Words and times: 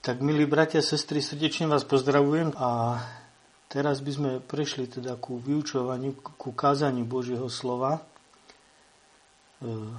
Tak 0.00 0.24
milí 0.24 0.48
bratia 0.48 0.80
sestry, 0.80 1.20
srdečne 1.20 1.68
vás 1.68 1.84
pozdravujem 1.84 2.56
a 2.56 2.96
teraz 3.68 4.00
by 4.00 4.12
sme 4.16 4.30
prešli 4.40 4.88
teda 4.88 5.20
ku 5.20 5.36
vyučovaniu, 5.36 6.16
ku 6.40 6.56
kázaniu 6.56 7.04
Božieho 7.04 7.52
slova. 7.52 8.00
E, 8.00 8.02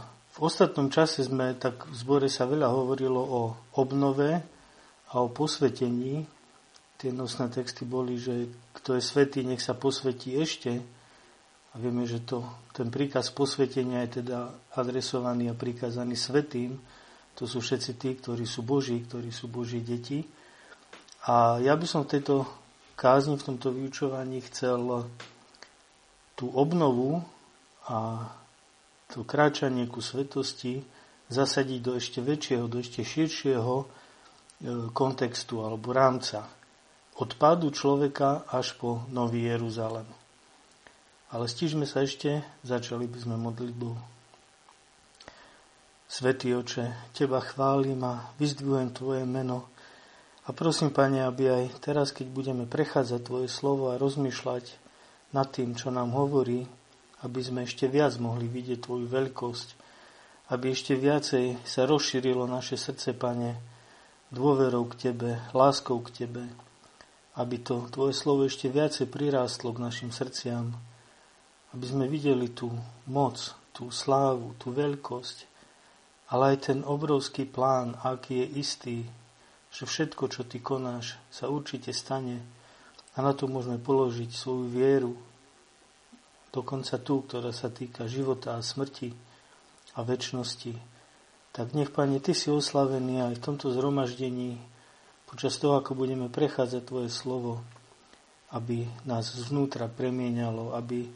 v 0.10 0.38
ostatnom 0.42 0.90
čase 0.90 1.22
sme, 1.22 1.54
tak 1.54 1.86
v 1.86 1.94
zbore 1.94 2.34
sa 2.34 2.50
veľa 2.50 2.74
hovorilo 2.74 3.22
o 3.22 3.42
obnove 3.78 4.42
a 5.14 5.22
o 5.22 5.30
posvetení. 5.30 6.26
Tie 6.98 7.14
nosné 7.14 7.54
texty 7.54 7.86
boli, 7.86 8.18
že 8.18 8.50
kto 8.82 8.98
je 8.98 9.06
svetý, 9.06 9.46
nech 9.46 9.62
sa 9.62 9.78
posvetí 9.78 10.34
ešte. 10.34 10.82
A 11.72 11.76
vieme, 11.78 12.10
že 12.10 12.26
to, 12.26 12.42
ten 12.74 12.90
príkaz 12.90 13.30
posvetenia 13.30 14.02
je 14.10 14.26
teda 14.26 14.50
adresovaný 14.74 15.54
a 15.54 15.56
prikázaný 15.56 16.18
svetým, 16.18 16.82
to 17.42 17.50
sú 17.50 17.58
všetci 17.58 17.92
tí, 17.98 18.14
ktorí 18.22 18.46
sú 18.46 18.62
Boží, 18.62 19.02
ktorí 19.02 19.34
sú 19.34 19.50
Boží 19.50 19.82
deti. 19.82 20.22
A 21.26 21.58
ja 21.58 21.74
by 21.74 21.90
som 21.90 22.06
v 22.06 22.14
tejto 22.14 22.46
kázni, 22.94 23.34
v 23.34 23.48
tomto 23.50 23.74
vyučovaní 23.74 24.46
chcel 24.46 25.10
tú 26.38 26.54
obnovu 26.54 27.26
a 27.90 28.30
to 29.10 29.26
kráčanie 29.26 29.90
ku 29.90 30.06
svetosti 30.06 30.86
zasadiť 31.34 31.80
do 31.82 31.98
ešte 31.98 32.22
väčšieho, 32.22 32.70
do 32.70 32.78
ešte 32.78 33.02
širšieho 33.02 33.74
e, 33.82 33.86
kontextu 34.94 35.66
alebo 35.66 35.98
rámca. 35.98 36.46
Od 37.18 37.32
pádu 37.42 37.74
človeka 37.74 38.46
až 38.54 38.78
po 38.78 39.10
Nový 39.10 39.50
Jeruzalem. 39.50 40.06
Ale 41.34 41.50
stížme 41.50 41.90
sa 41.90 42.06
ešte, 42.06 42.46
začali 42.62 43.10
by 43.10 43.18
sme 43.18 43.36
modlitbou. 43.42 44.21
Svetý 46.12 46.52
oče, 46.60 46.92
Teba 47.16 47.40
chválim 47.40 48.04
a 48.04 48.36
vyzdvihujem 48.36 48.92
Tvoje 48.92 49.24
meno. 49.24 49.72
A 50.44 50.52
prosím, 50.52 50.92
Pane, 50.92 51.24
aby 51.24 51.48
aj 51.48 51.80
teraz, 51.80 52.12
keď 52.12 52.28
budeme 52.28 52.68
prechádzať 52.68 53.24
Tvoje 53.24 53.48
slovo 53.48 53.96
a 53.96 53.96
rozmýšľať 53.96 54.76
nad 55.32 55.48
tým, 55.48 55.72
čo 55.72 55.88
nám 55.88 56.12
hovorí, 56.12 56.68
aby 57.24 57.40
sme 57.40 57.64
ešte 57.64 57.88
viac 57.88 58.20
mohli 58.20 58.44
vidieť 58.52 58.84
Tvoju 58.84 59.08
veľkosť, 59.08 59.68
aby 60.52 60.76
ešte 60.76 61.00
viacej 61.00 61.64
sa 61.64 61.88
rozšírilo 61.88 62.44
naše 62.44 62.76
srdce, 62.76 63.16
Pane, 63.16 63.56
dôverou 64.36 64.92
k 64.92 65.08
Tebe, 65.16 65.40
láskou 65.56 66.04
k 66.04 66.28
Tebe, 66.28 66.44
aby 67.40 67.56
to 67.64 67.88
Tvoje 67.88 68.12
slovo 68.12 68.44
ešte 68.44 68.68
viacej 68.68 69.08
prirástlo 69.08 69.72
k 69.72 69.80
našim 69.88 70.12
srdciam, 70.12 70.76
aby 71.72 71.86
sme 71.88 72.04
videli 72.12 72.52
tú 72.52 72.68
moc, 73.08 73.56
tú 73.72 73.88
slávu, 73.88 74.60
tú 74.60 74.76
veľkosť, 74.76 75.51
ale 76.32 76.56
aj 76.56 76.72
ten 76.72 76.80
obrovský 76.88 77.44
plán, 77.44 78.00
aký 78.00 78.42
je 78.42 78.48
istý, 78.56 78.98
že 79.72 79.84
všetko, 79.84 80.32
čo 80.32 80.48
ty 80.48 80.64
konáš, 80.64 81.20
sa 81.28 81.52
určite 81.52 81.92
stane 81.92 82.40
a 83.16 83.18
na 83.20 83.36
to 83.36 83.52
môžeme 83.52 83.76
položiť 83.76 84.32
svoju 84.32 84.66
vieru, 84.72 85.14
dokonca 86.56 87.00
tú, 87.04 87.24
ktorá 87.28 87.52
sa 87.52 87.68
týka 87.68 88.08
života 88.08 88.56
a 88.56 88.64
smrti 88.64 89.12
a 89.96 90.04
väčšnosti. 90.04 90.76
Tak 91.52 91.76
nech, 91.76 91.92
Pane, 91.92 92.24
Ty 92.24 92.32
si 92.32 92.48
oslavený 92.48 93.28
aj 93.28 93.34
v 93.40 93.44
tomto 93.44 93.76
zhromaždení, 93.76 94.56
počas 95.28 95.60
toho, 95.60 95.80
ako 95.80 95.96
budeme 96.00 96.32
prechádzať 96.32 96.82
Tvoje 96.88 97.12
slovo, 97.12 97.60
aby 98.56 98.88
nás 99.08 99.32
zvnútra 99.32 99.88
premieňalo, 99.92 100.76
aby 100.76 101.08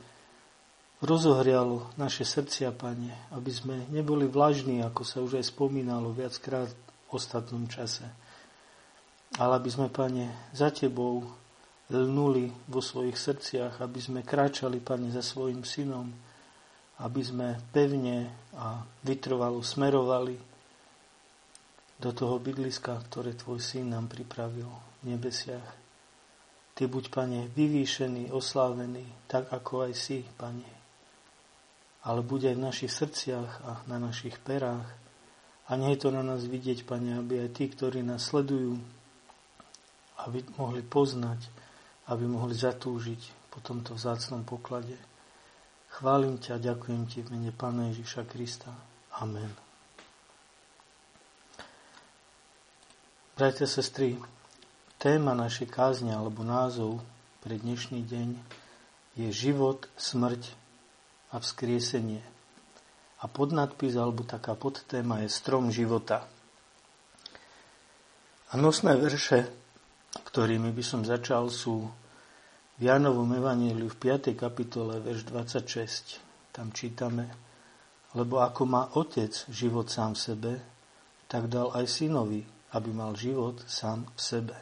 rozohrialo 1.05 1.93
naše 1.95 2.25
srdcia, 2.25 2.73
Pane, 2.73 3.13
aby 3.31 3.51
sme 3.53 3.85
neboli 3.93 4.25
vlažní, 4.25 4.81
ako 4.81 5.01
sa 5.05 5.21
už 5.21 5.37
aj 5.37 5.45
spomínalo 5.53 6.11
viackrát 6.11 6.67
v 6.67 7.09
ostatnom 7.13 7.69
čase. 7.69 8.03
Ale 9.37 9.61
aby 9.61 9.69
sme, 9.69 9.87
Pane, 9.93 10.51
za 10.51 10.73
Tebou 10.73 11.23
lnuli 11.93 12.49
vo 12.65 12.81
svojich 12.81 13.15
srdciach, 13.15 13.79
aby 13.79 13.99
sme 14.01 14.19
kráčali, 14.25 14.81
Pane, 14.81 15.13
za 15.13 15.21
svojim 15.21 15.61
synom, 15.61 16.09
aby 16.99 17.21
sme 17.21 17.61
pevne 17.69 18.33
a 18.57 18.81
vytrvalo 19.05 19.61
smerovali 19.61 20.35
do 22.01 22.09
toho 22.11 22.41
bydliska, 22.41 22.97
ktoré 23.07 23.37
Tvoj 23.37 23.61
syn 23.61 23.93
nám 23.93 24.09
pripravil 24.09 24.67
v 25.05 25.13
nebesiach. 25.13 25.69
Ty 26.75 26.91
buď, 26.91 27.13
Pane, 27.13 27.39
vyvýšený, 27.53 28.33
oslávený, 28.35 29.05
tak 29.29 29.47
ako 29.53 29.87
aj 29.87 29.93
si, 29.95 30.25
Pane 30.35 30.74
ale 32.05 32.21
bude 32.21 32.45
aj 32.53 32.57
v 32.57 32.65
našich 32.69 32.91
srdciach 32.93 33.51
a 33.65 33.71
na 33.89 33.97
našich 33.97 34.37
perách. 34.37 34.85
A 35.65 35.73
nie 35.73 35.97
je 35.97 36.05
to 36.05 36.09
na 36.13 36.21
nás 36.21 36.45
vidieť, 36.45 36.85
Pane, 36.85 37.17
aby 37.17 37.41
aj 37.41 37.57
tí, 37.57 37.65
ktorí 37.65 38.05
nás 38.05 38.29
sledujú, 38.29 38.77
aby 40.21 40.45
mohli 40.61 40.85
poznať, 40.85 41.41
aby 42.13 42.29
mohli 42.29 42.53
zatúžiť 42.53 43.49
po 43.49 43.57
tomto 43.65 43.97
vzácnom 43.97 44.45
poklade. 44.45 44.93
Chválim 45.97 46.37
ťa, 46.37 46.61
ďakujem 46.61 47.03
ti 47.09 47.25
v 47.25 47.33
mene 47.33 47.49
Pána 47.49 47.89
Ježiša 47.89 48.29
Krista. 48.29 48.69
Amen. 49.17 49.49
Bratia, 53.33 53.65
sestry, 53.65 54.15
téma 55.01 55.33
našej 55.33 55.67
kázne 55.73 56.13
alebo 56.13 56.45
názov 56.45 57.01
pre 57.41 57.57
dnešný 57.57 58.05
deň 58.05 58.29
je 59.17 59.27
život, 59.33 59.89
smrť 59.97 60.64
a 61.35 61.43
vzkriesenie. 61.43 62.23
A 63.19 63.25
podnadpis 63.27 63.99
alebo 63.99 64.23
taká 64.23 64.55
podtéma 64.55 65.27
je 65.27 65.29
Strom 65.29 65.67
života. 65.67 66.23
A 68.49 68.53
nosné 68.55 68.95
verše, 68.95 69.51
ktorými 70.15 70.71
by 70.71 70.83
som 70.85 71.03
začal, 71.03 71.51
sú 71.51 71.91
v 72.79 72.81
Jánovom 72.87 73.27
evaníliu 73.35 73.91
v 73.91 73.97
5. 74.15 74.31
kapitole, 74.35 75.03
verš 75.03 75.27
26. 75.27 76.23
Tam 76.55 76.71
čítame, 76.71 77.27
lebo 78.15 78.39
ako 78.39 78.63
má 78.63 78.83
otec 78.95 79.31
život 79.51 79.91
sám 79.91 80.15
v 80.15 80.23
sebe, 80.23 80.53
tak 81.27 81.51
dal 81.51 81.75
aj 81.75 81.83
synovi, 81.87 82.47
aby 82.71 82.89
mal 82.95 83.11
život 83.15 83.59
sám 83.67 84.07
v 84.15 84.19
sebe. 84.19 84.55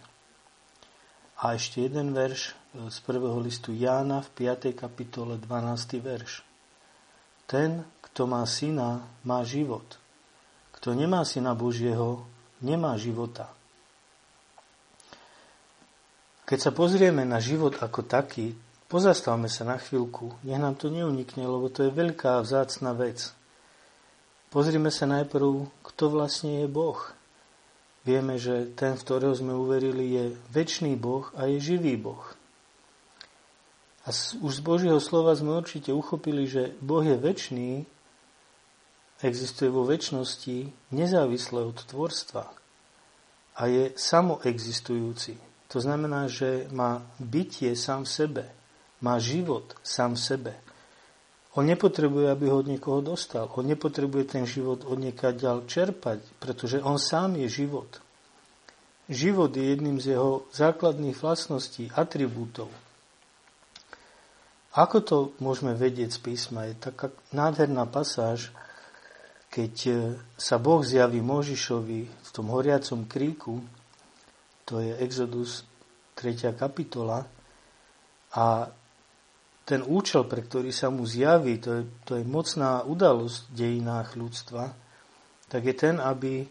A 1.43 1.53
ešte 1.53 1.85
jeden 1.85 2.15
verš 2.17 2.55
z 2.73 2.97
prvého 3.05 3.37
listu 3.37 3.75
Jána 3.75 4.25
v 4.25 4.47
5. 4.49 4.73
kapitole 4.73 5.37
12. 5.37 6.01
verš. 6.01 6.52
Ten, 7.47 7.83
kto 8.09 8.29
má 8.29 8.45
syna, 8.45 9.03
má 9.25 9.41
život. 9.41 9.83
Kto 10.77 10.93
nemá 10.93 11.25
syna 11.25 11.57
Božieho, 11.57 12.23
nemá 12.61 12.95
života. 12.99 13.51
Keď 16.43 16.59
sa 16.59 16.71
pozrieme 16.75 17.23
na 17.23 17.39
život 17.39 17.79
ako 17.79 18.03
taký, 18.03 18.53
pozastavme 18.91 19.47
sa 19.47 19.65
na 19.65 19.79
chvíľku, 19.79 20.37
nech 20.45 20.59
nám 20.59 20.75
to 20.75 20.91
neunikne, 20.91 21.41
lebo 21.47 21.71
to 21.71 21.87
je 21.87 21.95
veľká 21.95 22.43
vzácna 22.43 22.93
vec. 22.93 23.31
Pozrime 24.53 24.93
sa 24.93 25.09
najprv, 25.09 25.65
kto 25.81 26.03
vlastne 26.13 26.61
je 26.61 26.67
Boh. 26.69 26.99
Vieme, 28.05 28.37
že 28.37 28.69
ten, 28.77 28.93
v 28.93 29.01
ktorého 29.01 29.33
sme 29.33 29.55
uverili, 29.55 30.13
je 30.13 30.23
väčší 30.53 30.93
Boh 30.93 31.31
a 31.33 31.49
je 31.49 31.57
živý 31.57 31.97
Boh. 31.97 32.21
A 34.03 34.11
už 34.43 34.59
z 34.59 34.61
Božieho 34.61 34.99
slova 34.99 35.31
sme 35.31 35.55
určite 35.55 35.95
uchopili, 35.95 36.43
že 36.43 36.75
Boh 36.83 37.03
je 37.07 37.15
väčší, 37.15 37.87
existuje 39.23 39.71
vo 39.71 39.87
väčšnosti, 39.87 40.91
nezávisle 40.91 41.63
od 41.63 41.79
tvorstva 41.87 42.51
a 43.55 43.61
je 43.71 43.95
samoexistujúci. 43.95 45.39
To 45.71 45.79
znamená, 45.79 46.27
že 46.27 46.67
má 46.75 47.01
bytie 47.17 47.73
sám 47.79 48.03
v 48.03 48.11
sebe, 48.11 48.43
má 48.99 49.17
život 49.23 49.73
sám 49.81 50.19
v 50.19 50.21
sebe. 50.21 50.53
On 51.53 51.63
nepotrebuje, 51.63 52.33
aby 52.33 52.49
ho 52.49 52.59
od 52.59 52.67
niekoho 52.67 52.99
dostal. 53.05 53.45
On 53.53 53.61
nepotrebuje 53.61 54.25
ten 54.25 54.43
život 54.49 54.81
od 54.83 54.97
niekaď 54.97 55.33
ďal 55.37 55.57
čerpať, 55.69 56.19
pretože 56.41 56.81
on 56.81 56.97
sám 56.97 57.37
je 57.37 57.45
život. 57.45 58.01
Život 59.05 59.53
je 59.53 59.63
jedným 59.63 60.01
z 60.01 60.17
jeho 60.17 60.49
základných 60.49 61.13
vlastností, 61.13 61.93
atribútov. 61.93 62.73
Ako 64.73 65.05
to 65.05 65.17
môžeme 65.37 65.77
vedieť 65.77 66.17
z 66.17 66.19
písma? 66.19 66.65
Je 66.65 66.73
taká 66.73 67.13
nádherná 67.29 67.85
pasáž, 67.85 68.49
keď 69.53 69.73
e, 69.85 69.93
sa 70.33 70.57
Boh 70.57 70.81
zjaví 70.81 71.21
Možišovi 71.21 72.01
v 72.09 72.29
tom 72.33 72.49
horiacom 72.49 73.05
kríku, 73.05 73.61
to 74.65 74.81
je 74.81 74.97
Exodus 74.97 75.61
3. 76.17 76.57
kapitola, 76.57 77.21
a 78.33 78.65
ten 79.63 79.85
účel, 79.85 80.25
pre 80.25 80.41
ktorý 80.41 80.73
sa 80.73 80.89
mu 80.89 81.05
zjaví, 81.05 81.61
to 81.61 81.69
je, 81.69 81.83
to 82.03 82.11
je 82.17 82.25
mocná 82.25 82.81
udalosť 82.81 83.37
v 83.47 83.53
dejinách 83.53 84.17
ľudstva, 84.17 84.73
tak 85.47 85.61
je 85.69 85.75
ten, 85.77 86.01
aby 86.01 86.49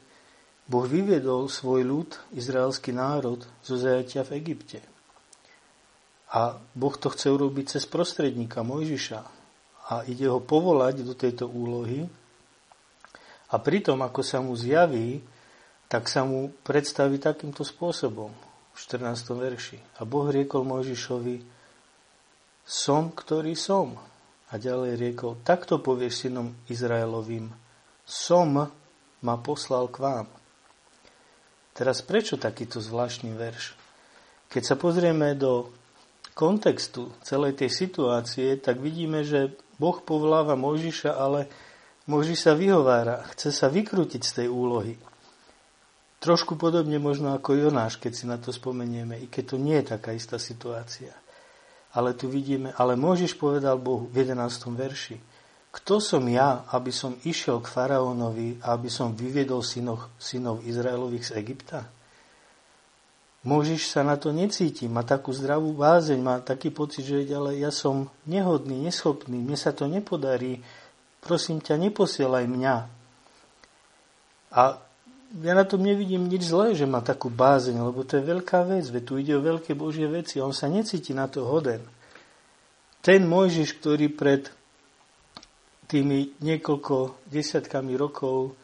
Boh 0.70 0.86
vyviedol 0.86 1.50
svoj 1.50 1.82
ľud, 1.82 2.10
izraelský 2.38 2.94
národ, 2.94 3.42
zo 3.66 3.74
zajatia 3.74 4.22
v 4.22 4.38
Egypte. 4.38 4.78
A 6.32 6.56
Boh 6.72 6.96
to 6.96 7.12
chce 7.12 7.28
urobiť 7.28 7.76
cez 7.76 7.84
prostredníka 7.84 8.64
Mojžiša. 8.64 9.20
A 9.92 10.08
ide 10.08 10.32
ho 10.32 10.40
povolať 10.40 11.04
do 11.04 11.12
tejto 11.12 11.44
úlohy. 11.44 12.08
A 13.52 13.60
pritom, 13.60 14.00
ako 14.00 14.24
sa 14.24 14.40
mu 14.40 14.56
zjaví, 14.56 15.20
tak 15.92 16.08
sa 16.08 16.24
mu 16.24 16.48
predstaví 16.64 17.20
takýmto 17.20 17.68
spôsobom 17.68 18.32
v 18.72 18.78
14. 18.80 19.12
verši. 19.36 19.78
A 20.00 20.08
Boh 20.08 20.32
riekol 20.32 20.64
Mojžišovi, 20.64 21.36
som, 22.64 23.12
ktorý 23.12 23.52
som. 23.52 24.00
A 24.48 24.56
ďalej 24.56 24.96
riekol, 24.96 25.36
takto 25.44 25.84
povieš 25.84 26.28
synom 26.28 26.56
Izraelovým, 26.72 27.52
som 28.08 28.72
ma 29.20 29.36
poslal 29.40 29.88
k 29.92 30.00
vám. 30.00 30.28
Teraz 31.76 32.04
prečo 32.04 32.36
takýto 32.40 32.80
zvláštny 32.80 33.32
verš? 33.32 33.76
Keď 34.52 34.62
sa 34.64 34.76
pozrieme 34.76 35.32
do 35.36 35.72
kontextu 36.32 37.12
celej 37.20 37.60
tej 37.60 37.70
situácie, 37.70 38.56
tak 38.60 38.80
vidíme, 38.80 39.24
že 39.24 39.52
Boh 39.76 40.00
povoláva 40.00 40.56
Mojžiša, 40.56 41.12
ale 41.12 41.50
Mojžiš 42.08 42.38
sa 42.48 42.52
vyhovára, 42.56 43.22
chce 43.36 43.54
sa 43.54 43.68
vykrútiť 43.70 44.22
z 44.24 44.32
tej 44.42 44.48
úlohy. 44.48 44.98
Trošku 46.22 46.54
podobne 46.54 47.02
možno 47.02 47.34
ako 47.34 47.58
Jonáš, 47.58 47.98
keď 47.98 48.12
si 48.14 48.24
na 48.30 48.38
to 48.38 48.54
spomenieme, 48.54 49.18
i 49.18 49.26
keď 49.26 49.54
to 49.54 49.56
nie 49.58 49.74
je 49.82 49.98
taká 49.98 50.14
istá 50.14 50.38
situácia. 50.38 51.10
Ale 51.92 52.14
tu 52.14 52.30
vidíme, 52.30 52.72
ale 52.78 52.94
Mojžiš 52.96 53.36
povedal 53.36 53.76
Bohu 53.76 54.08
v 54.08 54.24
11. 54.24 54.38
verši, 54.72 55.18
kto 55.72 56.04
som 56.04 56.24
ja, 56.28 56.68
aby 56.68 56.92
som 56.92 57.16
išiel 57.24 57.64
k 57.64 57.72
faraónovi 57.72 58.60
a 58.60 58.76
aby 58.76 58.92
som 58.92 59.16
vyviedol 59.16 59.64
synov, 59.64 60.12
synov 60.20 60.60
Izraelových 60.68 61.32
z 61.32 61.40
Egypta? 61.40 61.88
Mojžiš 63.42 63.90
sa 63.90 64.06
na 64.06 64.14
to 64.14 64.30
necíti, 64.30 64.86
má 64.86 65.02
takú 65.02 65.34
zdravú 65.34 65.74
bázeň, 65.74 66.18
má 66.22 66.38
taký 66.38 66.70
pocit, 66.70 67.02
že 67.02 67.26
ale 67.34 67.58
ja 67.58 67.74
som 67.74 68.06
nehodný, 68.22 68.78
neschopný, 68.78 69.42
mne 69.42 69.58
sa 69.58 69.74
to 69.74 69.90
nepodarí, 69.90 70.62
prosím 71.18 71.58
ťa, 71.58 71.74
neposielaj 71.74 72.46
mňa. 72.46 72.76
A 74.54 74.78
ja 75.42 75.52
na 75.58 75.66
tom 75.66 75.82
nevidím 75.82 76.30
nič 76.30 76.46
zlé, 76.46 76.78
že 76.78 76.86
má 76.86 77.02
takú 77.02 77.34
bázeň, 77.34 77.82
lebo 77.82 78.06
to 78.06 78.20
je 78.20 78.30
veľká 78.30 78.62
vec, 78.62 78.86
veď 78.86 79.02
tu 79.02 79.18
ide 79.18 79.34
o 79.34 79.42
veľké 79.42 79.74
Božie 79.74 80.06
veci, 80.06 80.38
on 80.38 80.54
sa 80.54 80.70
necíti 80.70 81.10
na 81.10 81.26
to 81.26 81.42
hoden. 81.42 81.82
Ten 83.02 83.26
Mojžiš, 83.26 83.82
ktorý 83.82 84.06
pred 84.14 84.46
tými 85.90 86.38
niekoľko 86.38 87.26
desiatkami 87.26 87.98
rokov 87.98 88.54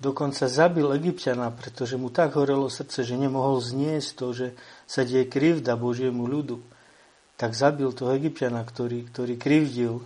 dokonca 0.00 0.48
zabil 0.48 0.88
Egyptiana, 0.96 1.52
pretože 1.52 2.00
mu 2.00 2.08
tak 2.08 2.34
horelo 2.40 2.72
srdce, 2.72 3.04
že 3.04 3.20
nemohol 3.20 3.60
zniesť 3.60 4.10
to, 4.16 4.26
že 4.32 4.46
sa 4.88 5.04
deje 5.04 5.28
krivda 5.28 5.76
Božiemu 5.76 6.24
ľudu, 6.24 6.64
tak 7.36 7.52
zabil 7.52 7.92
toho 7.92 8.16
Egyptiana, 8.16 8.64
ktorý, 8.64 9.12
ktorý 9.12 9.36
krivdil 9.36 10.00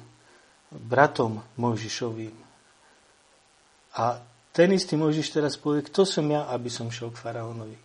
bratom 0.74 1.42
Mojžišovým. 1.54 2.34
A 3.94 4.18
ten 4.50 4.74
istý 4.74 4.98
Mojžiš 4.98 5.30
teraz 5.30 5.54
povie, 5.54 5.86
kto 5.86 6.02
som 6.02 6.26
ja, 6.26 6.50
aby 6.50 6.66
som 6.66 6.90
šiel 6.90 7.14
k 7.14 7.22
faraónovi. 7.22 7.78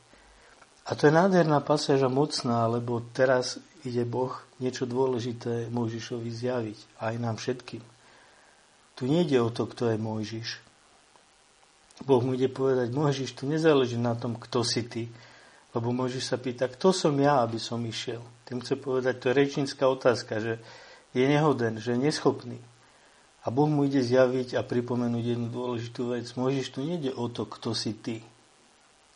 A 0.89 0.97
to 0.97 1.05
je 1.05 1.13
nádherná 1.13 1.61
pasáža 1.61 2.09
mocná, 2.09 2.65
lebo 2.65 3.05
teraz 3.13 3.61
ide 3.85 4.01
Boh 4.09 4.33
niečo 4.57 4.89
dôležité 4.89 5.69
Mojžišovi 5.69 6.29
zjaviť, 6.33 6.79
aj 6.97 7.13
nám 7.21 7.37
všetkým. 7.37 7.81
Tu 8.97 9.01
nejde 9.05 9.37
o 9.37 9.53
to, 9.53 9.69
kto 9.69 9.93
je 9.93 9.97
Mojžiš. 10.01 10.68
Boh 12.03 12.23
mu 12.23 12.35
ide 12.35 12.47
povedať, 12.47 12.95
Mojžiš, 12.95 13.35
tu 13.35 13.43
nezáleží 13.43 13.99
na 13.99 14.15
tom, 14.15 14.39
kto 14.39 14.63
si 14.63 14.87
ty, 14.87 15.11
lebo 15.75 15.91
Mojžiš 15.91 16.23
sa 16.31 16.37
pýta, 16.39 16.71
kto 16.71 16.95
som 16.95 17.13
ja, 17.19 17.43
aby 17.43 17.59
som 17.59 17.79
išiel. 17.83 18.23
Tým 18.47 18.63
chce 18.63 18.79
povedať, 18.79 19.19
to 19.19 19.29
je 19.29 19.37
rečnícka 19.37 19.83
otázka, 19.85 20.39
že 20.39 20.53
je 21.11 21.25
nehoden, 21.27 21.77
že 21.77 21.93
je 21.93 21.99
neschopný. 21.99 22.59
A 23.43 23.51
Boh 23.51 23.67
mu 23.71 23.87
ide 23.87 24.03
zjaviť 24.03 24.59
a 24.59 24.61
pripomenúť 24.67 25.23
jednu 25.35 25.47
dôležitú 25.47 26.11
vec. 26.11 26.27
Môžeš 26.35 26.75
tu 26.75 26.79
nejde 26.83 27.15
o 27.15 27.31
to, 27.31 27.47
kto 27.47 27.71
si 27.71 27.95
ty. 27.95 28.19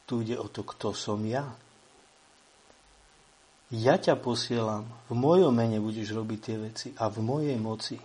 Tu 0.08 0.24
ide 0.24 0.40
o 0.40 0.48
to, 0.48 0.64
kto 0.64 0.96
som 0.96 1.20
ja. 1.28 1.48
Ja 3.74 3.98
ťa 3.98 4.16
posielam. 4.22 4.86
V 5.10 5.18
mojom 5.18 5.50
mene 5.50 5.82
budeš 5.82 6.14
robiť 6.14 6.40
tie 6.40 6.58
veci 6.62 6.88
a 6.96 7.10
v 7.10 7.20
mojej 7.26 7.58
moci. 7.58 7.98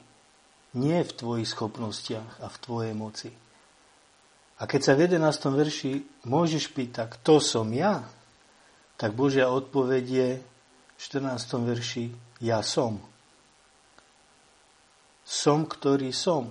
Nie 0.75 1.05
v 1.05 1.13
tvojich 1.13 1.49
schopnostiach 1.53 2.41
a 2.41 2.47
v 2.49 2.57
tvojej 2.61 2.95
moci. 2.97 3.31
A 4.59 4.67
keď 4.67 4.81
sa 4.83 4.93
v 4.99 5.07
11. 5.07 5.23
verši 5.55 5.93
môžeš 6.27 6.75
pýtať, 6.75 7.19
kto 7.19 7.39
som 7.39 7.71
ja, 7.71 8.03
tak 8.99 9.15
Božia 9.15 9.47
odpoveď 9.47 10.05
je 10.05 10.29
v 10.43 10.99
14. 10.99 11.63
verši, 11.63 12.11
ja 12.43 12.59
som 12.67 12.99
som, 15.29 15.69
ktorý 15.69 16.09
som. 16.09 16.49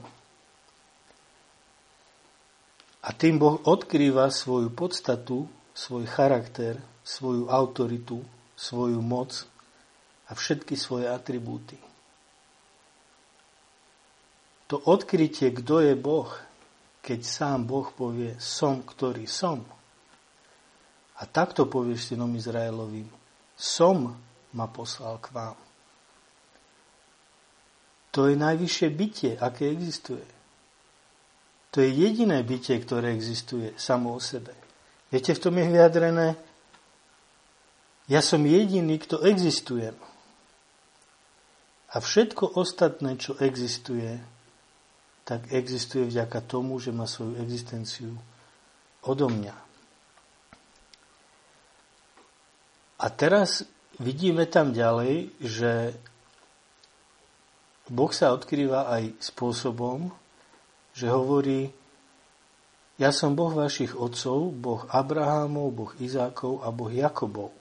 A 3.02 3.10
tým 3.10 3.42
Boh 3.42 3.58
odkrýva 3.66 4.30
svoju 4.30 4.70
podstatu, 4.70 5.50
svoj 5.74 6.06
charakter, 6.06 6.78
svoju 7.02 7.50
autoritu, 7.50 8.22
svoju 8.54 9.02
moc 9.02 9.34
a 10.30 10.38
všetky 10.38 10.78
svoje 10.78 11.10
atribúty. 11.10 11.82
To 14.70 14.78
odkrytie, 14.78 15.50
kto 15.56 15.82
je 15.82 15.96
Boh, 15.98 16.30
keď 17.08 17.24
sám 17.24 17.64
Boh 17.64 17.88
povie, 17.96 18.36
som, 18.36 18.84
ktorý 18.84 19.24
som. 19.32 19.64
A 21.18 21.24
takto 21.24 21.64
povieš 21.64 22.12
synom 22.12 22.36
Izraelovým, 22.36 23.08
som 23.56 24.12
ma 24.52 24.68
poslal 24.68 25.16
k 25.24 25.32
vám. 25.32 25.58
To 28.12 28.28
je 28.28 28.36
najvyššie 28.36 28.88
bytie, 28.92 29.32
aké 29.40 29.72
existuje. 29.72 30.28
To 31.72 31.80
je 31.80 31.96
jediné 31.96 32.44
bytie, 32.44 32.76
ktoré 32.84 33.16
existuje 33.16 33.72
samo 33.80 34.12
o 34.12 34.20
sebe. 34.20 34.52
Viete, 35.08 35.32
v 35.32 35.42
tom 35.48 35.56
je 35.56 35.64
vyjadrené, 35.64 36.36
ja 38.12 38.20
som 38.20 38.44
jediný, 38.44 39.00
kto 39.00 39.24
existujem. 39.24 39.96
A 41.88 42.04
všetko 42.04 42.60
ostatné, 42.60 43.16
čo 43.16 43.40
existuje, 43.40 44.20
tak 45.28 45.52
existuje 45.52 46.08
vďaka 46.08 46.40
tomu, 46.40 46.80
že 46.80 46.96
má 46.96 47.04
svoju 47.04 47.36
existenciu 47.44 48.16
odo 49.04 49.28
mňa. 49.28 49.56
A 52.98 53.06
teraz 53.12 53.68
vidíme 54.00 54.48
tam 54.48 54.72
ďalej, 54.72 55.36
že 55.44 55.92
Boh 57.92 58.12
sa 58.16 58.32
odkrýva 58.32 58.88
aj 58.88 59.20
spôsobom, 59.20 60.16
že 60.96 61.12
hovorí, 61.12 61.76
ja 62.96 63.12
som 63.12 63.36
Boh 63.36 63.52
vašich 63.52 64.00
otcov, 64.00 64.56
Boh 64.56 64.88
Abrahámov, 64.90 65.68
Boh 65.76 65.94
Izákov 66.00 66.64
a 66.64 66.72
Boh 66.72 66.90
Jakobov. 66.90 67.52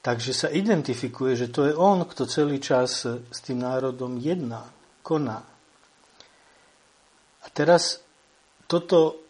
Takže 0.00 0.32
sa 0.32 0.48
identifikuje, 0.48 1.36
že 1.36 1.52
to 1.52 1.68
je 1.68 1.76
on, 1.76 2.08
kto 2.08 2.24
celý 2.24 2.56
čas 2.56 3.04
s 3.04 3.38
tým 3.44 3.60
národom 3.60 4.16
jedná, 4.16 4.64
koná. 5.04 5.44
A 7.44 7.46
teraz 7.52 8.00
toto 8.64 9.20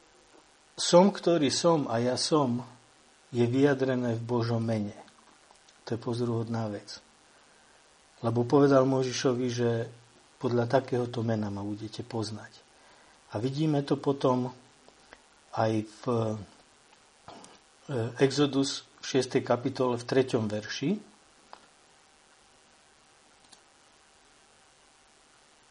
som, 0.78 1.10
ktorý 1.10 1.50
som 1.50 1.90
a 1.90 1.98
ja 1.98 2.14
som, 2.14 2.62
je 3.30 3.46
vyjadrené 3.46 4.18
v 4.18 4.26
Božom 4.26 4.62
mene. 4.62 4.94
To 5.86 5.94
je 5.94 6.00
pozoruhodná 6.02 6.66
vec. 6.66 6.98
Lebo 8.26 8.42
povedal 8.42 8.84
Možišovi, 8.84 9.46
že 9.50 9.70
podľa 10.42 10.66
takéhoto 10.66 11.22
mena 11.22 11.46
ma 11.48 11.62
budete 11.62 12.02
poznať. 12.02 12.50
A 13.30 13.38
vidíme 13.38 13.86
to 13.86 13.94
potom 13.94 14.50
aj 15.54 15.86
v 15.86 16.02
e, 16.10 16.34
Exodus 18.18 18.82
v 19.00 19.04
6. 19.08 19.40
kapitole 19.40 19.96
v 19.96 20.04
3. 20.04 20.36
verši. 20.44 20.90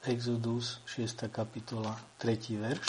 Exodus 0.09 0.81
6. 0.89 1.29
kapitola 1.29 1.93
3. 2.17 2.57
verš, 2.57 2.87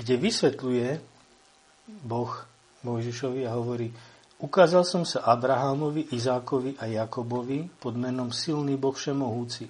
kde 0.00 0.14
vysvetľuje 0.16 0.88
Boh 2.06 2.32
Mojžišovi 2.86 3.44
a 3.44 3.52
hovorí, 3.54 3.92
Ukázal 4.36 4.84
som 4.84 5.00
sa 5.08 5.24
Abrahámovi, 5.32 6.12
Izákovi 6.12 6.76
a 6.76 6.84
Jakobovi 6.84 7.72
pod 7.80 7.96
menom 7.96 8.28
silný 8.28 8.76
Boh 8.76 8.92
Všemohúci, 8.92 9.64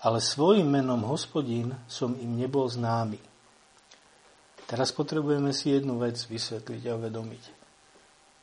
ale 0.00 0.24
svojim 0.24 0.64
menom 0.64 1.04
hospodín 1.04 1.76
som 1.84 2.16
im 2.16 2.40
nebol 2.40 2.64
známy. 2.72 3.20
Teraz 4.66 4.90
potrebujeme 4.90 5.54
si 5.54 5.70
jednu 5.70 6.02
vec 6.02 6.18
vysvetliť 6.18 6.82
a 6.90 6.96
uvedomiť. 6.98 7.42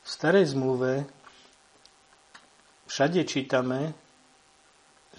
V 0.03 0.07
starej 0.07 0.55
zmluve 0.55 1.03
všade 2.87 3.23
čítame, 3.27 3.91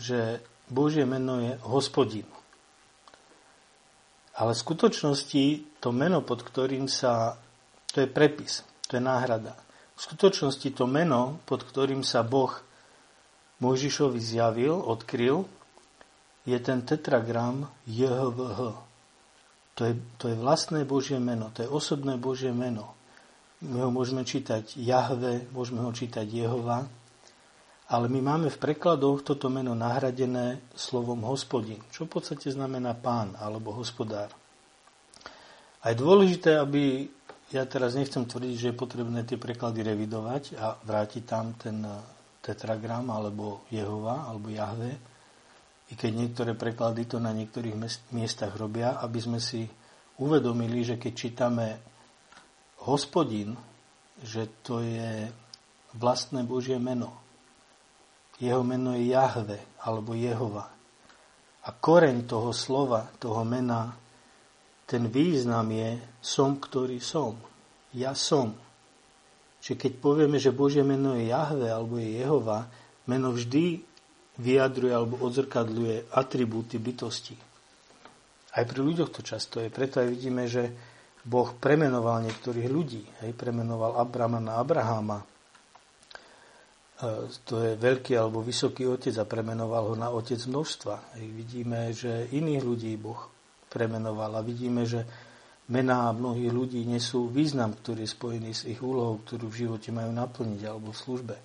že 0.00 0.40
Božie 0.72 1.04
meno 1.04 1.44
je 1.44 1.60
hospodín. 1.68 2.28
Ale 4.34 4.56
v 4.56 4.62
skutočnosti 4.64 5.44
to 5.78 5.92
meno, 5.92 6.24
pod 6.24 6.42
ktorým 6.42 6.88
sa, 6.88 7.36
to 7.92 8.02
je 8.02 8.08
prepis, 8.08 8.64
to 8.88 8.98
je 8.98 9.02
náhrada. 9.04 9.54
V 9.94 10.00
skutočnosti 10.00 10.74
to 10.74 10.90
meno, 10.90 11.38
pod 11.46 11.62
ktorým 11.62 12.02
sa 12.02 12.26
Boh 12.26 12.50
Mojžišovi 13.62 14.18
zjavil, 14.18 14.74
odkryl, 14.74 15.46
je 16.44 16.58
ten 16.58 16.82
tetragram 16.82 17.70
JHVH. 17.86 18.93
To 19.74 19.90
je, 19.90 19.94
to 20.22 20.30
je 20.30 20.36
vlastné 20.38 20.86
Božie 20.86 21.18
meno, 21.18 21.50
to 21.50 21.66
je 21.66 21.70
osobné 21.70 22.14
Božie 22.14 22.54
meno. 22.54 22.94
My 23.64 23.82
ho 23.82 23.90
môžeme 23.90 24.22
čítať 24.22 24.78
Jahve, 24.78 25.50
môžeme 25.50 25.82
ho 25.82 25.90
čítať 25.90 26.22
Jehova, 26.28 26.86
ale 27.90 28.06
my 28.08 28.20
máme 28.22 28.48
v 28.48 28.60
prekladoch 28.60 29.26
toto 29.26 29.50
meno 29.52 29.74
nahradené 29.76 30.62
slovom 30.72 31.26
hospodin, 31.26 31.82
čo 31.90 32.06
v 32.06 32.16
podstate 32.16 32.48
znamená 32.54 32.94
pán 32.96 33.34
alebo 33.36 33.74
hospodár. 33.74 34.30
A 35.84 35.92
je 35.92 36.00
dôležité, 36.00 36.56
aby, 36.56 37.10
ja 37.52 37.68
teraz 37.68 37.92
nechcem 37.92 38.24
tvrdiť, 38.24 38.54
že 38.56 38.68
je 38.72 38.80
potrebné 38.80 39.26
tie 39.28 39.36
preklady 39.36 39.84
revidovať 39.84 40.56
a 40.56 40.80
vrátiť 40.80 41.22
tam 41.28 41.52
ten 41.60 41.84
tetragram 42.40 43.08
alebo 43.12 43.68
Jehova 43.68 44.28
alebo 44.28 44.48
Jahve, 44.48 45.13
i 45.90 45.92
keď 45.92 46.12
niektoré 46.16 46.52
preklady 46.56 47.04
to 47.04 47.20
na 47.20 47.34
niektorých 47.36 47.76
miestach 48.16 48.56
robia, 48.56 48.96
aby 49.04 49.20
sme 49.20 49.36
si 49.36 49.68
uvedomili, 50.16 50.80
že 50.80 50.96
keď 50.96 51.12
čítame 51.12 51.66
hospodin, 52.88 53.52
že 54.24 54.48
to 54.64 54.80
je 54.80 55.28
vlastné 55.98 56.46
Božie 56.46 56.80
meno. 56.80 57.12
Jeho 58.40 58.64
meno 58.66 58.96
je 58.96 59.12
Jahve 59.12 59.60
alebo 59.84 60.16
Jehova. 60.16 60.66
A 61.64 61.68
koreň 61.72 62.28
toho 62.28 62.50
slova, 62.52 63.08
toho 63.20 63.44
mena, 63.44 63.94
ten 64.84 65.08
význam 65.08 65.68
je 65.72 65.96
som, 66.20 66.60
ktorý 66.60 67.00
som. 67.00 67.36
Ja 67.96 68.12
som. 68.12 68.52
Čiže 69.64 69.80
keď 69.80 69.92
povieme, 69.96 70.36
že 70.36 70.52
Božie 70.52 70.84
meno 70.84 71.16
je 71.16 71.32
Jahve 71.32 71.72
alebo 71.72 71.96
je 71.96 72.20
Jehova, 72.20 72.68
meno 73.08 73.32
vždy 73.32 73.93
vyjadruje 74.38 74.92
alebo 74.94 75.22
odzrkadľuje 75.22 76.10
atribúty 76.10 76.82
bytosti. 76.82 77.36
Aj 78.54 78.62
pri 78.62 78.80
ľuďoch 78.82 79.10
to 79.10 79.20
často 79.22 79.58
je. 79.58 79.70
Preto 79.70 79.98
aj 79.98 80.08
vidíme, 80.10 80.46
že 80.46 80.70
Boh 81.26 81.50
premenoval 81.58 82.22
niektorých 82.22 82.68
ľudí. 82.70 83.02
Hej, 83.24 83.34
premenoval 83.34 83.98
Abrama 83.98 84.38
na 84.38 84.62
Abraháma. 84.62 85.18
E, 85.22 85.26
to 87.42 87.58
je 87.64 87.74
veľký 87.74 88.14
alebo 88.14 88.44
vysoký 88.44 88.86
otec 88.86 89.14
a 89.18 89.26
premenoval 89.26 89.90
ho 89.90 89.96
na 89.98 90.14
otec 90.14 90.38
množstva. 90.38 91.18
Hej, 91.18 91.26
vidíme, 91.34 91.90
že 91.90 92.30
iných 92.30 92.62
ľudí 92.62 92.94
Boh 92.94 93.18
premenoval 93.72 94.38
a 94.38 94.46
vidíme, 94.46 94.86
že 94.86 95.02
mená 95.66 96.12
mnohých 96.12 96.52
ľudí 96.52 96.80
nesú 96.86 97.26
význam, 97.26 97.74
ktorý 97.74 98.06
je 98.06 98.14
spojený 98.14 98.50
s 98.54 98.62
ich 98.68 98.78
úlohou, 98.78 99.18
ktorú 99.24 99.50
v 99.50 99.66
živote 99.66 99.90
majú 99.90 100.14
naplniť 100.14 100.60
alebo 100.68 100.94
v 100.94 101.02
službe. 101.02 101.36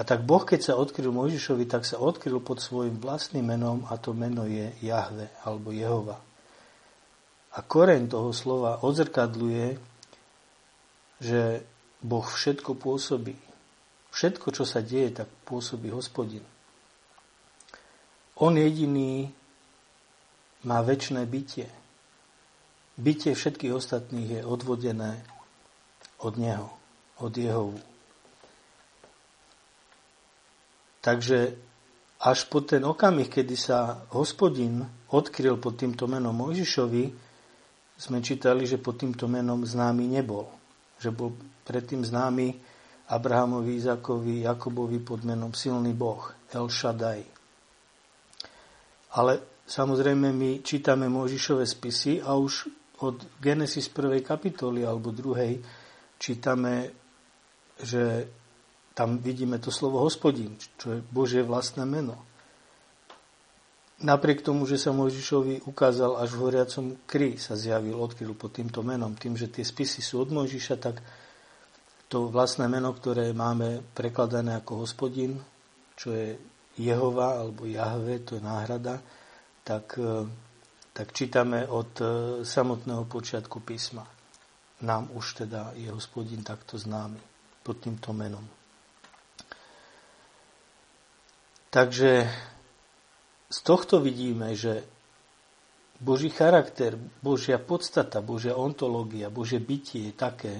A 0.00 0.04
tak 0.04 0.24
Boh, 0.24 0.40
keď 0.48 0.72
sa 0.72 0.80
odkryl 0.80 1.12
Mojžišovi, 1.12 1.68
tak 1.68 1.84
sa 1.84 2.00
odkryl 2.00 2.40
pod 2.40 2.64
svojim 2.64 2.96
vlastným 2.96 3.44
menom 3.44 3.84
a 3.92 4.00
to 4.00 4.16
meno 4.16 4.48
je 4.48 4.72
Jahve 4.80 5.28
alebo 5.44 5.76
Jehova. 5.76 6.16
A 7.52 7.60
koreň 7.60 8.08
toho 8.08 8.32
slova 8.32 8.80
odzrkadluje, 8.80 9.76
že 11.20 11.60
Boh 12.00 12.24
všetko 12.24 12.80
pôsobí. 12.80 13.36
Všetko, 14.08 14.56
čo 14.56 14.64
sa 14.64 14.80
deje, 14.80 15.20
tak 15.20 15.28
pôsobí 15.44 15.92
hospodin. 15.92 16.42
On 18.40 18.56
jediný 18.56 19.28
má 20.64 20.80
väčšie 20.80 21.28
bytie. 21.28 21.68
Bytie 22.96 23.36
všetkých 23.36 23.76
ostatných 23.76 24.40
je 24.40 24.48
odvodené 24.48 25.20
od 26.24 26.40
Neho, 26.40 26.72
od 27.20 27.36
Jehovu. 27.36 27.89
Takže 31.00 31.56
až 32.20 32.38
po 32.52 32.60
ten 32.60 32.84
okamih, 32.84 33.32
kedy 33.32 33.56
sa 33.56 34.04
hospodin 34.12 34.84
odkryl 35.08 35.56
pod 35.56 35.80
týmto 35.80 36.04
menom 36.04 36.36
Mojžišovi, 36.36 37.04
sme 38.00 38.24
čítali, 38.24 38.64
že 38.64 38.80
pod 38.80 39.00
týmto 39.00 39.28
menom 39.28 39.64
známy 39.64 40.08
nebol. 40.08 40.48
Že 41.00 41.10
bol 41.12 41.30
predtým 41.64 42.04
známy 42.04 42.56
Abrahamovi, 43.12 43.76
Izakovi, 43.76 44.44
Jakobovi 44.44 45.00
pod 45.00 45.24
menom 45.24 45.52
Silný 45.52 45.92
Boh, 45.92 46.32
El 46.52 46.68
Shaddai. 46.68 47.24
Ale 49.16 49.32
samozrejme 49.66 50.32
my 50.32 50.50
čítame 50.64 51.08
Mojžišové 51.08 51.66
spisy 51.66 52.20
a 52.20 52.36
už 52.36 52.68
od 53.00 53.16
Genesis 53.40 53.88
1. 53.88 54.20
kapitoly 54.20 54.84
alebo 54.84 55.10
2. 55.10 56.20
čítame, 56.20 56.92
že 57.80 58.28
tam 59.00 59.16
vidíme 59.16 59.56
to 59.56 59.72
slovo 59.72 60.04
hospodín, 60.04 60.60
čo 60.76 60.92
je 60.92 61.00
Božie 61.00 61.40
vlastné 61.40 61.88
meno. 61.88 62.20
Napriek 64.04 64.44
tomu, 64.44 64.68
že 64.68 64.76
sa 64.76 64.92
Mojžišovi 64.92 65.64
ukázal 65.64 66.20
až 66.20 66.36
v 66.36 66.42
horiacom 66.44 66.86
kry, 67.08 67.40
sa 67.40 67.56
zjavil, 67.56 67.96
odkryl 67.96 68.36
pod 68.36 68.60
týmto 68.60 68.84
menom. 68.84 69.16
Tým, 69.16 69.40
že 69.40 69.48
tie 69.48 69.64
spisy 69.64 70.04
sú 70.04 70.20
od 70.20 70.28
Mojžiša, 70.36 70.76
tak 70.76 71.00
to 72.12 72.28
vlastné 72.28 72.68
meno, 72.68 72.92
ktoré 72.92 73.32
máme 73.32 73.80
prekladané 73.96 74.60
ako 74.60 74.84
hospodin, 74.84 75.40
čo 75.96 76.12
je 76.12 76.36
Jehova 76.76 77.40
alebo 77.40 77.64
Jahve, 77.64 78.20
to 78.20 78.36
je 78.36 78.44
náhrada, 78.44 79.00
tak, 79.64 79.96
e, 79.96 80.28
tak 80.92 81.16
čítame 81.16 81.64
od 81.64 81.92
e, 82.04 82.04
samotného 82.44 83.08
počiatku 83.08 83.64
písma. 83.64 84.04
Nám 84.84 85.08
už 85.16 85.48
teda 85.48 85.72
je 85.72 85.88
hospodin 85.88 86.44
takto 86.44 86.76
známy 86.76 87.20
pod 87.64 87.80
týmto 87.80 88.12
menom. 88.12 88.59
Takže 91.70 92.26
z 93.46 93.58
tohto 93.62 94.02
vidíme, 94.02 94.58
že 94.58 94.82
Boží 96.02 96.26
charakter, 96.34 96.98
Božia 97.22 97.62
podstata, 97.62 98.18
Božia 98.18 98.58
ontológia, 98.58 99.30
Božie 99.30 99.62
bytie 99.62 100.10
je 100.10 100.14
také, 100.16 100.54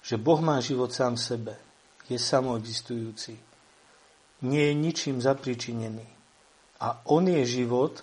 že 0.00 0.16
Boh 0.16 0.40
má 0.40 0.56
život 0.64 0.88
sám 0.88 1.20
sebe, 1.20 1.60
je 2.08 2.16
samoexistujúci, 2.16 3.36
nie 4.48 4.62
je 4.70 4.74
ničím 4.74 5.20
zapričinený. 5.20 6.06
A 6.78 7.02
On 7.10 7.26
je 7.26 7.42
život 7.44 8.00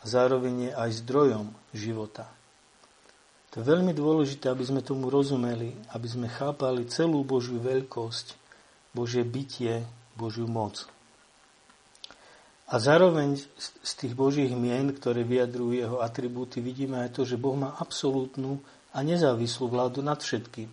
a 0.00 0.04
zároveň 0.06 0.70
je 0.70 0.72
aj 0.72 0.90
zdrojom 1.02 1.50
života. 1.74 2.30
To 3.50 3.60
je 3.60 3.68
veľmi 3.68 3.90
dôležité, 3.92 4.48
aby 4.48 4.64
sme 4.64 4.80
tomu 4.80 5.10
rozumeli, 5.10 5.74
aby 5.92 6.06
sme 6.08 6.30
chápali 6.30 6.86
celú 6.86 7.26
Božiu 7.26 7.58
veľkosť, 7.58 8.38
Božie 8.94 9.26
bytie, 9.26 9.82
Božiu 10.14 10.46
moc. 10.46 10.95
A 12.66 12.82
zároveň 12.82 13.38
z 13.60 13.92
tých 13.94 14.18
Božích 14.18 14.50
mien, 14.50 14.90
ktoré 14.90 15.22
vyjadrujú 15.22 15.78
jeho 15.78 15.98
atribúty, 16.02 16.58
vidíme 16.58 16.98
aj 17.06 17.14
to, 17.14 17.22
že 17.22 17.38
Boh 17.38 17.54
má 17.54 17.78
absolútnu 17.78 18.58
a 18.90 19.06
nezávislú 19.06 19.70
vládu 19.70 20.02
nad 20.02 20.18
všetkým. 20.18 20.66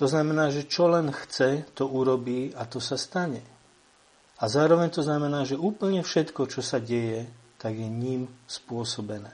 To 0.00 0.04
znamená, 0.08 0.48
že 0.48 0.64
čo 0.64 0.88
len 0.88 1.12
chce, 1.12 1.68
to 1.76 1.86
urobí 1.86 2.56
a 2.56 2.64
to 2.64 2.80
sa 2.80 2.96
stane. 2.96 3.44
A 4.40 4.48
zároveň 4.48 4.90
to 4.90 5.04
znamená, 5.04 5.44
že 5.46 5.60
úplne 5.60 6.02
všetko, 6.02 6.50
čo 6.50 6.64
sa 6.64 6.80
deje, 6.80 7.28
tak 7.60 7.76
je 7.78 7.86
ním 7.86 8.26
spôsobené. 8.48 9.30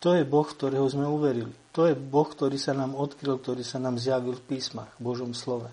To 0.00 0.14
je 0.14 0.22
Boh, 0.22 0.46
ktorého 0.46 0.86
sme 0.86 1.10
uverili. 1.10 1.52
To 1.74 1.90
je 1.90 1.98
Boh, 1.98 2.24
ktorý 2.24 2.56
sa 2.56 2.72
nám 2.72 2.94
odkryl, 2.94 3.36
ktorý 3.42 3.66
sa 3.66 3.82
nám 3.82 3.98
zjavil 3.98 4.38
v 4.38 4.46
písmach, 4.56 4.94
v 4.96 5.10
Božom 5.10 5.34
slove. 5.34 5.68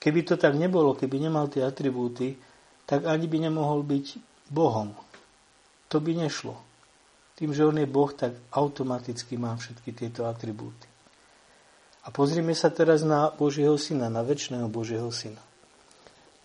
Keby 0.00 0.24
to 0.24 0.34
tak 0.40 0.56
nebolo, 0.56 0.96
keby 0.96 1.20
nemal 1.20 1.52
tie 1.52 1.60
atribúty, 1.60 2.38
tak 2.90 3.06
ani 3.06 3.30
by 3.30 3.38
nemohol 3.46 3.86
byť 3.86 4.18
Bohom. 4.50 4.98
To 5.94 6.02
by 6.02 6.26
nešlo. 6.26 6.58
Tým, 7.38 7.54
že 7.54 7.62
on 7.62 7.78
je 7.78 7.86
Boh, 7.86 8.10
tak 8.10 8.34
automaticky 8.50 9.38
má 9.38 9.54
všetky 9.54 9.94
tieto 9.94 10.26
atribúty. 10.26 10.90
A 12.02 12.10
pozrime 12.10 12.50
sa 12.58 12.66
teraz 12.66 13.06
na 13.06 13.30
Božieho 13.30 13.78
syna, 13.78 14.10
na 14.10 14.26
väčšného 14.26 14.66
Božieho 14.66 15.08
syna. 15.14 15.38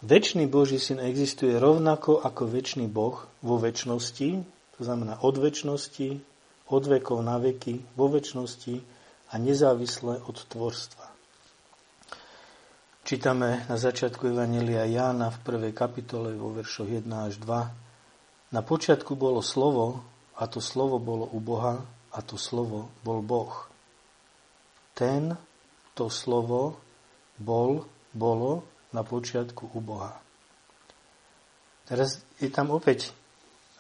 Večný 0.05 0.45
Boží 0.45 0.77
syn 0.77 1.01
existuje 1.01 1.57
rovnako 1.57 2.21
ako 2.21 2.45
väčší 2.45 2.85
Boh 2.85 3.25
vo 3.41 3.57
väčšnosti, 3.57 4.29
to 4.77 4.81
znamená 4.85 5.17
od 5.25 5.41
väčšnosti, 5.41 6.21
od 6.69 6.83
vekov 6.85 7.25
na 7.25 7.41
veky, 7.41 7.81
vo 7.97 8.05
väčšnosti 8.11 8.85
a 9.31 9.41
nezávisle 9.41 10.21
od 10.29 10.37
tvorstva. 10.45 11.04
Čítame 13.05 13.61
na 13.69 13.77
začiatku 13.77 14.33
Evangelia 14.33 14.81
Jána 14.89 15.29
v 15.29 15.37
prvej 15.45 15.77
kapitole 15.77 16.33
vo 16.33 16.49
veršoch 16.49 16.89
1 16.89 17.05
až 17.05 17.37
2. 17.37 18.49
Na 18.49 18.65
počiatku 18.65 19.13
bolo 19.13 19.45
slovo 19.45 20.01
a 20.33 20.49
to 20.49 20.57
slovo 20.57 20.97
bolo 20.97 21.29
u 21.29 21.37
Boha 21.37 21.85
a 21.85 22.19
to 22.25 22.33
slovo 22.33 22.89
bol 23.05 23.21
Boh. 23.21 23.69
Ten, 24.97 25.37
to 25.93 26.09
slovo 26.09 26.81
bol, 27.37 27.85
bolo 28.09 28.65
na 28.89 29.05
počiatku 29.05 29.69
u 29.77 29.79
Boha. 29.85 30.17
Teraz 31.85 32.25
je 32.41 32.49
tam 32.49 32.73
opäť 32.73 33.13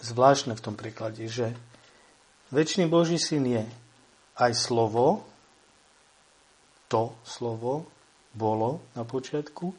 zvláštne 0.05 0.53
v 0.53 0.61
tom 0.61 0.77
preklade, 0.77 1.25
že 1.25 1.57
väčší 2.53 2.85
Boží 2.85 3.17
syn 3.17 3.49
je 3.49 3.65
aj 4.37 4.53
slovo, 4.53 5.25
to 6.93 7.17
slovo, 7.25 7.89
bolo 8.35 8.83
na 8.93 9.07
počiatku, 9.07 9.71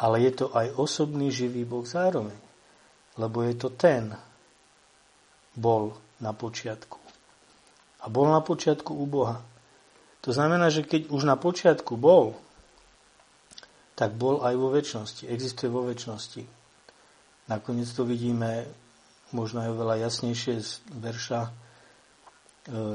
ale 0.00 0.16
je 0.26 0.32
to 0.44 0.46
aj 0.50 0.74
osobný 0.74 1.30
živý 1.30 1.62
Boh 1.62 1.86
zároveň. 1.86 2.36
Lebo 3.14 3.46
je 3.46 3.54
to 3.54 3.68
ten, 3.70 4.12
bol 5.54 5.94
na 6.18 6.34
počiatku. 6.34 6.98
A 8.00 8.08
bol 8.08 8.26
na 8.32 8.40
počiatku 8.40 8.90
u 8.96 9.06
Boha. 9.06 9.44
To 10.24 10.30
znamená, 10.32 10.68
že 10.68 10.84
keď 10.84 11.08
už 11.08 11.24
na 11.24 11.36
počiatku 11.36 11.96
bol, 11.96 12.36
tak 13.96 14.16
bol 14.16 14.40
aj 14.40 14.54
vo 14.56 14.72
väčšnosti. 14.72 15.28
Existuje 15.28 15.68
vo 15.68 15.84
väčšnosti. 15.84 16.44
Nakoniec 17.52 17.88
to 17.92 18.08
vidíme 18.08 18.64
možno 19.36 19.60
aj 19.60 19.70
oveľa 19.76 19.96
jasnejšie 20.08 20.54
z 20.64 20.70
verša 20.96 21.40
e, 21.44 21.50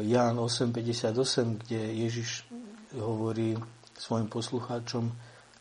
Ján 0.10 0.41
8.58, 0.41 1.62
kde 1.62 1.82
Ježiš 2.08 2.50
hovorí 2.98 3.60
svojim 3.96 4.28
poslucháčom 4.28 5.12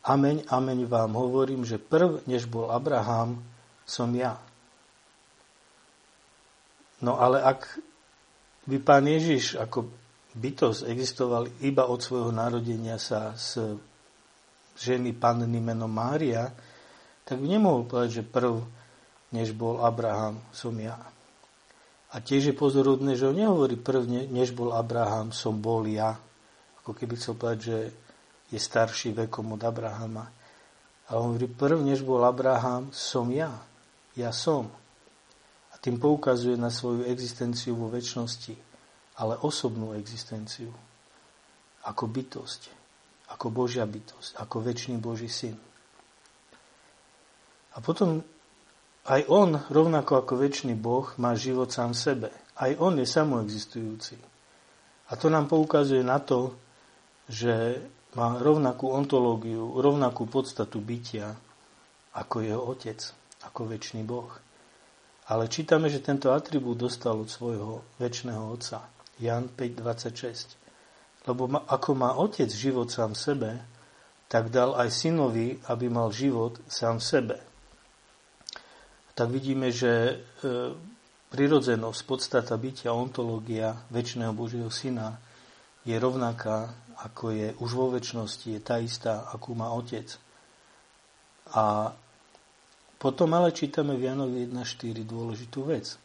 Ameň, 0.05 0.45
ameň 0.45 0.85
vám 0.85 1.17
hovorím, 1.17 1.65
že 1.65 1.81
prv, 1.81 2.21
než 2.29 2.45
bol 2.45 2.69
Abraham, 2.69 3.41
som 3.89 4.13
ja. 4.13 4.37
No 7.01 7.17
ale 7.17 7.41
ak 7.41 7.81
by 8.69 8.77
pán 8.85 9.09
Ježiš 9.09 9.57
ako 9.57 9.89
bytosť 10.37 10.85
existoval 10.85 11.49
iba 11.65 11.89
od 11.89 12.05
svojho 12.05 12.29
narodenia 12.29 13.01
sa 13.01 13.33
z 13.33 13.81
ženy 14.77 15.17
panny 15.17 15.57
menom 15.57 15.89
Mária, 15.89 16.53
tak 17.25 17.41
by 17.41 17.57
nemohol 17.57 17.89
povedať, 17.89 18.21
že 18.21 18.29
prv, 18.29 18.61
než 19.33 19.57
bol 19.57 19.81
Abraham, 19.81 20.37
som 20.53 20.77
ja. 20.77 21.01
A 22.13 22.21
tiež 22.21 22.53
je 22.53 22.55
pozorodné, 22.55 23.17
že 23.17 23.25
on 23.25 23.41
nehovorí 23.41 23.73
prv, 23.73 24.05
než 24.29 24.53
bol 24.53 24.69
Abraham, 24.69 25.33
som 25.33 25.57
bol 25.57 25.81
ja. 25.89 26.13
Ako 26.85 26.93
keby 26.93 27.17
chcel 27.17 27.33
povedať, 27.33 27.59
že 27.65 27.77
je 28.55 28.59
starší 28.59 29.11
vekom 29.11 29.59
od 29.59 29.61
Abrahama. 29.67 30.31
A 31.11 31.19
on 31.19 31.35
hovorí, 31.35 31.51
prv 31.51 31.77
než 31.83 32.01
bol 32.01 32.23
Abraham, 32.23 32.89
som 32.95 33.27
ja. 33.29 33.51
Ja 34.15 34.31
som. 34.31 34.71
A 35.69 35.77
tým 35.77 35.99
poukazuje 35.99 36.55
na 36.55 36.71
svoju 36.71 37.03
existenciu 37.05 37.75
vo 37.75 37.91
väčšnosti, 37.91 38.55
ale 39.19 39.35
osobnú 39.43 39.91
existenciu. 39.99 40.71
Ako 41.83 42.07
bytosť. 42.07 42.61
Ako 43.35 43.51
Božia 43.51 43.83
bytosť. 43.83 44.39
Ako 44.39 44.63
väčší 44.63 44.95
Boží 44.97 45.27
syn. 45.27 45.59
A 47.75 47.83
potom 47.83 48.23
aj 49.05 49.21
on, 49.29 49.61
rovnako 49.69 50.25
ako 50.25 50.33
väčší 50.41 50.73
Boh, 50.73 51.11
má 51.21 51.37
život 51.37 51.69
sám 51.69 51.93
sebe. 51.93 52.33
Aj 52.57 52.71
on 52.79 52.97
je 52.97 53.05
samoexistujúci. 53.05 54.17
A 55.05 55.13
to 55.13 55.29
nám 55.29 55.45
poukazuje 55.45 56.01
na 56.01 56.17
to, 56.17 56.57
že 57.29 57.83
má 58.15 58.39
rovnakú 58.39 58.89
ontológiu, 58.91 59.75
rovnakú 59.75 60.27
podstatu 60.27 60.79
bytia 60.79 61.35
ako 62.15 62.35
jeho 62.39 62.61
otec, 62.63 62.99
ako 63.43 63.67
väčší 63.67 64.01
Boh. 64.07 64.31
Ale 65.27 65.51
čítame, 65.51 65.91
že 65.91 66.05
tento 66.05 66.31
atribút 66.31 66.79
dostal 66.79 67.19
od 67.19 67.27
svojho 67.27 67.83
väčšného 67.99 68.43
otca. 68.45 68.87
Jan 69.19 69.51
5.26. 69.51 71.27
Lebo 71.27 71.49
ako 71.65 71.91
má 71.97 72.15
otec 72.15 72.47
život 72.47 72.87
sám 72.87 73.17
sebe, 73.17 73.57
tak 74.29 74.53
dal 74.53 74.77
aj 74.77 74.89
synovi, 74.93 75.57
aby 75.67 75.89
mal 75.89 76.13
život 76.13 76.61
sám 76.69 77.01
sebe. 77.01 77.41
Tak 79.15 79.31
vidíme, 79.31 79.71
že 79.71 79.91
e, 79.91 80.13
prirodzenosť, 81.31 81.99
podstata 82.05 82.53
bytia, 82.59 82.93
ontológia 82.93 83.79
väčšného 83.89 84.33
Božieho 84.35 84.69
syna 84.69 85.17
je 85.87 85.95
rovnaká 85.95 86.73
ako 87.03 87.35
je 87.35 87.47
už 87.59 87.71
vo 87.75 87.91
väčšnosti, 87.91 88.47
je 88.55 88.61
tá 88.63 88.79
istá, 88.79 89.27
akú 89.33 89.51
má 89.51 89.73
Otec. 89.75 90.07
A 91.51 91.91
potom 92.95 93.29
ale 93.35 93.51
čítame 93.51 93.99
v 93.99 94.07
Janovi 94.07 94.47
1.4 94.47 95.03
dôležitú 95.03 95.67
vec. 95.67 95.99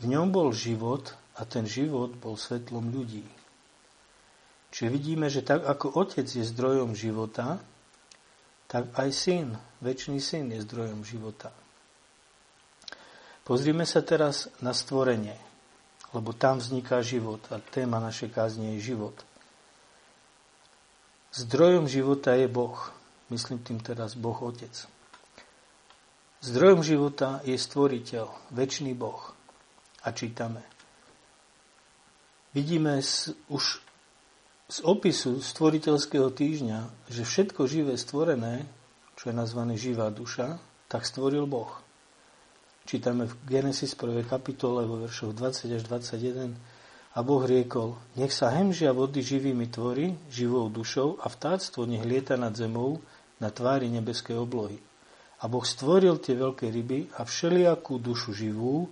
V 0.00 0.04
ňom 0.08 0.28
bol 0.28 0.52
život 0.52 1.16
a 1.36 1.48
ten 1.48 1.64
život 1.64 2.12
bol 2.20 2.36
svetlom 2.36 2.92
ľudí. 2.92 3.24
Čiže 4.70 4.88
vidíme, 4.92 5.26
že 5.26 5.42
tak 5.42 5.66
ako 5.66 5.98
Otec 5.98 6.28
je 6.28 6.44
zdrojom 6.46 6.94
života, 6.94 7.58
tak 8.70 8.86
aj 8.94 9.08
Syn, 9.10 9.58
väčší 9.82 10.22
Syn 10.22 10.54
je 10.54 10.62
zdrojom 10.62 11.02
života. 11.02 11.50
Pozrime 13.42 13.82
sa 13.82 13.98
teraz 13.98 14.46
na 14.62 14.70
stvorenie, 14.70 15.34
lebo 16.14 16.30
tam 16.30 16.62
vzniká 16.62 17.02
život 17.02 17.42
a 17.50 17.58
téma 17.58 17.98
našej 17.98 18.30
kázne 18.30 18.78
je 18.78 18.94
život. 18.94 19.18
Zdrojom 21.40 21.88
života 21.88 22.36
je 22.36 22.44
Boh. 22.52 22.76
Myslím 23.32 23.64
tým 23.64 23.80
teraz 23.80 24.12
Boh 24.12 24.36
Otec. 24.44 24.76
Zdrojom 26.44 26.84
života 26.84 27.40
je 27.48 27.56
stvoriteľ, 27.56 28.52
väčší 28.52 28.92
Boh. 28.92 29.32
A 30.04 30.12
čítame. 30.12 30.60
Vidíme 32.52 33.00
už 33.48 33.64
z 34.68 34.78
opisu 34.84 35.40
stvoriteľského 35.40 36.28
týždňa, 36.28 37.08
že 37.08 37.24
všetko 37.24 37.64
živé 37.64 37.96
stvorené, 37.96 38.68
čo 39.16 39.32
je 39.32 39.34
nazvané 39.36 39.80
živá 39.80 40.12
duša, 40.12 40.60
tak 40.92 41.08
stvoril 41.08 41.48
Boh. 41.48 41.72
Čítame 42.84 43.24
v 43.24 43.34
Genesis 43.48 43.96
1. 43.96 44.28
kapitole 44.28 44.84
vo 44.84 45.00
veršoch 45.00 45.32
20 45.32 45.72
až 45.72 45.82
21 45.88 46.79
a 47.10 47.26
Boh 47.26 47.42
riekol, 47.42 47.98
nech 48.14 48.30
sa 48.30 48.54
hemžia 48.54 48.94
vody 48.94 49.18
živými 49.18 49.66
tvory, 49.66 50.14
živou 50.30 50.70
dušou 50.70 51.18
a 51.18 51.26
vtáctvo 51.26 51.82
nech 51.82 52.06
lieta 52.06 52.38
nad 52.38 52.54
zemou 52.54 53.02
na 53.42 53.50
tvári 53.50 53.90
nebeskej 53.90 54.38
oblohy. 54.38 54.78
A 55.42 55.50
Boh 55.50 55.66
stvoril 55.66 56.22
tie 56.22 56.38
veľké 56.38 56.70
ryby 56.70 57.10
a 57.18 57.26
všelijakú 57.26 57.98
dušu 57.98 58.30
živú, 58.30 58.86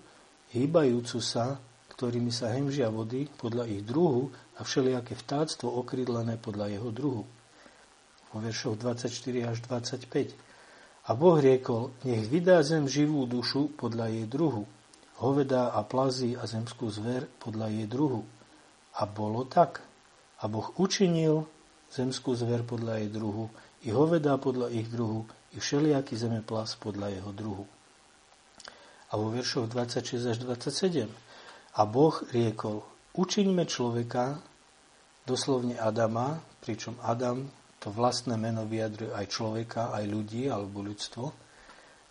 hýbajúcu 0.50 1.18
sa, 1.22 1.62
ktorými 1.94 2.34
sa 2.34 2.50
hemžia 2.50 2.90
vody 2.90 3.30
podľa 3.38 3.70
ich 3.70 3.86
druhu 3.86 4.34
a 4.58 4.66
všelijaké 4.66 5.14
vtáctvo 5.14 5.70
okrydlené 5.78 6.42
podľa 6.42 6.74
jeho 6.74 6.90
druhu. 6.90 7.22
Vo 8.34 8.38
veršoch 8.42 8.82
24 8.82 9.14
až 9.46 9.62
25. 9.62 10.34
A 11.06 11.10
Boh 11.14 11.38
riekol, 11.38 11.94
nech 12.02 12.26
vydá 12.26 12.66
zem 12.66 12.90
živú 12.90 13.30
dušu 13.30 13.78
podľa 13.78 14.10
jej 14.10 14.26
druhu 14.26 14.66
hovedá 15.18 15.74
a 15.74 15.82
plazy 15.82 16.38
a 16.38 16.46
zemskú 16.46 16.90
zver 16.90 17.26
podľa 17.42 17.70
jej 17.74 17.86
druhu. 17.90 18.22
A 18.98 19.06
bolo 19.06 19.46
tak. 19.46 19.82
A 20.38 20.46
Boh 20.46 20.70
učinil 20.78 21.46
zemskú 21.90 22.36
zver 22.36 22.62
podľa 22.62 23.02
jej 23.02 23.10
druhu, 23.10 23.50
i 23.86 23.94
hovedá 23.94 24.36
podľa 24.36 24.74
ich 24.74 24.90
druhu, 24.90 25.24
i 25.54 25.62
všelijaký 25.62 26.18
zemeplas 26.18 26.76
podľa 26.76 27.14
jeho 27.14 27.30
druhu. 27.32 27.64
A 29.08 29.16
vo 29.16 29.32
veršoch 29.32 29.72
26 29.72 30.34
až 30.34 30.38
27. 30.44 31.08
A 31.78 31.82
Boh 31.88 32.12
riekol, 32.34 32.84
učiňme 33.16 33.64
človeka, 33.64 34.36
doslovne 35.24 35.80
Adama, 35.80 36.42
pričom 36.60 37.00
Adam 37.00 37.48
to 37.78 37.94
vlastné 37.94 38.34
meno 38.34 38.66
vyjadruje 38.66 39.14
aj 39.14 39.26
človeka, 39.30 39.94
aj 39.94 40.04
ľudí 40.10 40.50
alebo 40.50 40.82
ľudstvo, 40.82 41.24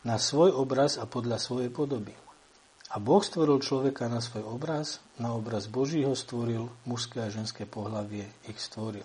na 0.08 0.16
svoj 0.16 0.56
obraz 0.56 0.96
a 0.96 1.06
podľa 1.06 1.38
svojej 1.38 1.68
podoby. 1.70 2.16
A 2.88 3.04
Boh 3.04 3.20
stvoril 3.20 3.60
človeka 3.60 4.08
na 4.08 4.24
svoj 4.24 4.48
obraz, 4.48 5.04
na 5.20 5.36
obraz 5.36 5.68
Boží 5.68 6.08
ho 6.08 6.16
stvoril, 6.16 6.72
mužské 6.88 7.20
a 7.20 7.34
ženské 7.34 7.68
pohlavie 7.68 8.32
ich 8.48 8.60
stvoril. 8.64 9.04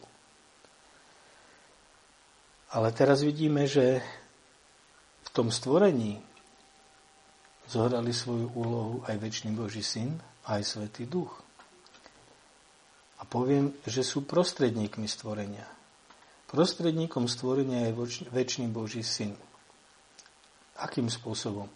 Ale 2.72 2.88
teraz 2.94 3.26
vidíme, 3.26 3.66
že 3.66 4.00
v 5.26 5.28
tom 5.34 5.50
stvorení 5.50 6.22
zohrali 7.66 8.14
svoju 8.14 8.54
úlohu 8.54 8.94
aj 9.10 9.18
väčší 9.18 9.50
Boží 9.50 9.82
syn, 9.82 10.16
aj 10.46 10.62
Svetý 10.62 11.04
duch. 11.04 11.42
A 13.18 13.26
poviem, 13.26 13.74
že 13.86 14.06
sú 14.06 14.22
prostredníkmi 14.22 15.06
stvorenia. 15.10 15.66
Prostredníkom 16.50 17.26
stvorenia 17.26 17.90
je 17.90 17.96
väčší 18.30 18.66
Boží 18.68 19.02
syn. 19.02 19.34
Akým 20.76 21.08
spôsobom? 21.08 21.70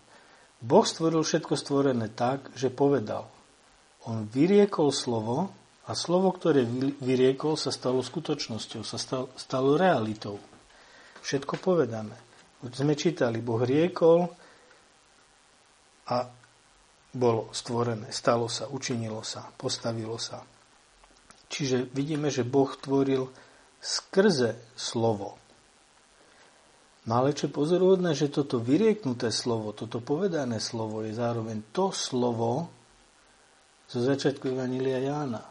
Boh 0.60 0.86
stvoril 0.88 1.20
všetko 1.20 1.54
stvorené 1.54 2.08
tak, 2.12 2.52
že 2.56 2.72
povedal. 2.72 3.28
On 4.08 4.24
vyriekol 4.24 4.94
slovo 4.94 5.52
a 5.86 5.92
slovo, 5.94 6.32
ktoré 6.32 6.64
vyriekol, 7.02 7.54
sa 7.54 7.70
stalo 7.70 8.00
skutočnosťou, 8.02 8.82
sa 8.82 8.98
stalo 9.36 9.78
realitou. 9.78 10.40
Všetko 11.22 11.58
povedané. 11.58 12.14
Sme 12.72 12.98
čítali, 12.98 13.38
Boh 13.42 13.62
riekol 13.62 14.26
a 16.10 16.16
bolo 17.16 17.48
stvorené, 17.54 18.10
stalo 18.10 18.50
sa, 18.50 18.68
učinilo 18.68 19.22
sa, 19.22 19.46
postavilo 19.54 20.18
sa. 20.18 20.42
Čiže 21.46 21.88
vidíme, 21.94 22.28
že 22.28 22.42
Boh 22.42 22.68
tvoril 22.74 23.30
skrze 23.78 24.58
slovo. 24.74 25.38
No 27.06 27.22
ale 27.22 27.38
čo 27.38 27.46
pozoruhodné, 27.46 28.18
že 28.18 28.34
toto 28.34 28.58
vyrieknuté 28.58 29.30
slovo, 29.30 29.70
toto 29.70 30.02
povedané 30.02 30.58
slovo 30.58 31.06
je 31.06 31.14
zároveň 31.14 31.62
to 31.70 31.94
slovo 31.94 32.66
zo 33.86 34.02
začiatku 34.02 34.50
Evanília 34.50 34.98
Jána. 34.98 35.46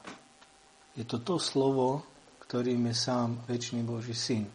Je 1.00 1.08
to 1.08 1.24
to 1.24 1.40
slovo, 1.40 2.04
ktorým 2.44 2.92
je 2.92 2.96
sám 2.96 3.40
väčší 3.48 3.80
Boží 3.88 4.12
syn. 4.12 4.52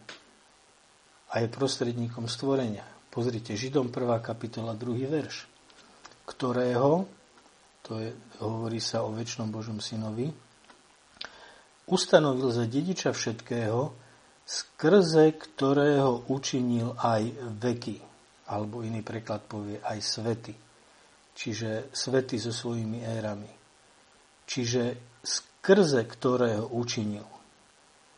A 1.33 1.41
je 1.41 1.49
prostredníkom 1.49 2.29
stvorenia. 2.29 2.85
Pozrite, 3.09 3.57
Židom 3.57 3.89
1. 3.89 4.21
kapitola 4.21 4.77
2. 4.77 5.09
verš, 5.09 5.49
ktorého 6.29 7.09
to 7.91 7.99
je, 7.99 8.15
hovorí 8.39 8.79
sa 8.79 9.03
o 9.03 9.11
väčšnom 9.11 9.51
Božom 9.51 9.83
synovi, 9.83 10.31
ustanovil 11.91 12.55
za 12.55 12.69
dediča 12.71 13.11
všetkého, 13.11 13.91
skrze 14.51 15.39
ktorého 15.39 16.27
učinil 16.27 16.99
aj 16.99 17.23
veky, 17.63 18.03
alebo 18.51 18.83
iný 18.83 19.07
preklad 19.07 19.47
povie 19.47 19.79
aj 19.79 20.03
svety, 20.03 20.55
čiže 21.39 21.95
svety 21.95 22.35
so 22.43 22.51
svojimi 22.51 23.07
érami. 23.07 23.47
Čiže 24.51 24.99
skrze 25.23 26.03
ktorého 26.03 26.67
učinil. 26.75 27.23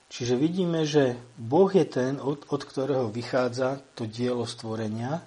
Čiže 0.08 0.40
vidíme, 0.40 0.88
že 0.88 1.20
Boh 1.36 1.68
je 1.68 1.84
ten, 1.84 2.16
od, 2.16 2.48
od 2.48 2.62
ktorého 2.64 3.12
vychádza 3.12 3.80
to 3.92 4.08
dielo 4.08 4.48
stvorenia 4.48 5.20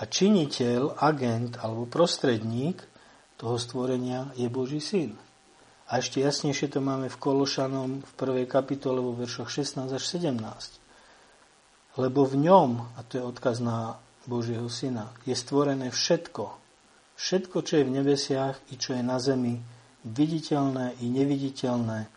a 0.00 0.02
činiteľ, 0.08 1.00
agent 1.00 1.60
alebo 1.60 1.84
prostredník 1.84 2.80
toho 3.36 3.56
stvorenia 3.60 4.32
je 4.36 4.48
Boží 4.48 4.80
syn. 4.80 5.16
A 5.90 5.98
ešte 5.98 6.22
jasnejšie 6.22 6.70
to 6.70 6.80
máme 6.84 7.10
v 7.10 7.20
Kološanom 7.20 8.06
v 8.06 8.12
prvej 8.14 8.46
kapitole 8.46 9.02
vo 9.02 9.16
veršoch 9.16 9.50
16 9.50 9.90
až 9.90 10.02
17. 10.04 10.38
Lebo 12.00 12.24
v 12.24 12.36
ňom, 12.48 12.70
a 12.96 13.00
to 13.04 13.20
je 13.20 13.24
odkaz 13.24 13.60
na 13.60 14.00
Božieho 14.24 14.70
syna, 14.70 15.12
je 15.26 15.34
stvorené 15.34 15.90
všetko. 15.90 16.54
Všetko, 17.18 17.56
čo 17.62 17.72
je 17.78 17.84
v 17.84 17.94
nebesiach 18.00 18.56
i 18.72 18.78
čo 18.80 18.96
je 18.96 19.02
na 19.04 19.20
zemi, 19.20 19.60
viditeľné 20.02 20.98
i 21.02 21.06
neviditeľné, 21.10 22.08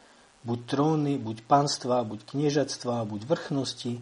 buď 0.46 0.60
tróny, 0.70 1.14
buď 1.18 1.38
panstva, 1.46 2.06
buď 2.06 2.26
kniežatstva, 2.26 3.06
buď 3.06 3.22
vrchnosti, 3.26 4.02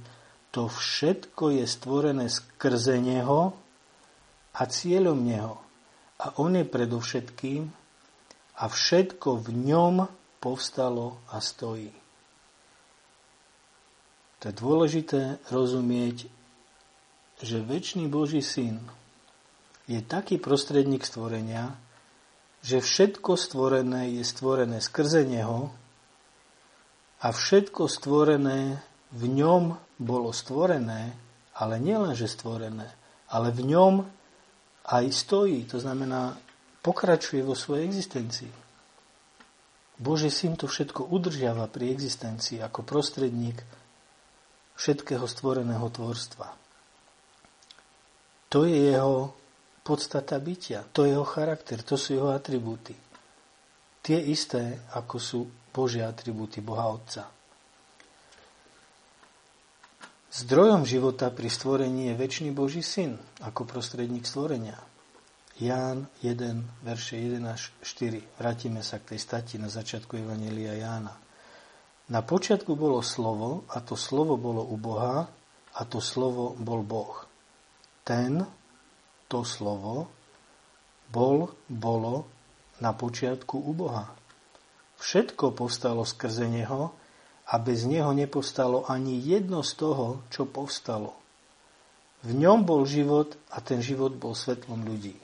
to 0.53 0.69
všetko 0.69 1.57
je 1.57 1.65
stvorené 1.65 2.29
skrze 2.29 3.01
Neho 3.01 3.57
a 4.53 4.61
cieľom 4.69 5.17
Neho. 5.17 5.57
A 6.21 6.37
On 6.37 6.53
je 6.53 6.61
predovšetkým 6.61 7.73
a 8.57 8.69
všetko 8.69 9.41
v 9.41 9.49
ňom 9.73 9.95
povstalo 10.37 11.17
a 11.31 11.41
stojí. 11.41 11.93
To 14.43 14.51
je 14.51 14.55
dôležité 14.59 15.21
rozumieť, 15.49 16.27
že 17.39 17.63
väčší 17.63 18.05
Boží 18.11 18.43
syn 18.43 18.83
je 19.87 19.99
taký 20.03 20.35
prostredník 20.39 21.07
stvorenia, 21.07 21.75
že 22.63 22.79
všetko 22.79 23.35
stvorené 23.35 24.19
je 24.19 24.23
stvorené 24.23 24.79
skrze 24.79 25.27
Neho 25.27 25.71
a 27.23 27.27
všetko 27.31 27.87
stvorené 27.87 28.83
v 29.15 29.23
ňom 29.31 29.79
bolo 29.99 30.35
stvorené, 30.35 31.15
ale 31.55 31.79
nielen, 31.79 32.15
že 32.15 32.31
stvorené, 32.31 32.87
ale 33.31 33.51
v 33.51 33.63
ňom 33.63 34.03
aj 34.91 35.05
stojí, 35.07 35.63
to 35.67 35.79
znamená, 35.79 36.35
pokračuje 36.83 37.41
vo 37.41 37.55
svojej 37.55 37.87
existencii. 37.87 38.51
Boží 39.97 40.27
syn 40.27 40.59
to 40.59 40.67
všetko 40.67 41.07
udržiava 41.07 41.71
pri 41.71 41.95
existencii 41.95 42.59
ako 42.59 42.83
prostredník 42.83 43.55
všetkého 44.75 45.23
stvoreného 45.23 45.87
tvorstva. 45.87 46.47
To 48.51 48.67
je 48.67 48.93
jeho 48.93 49.31
podstata 49.81 50.37
bytia, 50.37 50.83
to 50.91 51.07
je 51.07 51.15
jeho 51.15 51.25
charakter, 51.25 51.79
to 51.81 51.95
sú 51.95 52.19
jeho 52.19 52.35
atribúty. 52.35 52.93
Tie 54.03 54.19
isté, 54.19 54.83
ako 54.91 55.15
sú 55.17 55.39
Božie 55.71 56.03
atribúty 56.03 56.59
Boha 56.59 56.91
Otca. 56.91 57.31
Zdrojom 60.33 60.83
života 60.83 61.29
pri 61.29 61.47
stvorení 61.47 62.09
je 62.11 62.19
väčší 62.19 62.49
Boží 62.49 62.81
syn 62.81 63.21
ako 63.45 63.69
prostredník 63.69 64.25
stvorenia. 64.25 64.92
Ján 65.61 66.09
1, 66.25 66.81
verše 66.81 67.13
1 67.13 67.37
až 67.45 67.69
4. 67.85 68.41
Vrátime 68.41 68.81
sa 68.81 68.97
k 68.97 69.13
tej 69.13 69.19
stati 69.21 69.61
na 69.61 69.69
začiatku 69.69 70.17
Evangelia 70.17 70.73
Jána. 70.73 71.13
Na 72.09 72.25
počiatku 72.25 72.73
bolo 72.73 73.05
slovo 73.05 73.61
a 73.69 73.77
to 73.85 73.93
slovo 73.93 74.33
bolo 74.33 74.65
u 74.65 74.81
Boha 74.81 75.29
a 75.77 75.81
to 75.85 76.01
slovo 76.01 76.57
bol 76.57 76.81
Boh. 76.81 77.29
Ten, 78.01 78.41
to 79.29 79.45
slovo, 79.45 80.09
bol, 81.13 81.53
bolo 81.69 82.25
na 82.81 82.97
počiatku 82.97 83.53
u 83.53 83.71
Boha. 83.77 84.09
Všetko 84.97 85.53
povstalo 85.53 86.01
skrze 86.01 86.49
Neho 86.49 86.97
a 87.45 87.53
bez 87.61 87.85
Neho 87.85 88.09
nepovstalo 88.09 88.89
ani 88.89 89.21
jedno 89.21 89.61
z 89.61 89.77
toho, 89.77 90.25
čo 90.33 90.49
povstalo. 90.49 91.13
V 92.25 92.33
ňom 92.33 92.65
bol 92.65 92.89
život 92.89 93.37
a 93.53 93.61
ten 93.61 93.85
život 93.85 94.17
bol 94.17 94.33
svetlom 94.33 94.81
ľudí. 94.81 95.22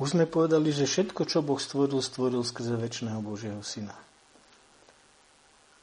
Už 0.00 0.16
sme 0.16 0.24
povedali, 0.24 0.72
že 0.72 0.88
všetko, 0.88 1.28
čo 1.28 1.44
Boh 1.44 1.60
stvoril, 1.60 2.00
stvoril 2.00 2.40
skrze 2.40 2.72
väčšného 2.72 3.20
Božieho 3.20 3.60
Syna. 3.60 3.92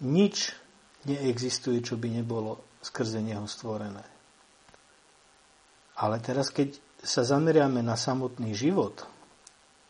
Nič 0.01 0.57
neexistuje, 1.05 1.85
čo 1.85 2.01
by 2.01 2.09
nebolo 2.09 2.57
skrze 2.81 3.21
Neho 3.21 3.45
stvorené. 3.45 4.01
Ale 6.01 6.17
teraz, 6.17 6.49
keď 6.49 6.81
sa 7.05 7.21
zameriame 7.21 7.85
na 7.85 7.93
samotný 7.93 8.57
život, 8.57 9.05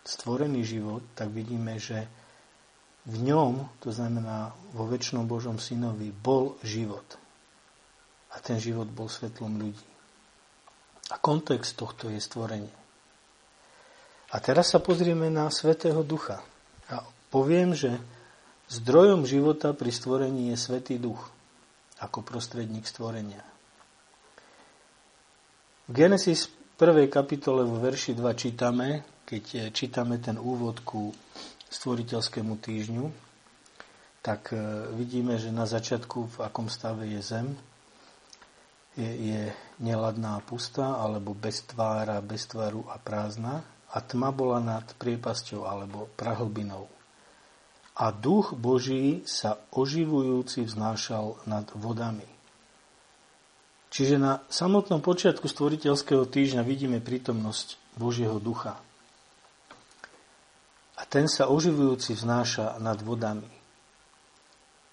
stvorený 0.04 0.64
život, 0.68 1.04
tak 1.16 1.32
vidíme, 1.32 1.80
že 1.80 2.08
v 3.08 3.32
ňom, 3.32 3.80
to 3.80 3.96
znamená 3.96 4.52
vo 4.76 4.92
väčšnom 4.92 5.24
Božom 5.24 5.56
synovi, 5.56 6.12
bol 6.12 6.60
život. 6.68 7.16
A 8.36 8.44
ten 8.44 8.60
život 8.60 8.92
bol 8.92 9.08
svetlom 9.08 9.56
ľudí. 9.56 9.88
A 11.12 11.16
kontext 11.16 11.80
tohto 11.80 12.12
je 12.12 12.20
stvorenie. 12.20 12.87
A 14.28 14.44
teraz 14.44 14.76
sa 14.76 14.84
pozrieme 14.84 15.32
na 15.32 15.48
Svetého 15.48 16.04
Ducha. 16.04 16.44
A 16.92 17.04
poviem, 17.32 17.72
že 17.72 17.96
zdrojom 18.68 19.24
života 19.24 19.72
pri 19.72 19.92
stvorení 19.92 20.52
je 20.52 20.58
Svetý 20.60 21.00
Duch 21.00 21.32
ako 22.04 22.22
prostredník 22.22 22.84
stvorenia. 22.84 23.42
V 25.88 25.92
Genesis 25.96 26.52
1. 26.76 27.08
kapitole 27.08 27.64
vo 27.64 27.80
verši 27.80 28.12
2 28.14 28.28
čítame, 28.36 29.02
keď 29.24 29.44
eh, 29.56 29.62
čítame 29.72 30.20
ten 30.20 30.36
úvod 30.36 30.84
ku 30.84 31.16
stvoriteľskému 31.72 32.60
týždňu, 32.60 33.06
tak 34.20 34.52
eh, 34.52 34.60
vidíme, 34.92 35.40
že 35.40 35.56
na 35.56 35.64
začiatku 35.64 36.36
v 36.36 36.38
akom 36.44 36.68
stave 36.68 37.08
je 37.08 37.22
zem. 37.24 37.48
Je, 38.98 39.08
je 39.08 39.42
neladná 39.80 40.42
a 40.42 40.44
pustá, 40.44 40.98
alebo 41.00 41.32
bez 41.32 41.64
tvára, 41.64 42.20
bez 42.20 42.50
tvaru 42.50 42.84
a 42.92 42.98
prázdna. 42.98 43.77
A 43.96 44.04
tma 44.04 44.36
bola 44.36 44.60
nad 44.60 44.84
priepasťou 45.00 45.64
alebo 45.64 46.12
prahlbinou. 46.20 46.92
A 47.98 48.14
duch 48.14 48.54
Boží 48.54 49.26
sa 49.26 49.58
oživujúci 49.74 50.68
vznášal 50.68 51.40
nad 51.50 51.66
vodami. 51.74 52.28
Čiže 53.88 54.20
na 54.20 54.44
samotnom 54.52 55.00
počiatku 55.00 55.48
stvoriteľského 55.48 56.28
týždňa 56.28 56.62
vidíme 56.62 57.00
prítomnosť 57.00 57.80
Božieho 57.96 58.38
ducha 58.38 58.78
a 60.98 61.06
ten 61.06 61.30
sa 61.30 61.48
oživujúci 61.54 62.18
vznáša 62.18 62.82
nad 62.82 62.98
vodami. 63.06 63.46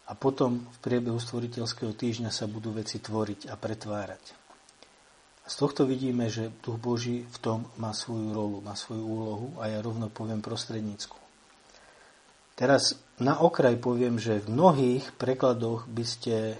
A 0.04 0.12
potom 0.12 0.68
v 0.68 0.78
priebehu 0.84 1.16
stvoriteľského 1.16 1.96
týždňa 1.96 2.28
sa 2.28 2.44
budú 2.44 2.76
veci 2.76 3.00
tvoriť 3.00 3.48
a 3.48 3.56
pretvárať. 3.56 4.43
Z 5.44 5.54
tohto 5.60 5.84
vidíme, 5.84 6.32
že 6.32 6.48
Duch 6.64 6.80
Boží 6.80 7.28
v 7.28 7.38
tom 7.38 7.58
má 7.76 7.92
svoju 7.92 8.32
rolu, 8.32 8.58
má 8.64 8.72
svoju 8.72 9.04
úlohu 9.04 9.48
a 9.60 9.68
ja 9.68 9.84
rovno 9.84 10.08
poviem 10.08 10.40
prostrednícku. 10.40 11.20
Teraz 12.56 12.96
na 13.20 13.36
okraj 13.42 13.76
poviem, 13.76 14.16
že 14.16 14.40
v 14.40 14.56
mnohých 14.56 15.12
prekladoch 15.20 15.84
by 15.90 16.04
ste 16.06 16.56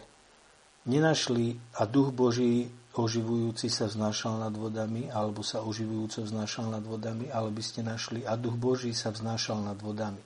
nenašli 0.85 1.57
a 1.81 1.89
Duch 1.89 2.13
Boží 2.13 2.69
oživujúci 2.95 3.67
sa 3.67 3.91
vznášal 3.91 4.39
nad 4.39 4.55
vodami, 4.55 5.11
alebo 5.11 5.43
sa 5.43 5.67
oživujúco 5.67 6.23
vznášal 6.23 6.71
nad 6.71 6.85
vodami, 6.87 7.27
ale 7.27 7.51
by 7.51 7.63
ste 7.63 7.83
našli 7.83 8.23
a 8.23 8.39
duch 8.39 8.55
Boží 8.55 8.95
sa 8.95 9.11
vznášal 9.11 9.67
nad 9.67 9.79
vodami. 9.83 10.23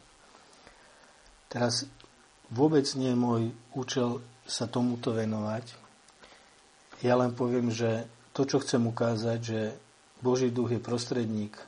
Teraz 1.48 1.88
vôbec 2.52 2.84
nie 2.92 3.16
je 3.16 3.18
môj 3.18 3.42
účel 3.72 4.20
sa 4.44 4.68
tomuto 4.68 5.16
venovať. 5.16 5.64
Ja 7.00 7.16
len 7.16 7.32
poviem, 7.32 7.72
že 7.72 8.04
to, 8.38 8.46
čo 8.46 8.62
chcem 8.62 8.86
ukázať, 8.86 9.38
že 9.42 9.74
Boží 10.22 10.54
duch 10.54 10.70
je 10.70 10.78
prostredník 10.78 11.58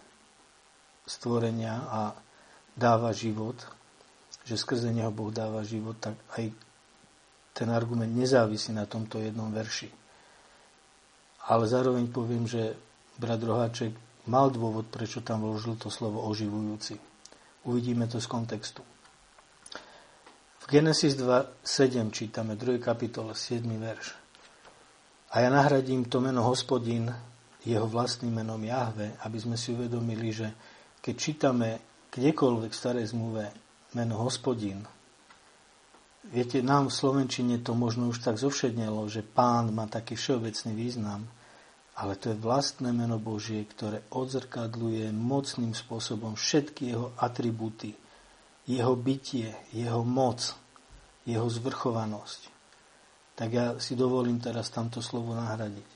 stvorenia 1.02 1.82
a 1.90 2.00
dáva 2.78 3.10
život, 3.10 3.58
že 4.46 4.54
skrze 4.54 4.94
neho 4.94 5.10
Boh 5.10 5.34
dáva 5.34 5.66
život, 5.66 5.98
tak 5.98 6.14
aj 6.38 6.54
ten 7.50 7.66
argument 7.74 8.14
nezávisí 8.14 8.70
na 8.70 8.86
tomto 8.86 9.18
jednom 9.18 9.50
verši 9.50 10.00
ale 11.50 11.66
zároveň 11.66 12.06
poviem, 12.12 12.44
že 12.44 12.78
brat 13.16 13.42
Roháček 13.42 13.96
mal 14.30 14.54
dôvod, 14.54 14.86
prečo 14.86 15.24
tam 15.24 15.42
vložil 15.42 15.74
to 15.74 15.88
slovo 15.88 16.22
oživujúci. 16.28 17.00
Uvidíme 17.64 18.06
to 18.06 18.22
z 18.22 18.28
kontextu. 18.30 18.86
V 20.60 20.64
Genesis 20.68 21.18
2.7 21.18 22.14
čítame 22.14 22.54
2. 22.54 22.78
kapitole 22.78 23.34
7. 23.34 23.66
verš. 23.66 24.19
A 25.30 25.46
ja 25.46 25.48
nahradím 25.50 26.10
to 26.10 26.18
meno 26.18 26.42
hospodin 26.42 27.06
jeho 27.62 27.86
vlastným 27.86 28.42
menom 28.42 28.58
Jahve, 28.58 29.14
aby 29.22 29.38
sme 29.38 29.54
si 29.54 29.70
uvedomili, 29.70 30.34
že 30.34 30.48
keď 30.98 31.14
čítame 31.14 31.68
kdekoľvek 32.10 32.70
v 32.74 32.80
starej 32.80 33.06
zmluve 33.14 33.44
meno 33.94 34.26
hospodin, 34.26 34.82
viete, 36.34 36.58
nám 36.66 36.90
v 36.90 36.98
Slovenčine 36.98 37.62
to 37.62 37.78
možno 37.78 38.10
už 38.10 38.26
tak 38.26 38.42
zovšednelo, 38.42 39.06
že 39.06 39.22
pán 39.22 39.70
má 39.70 39.86
taký 39.86 40.18
všeobecný 40.18 40.72
význam, 40.74 41.22
ale 42.00 42.16
to 42.16 42.32
je 42.32 42.42
vlastné 42.42 42.90
meno 42.90 43.20
Božie, 43.20 43.62
ktoré 43.68 44.02
odzrkadluje 44.10 45.12
mocným 45.14 45.76
spôsobom 45.76 46.34
všetky 46.34 46.96
jeho 46.96 47.12
atribúty, 47.20 47.94
jeho 48.66 48.96
bytie, 48.96 49.52
jeho 49.70 50.00
moc, 50.02 50.56
jeho 51.22 51.44
zvrchovanosť. 51.44 52.59
Tak 53.40 53.48
ja 53.48 53.80
si 53.80 53.96
dovolím 53.96 54.36
teraz 54.36 54.68
tamto 54.68 55.00
slovo 55.00 55.32
nahradiť. 55.32 55.88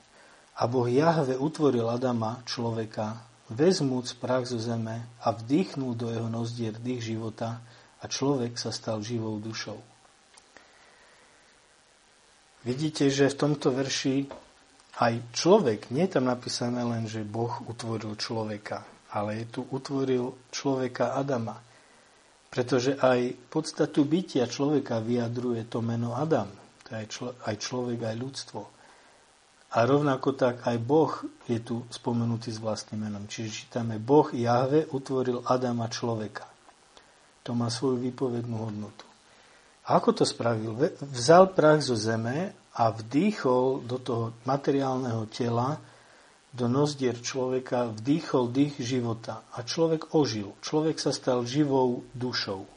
A 0.57 0.65
Boh 0.65 0.89
Jahve 0.89 1.37
utvoril 1.37 1.85
Adama, 1.85 2.41
človeka, 2.41 3.21
vezmúc 3.53 4.17
prach 4.17 4.49
zo 4.49 4.57
zeme 4.57 5.05
a 5.21 5.29
vdýchnul 5.29 5.93
do 5.93 6.09
jeho 6.09 6.25
nozdier 6.25 6.73
dých 6.73 7.13
života 7.13 7.61
a 8.01 8.09
človek 8.09 8.57
sa 8.57 8.73
stal 8.73 9.05
živou 9.05 9.37
dušou. 9.37 9.77
Vidíte, 12.65 13.13
že 13.13 13.29
v 13.29 13.37
tomto 13.37 13.69
verši 13.69 14.25
aj 14.97 15.37
človek, 15.37 15.93
nie 15.93 16.09
je 16.09 16.17
tam 16.17 16.25
napísané 16.25 16.81
len, 16.81 17.05
že 17.05 17.21
Boh 17.21 17.61
utvoril 17.69 18.17
človeka, 18.17 18.81
ale 19.13 19.45
je 19.45 19.59
tu 19.59 19.61
utvoril 19.69 20.33
človeka 20.49 21.13
Adama. 21.13 21.61
Pretože 22.49 22.97
aj 22.97 23.37
podstatu 23.53 24.01
bytia 24.07 24.49
človeka 24.49 24.97
vyjadruje 24.97 25.69
to 25.69 25.83
meno 25.85 26.17
Adam. 26.17 26.64
To 26.85 26.93
je 26.93 26.97
aj, 27.01 27.07
člo, 27.09 27.29
aj 27.45 27.55
človek, 27.57 27.99
aj 28.05 28.15
ľudstvo. 28.21 28.61
A 29.75 29.83
rovnako 29.83 30.37
tak 30.37 30.63
aj 30.63 30.77
Boh 30.79 31.11
je 31.49 31.59
tu 31.59 31.83
spomenutý 31.91 32.53
s 32.53 32.61
vlastným 32.61 33.09
menom. 33.09 33.27
Čiže 33.27 33.65
čítame, 33.65 33.99
Boh 33.99 34.29
Jahve 34.31 34.87
utvoril 34.93 35.43
Adama 35.43 35.89
človeka. 35.91 36.47
To 37.43 37.51
má 37.57 37.67
svoju 37.67 37.99
výpovednú 37.99 38.55
hodnotu. 38.55 39.05
A 39.85 40.01
ako 40.01 40.21
to 40.21 40.25
spravil? 40.25 40.77
Vzal 41.13 41.53
prach 41.53 41.83
zo 41.83 41.93
zeme 41.93 42.55
a 42.73 42.89
vdýchol 42.89 43.85
do 43.85 44.01
toho 44.01 44.33
materiálneho 44.49 45.29
tela, 45.29 45.77
do 46.55 46.71
nozdier 46.71 47.19
človeka, 47.19 47.91
vdýchol 47.91 48.49
dých 48.49 48.79
života. 48.79 49.43
A 49.53 49.61
človek 49.61 50.15
ožil. 50.15 50.55
Človek 50.63 50.97
sa 50.97 51.11
stal 51.11 51.43
živou 51.43 52.01
dušou. 52.15 52.74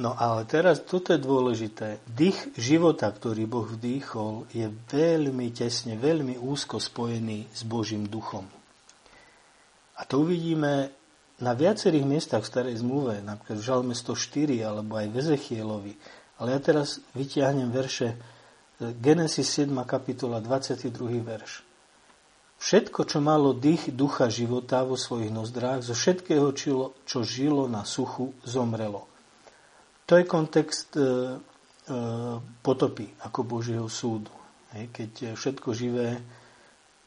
No 0.00 0.16
ale 0.16 0.48
teraz 0.48 0.80
toto 0.88 1.12
je 1.12 1.20
dôležité. 1.20 2.00
Dých 2.08 2.56
života, 2.56 3.12
ktorý 3.12 3.44
Boh 3.44 3.68
vdýchol, 3.68 4.48
je 4.48 4.72
veľmi 4.88 5.52
tesne, 5.52 6.00
veľmi 6.00 6.40
úzko 6.40 6.80
spojený 6.80 7.52
s 7.52 7.60
Božím 7.68 8.08
duchom. 8.08 8.48
A 10.00 10.08
to 10.08 10.24
uvidíme 10.24 10.88
na 11.44 11.52
viacerých 11.52 12.08
miestach 12.08 12.40
v 12.40 12.50
starej 12.56 12.80
zmluve, 12.80 13.20
napríklad 13.20 13.60
v 13.60 13.66
Žalme 13.68 13.92
104 13.92 14.64
alebo 14.64 14.96
aj 14.96 15.06
v 15.12 15.14
Ezechielovi, 15.20 15.94
ale 16.40 16.48
ja 16.56 16.60
teraz 16.64 17.04
vytiahnem 17.12 17.68
verše 17.68 18.16
e, 18.16 18.16
Genesis 18.96 19.52
7. 19.60 19.76
kapitola 19.84 20.40
22. 20.40 20.88
verš. 21.20 21.68
Všetko, 22.62 23.04
čo 23.04 23.18
malo 23.20 23.52
dých 23.52 23.92
ducha 23.92 24.32
života 24.32 24.86
vo 24.86 24.96
svojich 24.96 25.34
nozdrách, 25.34 25.84
zo 25.84 25.98
všetkého, 25.98 26.54
čo 27.04 27.18
žilo 27.26 27.66
na 27.66 27.82
suchu, 27.82 28.32
zomrelo. 28.46 29.11
To 30.06 30.12
je 30.18 30.24
kontext 30.26 30.96
e, 30.96 31.00
e, 31.00 31.06
potopy 32.62 33.06
ako 33.26 33.40
Božieho 33.46 33.86
súdu. 33.86 34.32
Keď 34.72 35.36
všetko 35.36 35.76
živé 35.76 36.16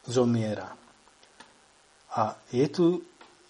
zomiera. 0.06 0.70
A 2.14 2.38
je 2.54 2.66
tu 2.70 2.86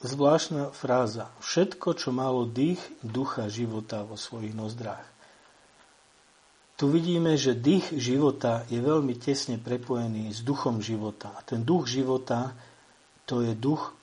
zvláštna 0.02 0.72
fráza. 0.72 1.30
Všetko, 1.40 1.94
čo 1.96 2.10
malo 2.10 2.48
dých 2.48 2.80
ducha 3.04 3.46
života 3.52 4.02
vo 4.02 4.18
svojich 4.18 4.56
nozdrách. 4.56 5.06
Tu 6.76 6.92
vidíme, 6.92 7.40
že 7.40 7.56
dých 7.56 7.88
života 7.96 8.68
je 8.68 8.76
veľmi 8.84 9.16
tesne 9.16 9.56
prepojený 9.56 10.28
s 10.28 10.44
duchom 10.44 10.84
života. 10.84 11.32
A 11.32 11.40
ten 11.40 11.64
duch 11.64 11.88
života, 11.88 12.52
to 13.24 13.40
je 13.40 13.56
duch, 13.56 13.96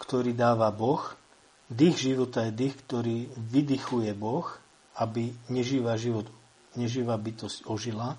ktorý 0.00 0.32
dáva 0.32 0.72
Boh. 0.72 1.12
Dých 1.70 1.96
života 2.10 2.50
je 2.50 2.52
dých, 2.66 2.74
ktorý 2.84 3.30
vydychuje 3.30 4.10
Boh, 4.18 4.46
aby 4.98 5.30
neživá, 5.48 5.94
život, 5.94 6.26
neživá 6.74 7.14
bytosť 7.14 7.64
ožila. 7.70 8.18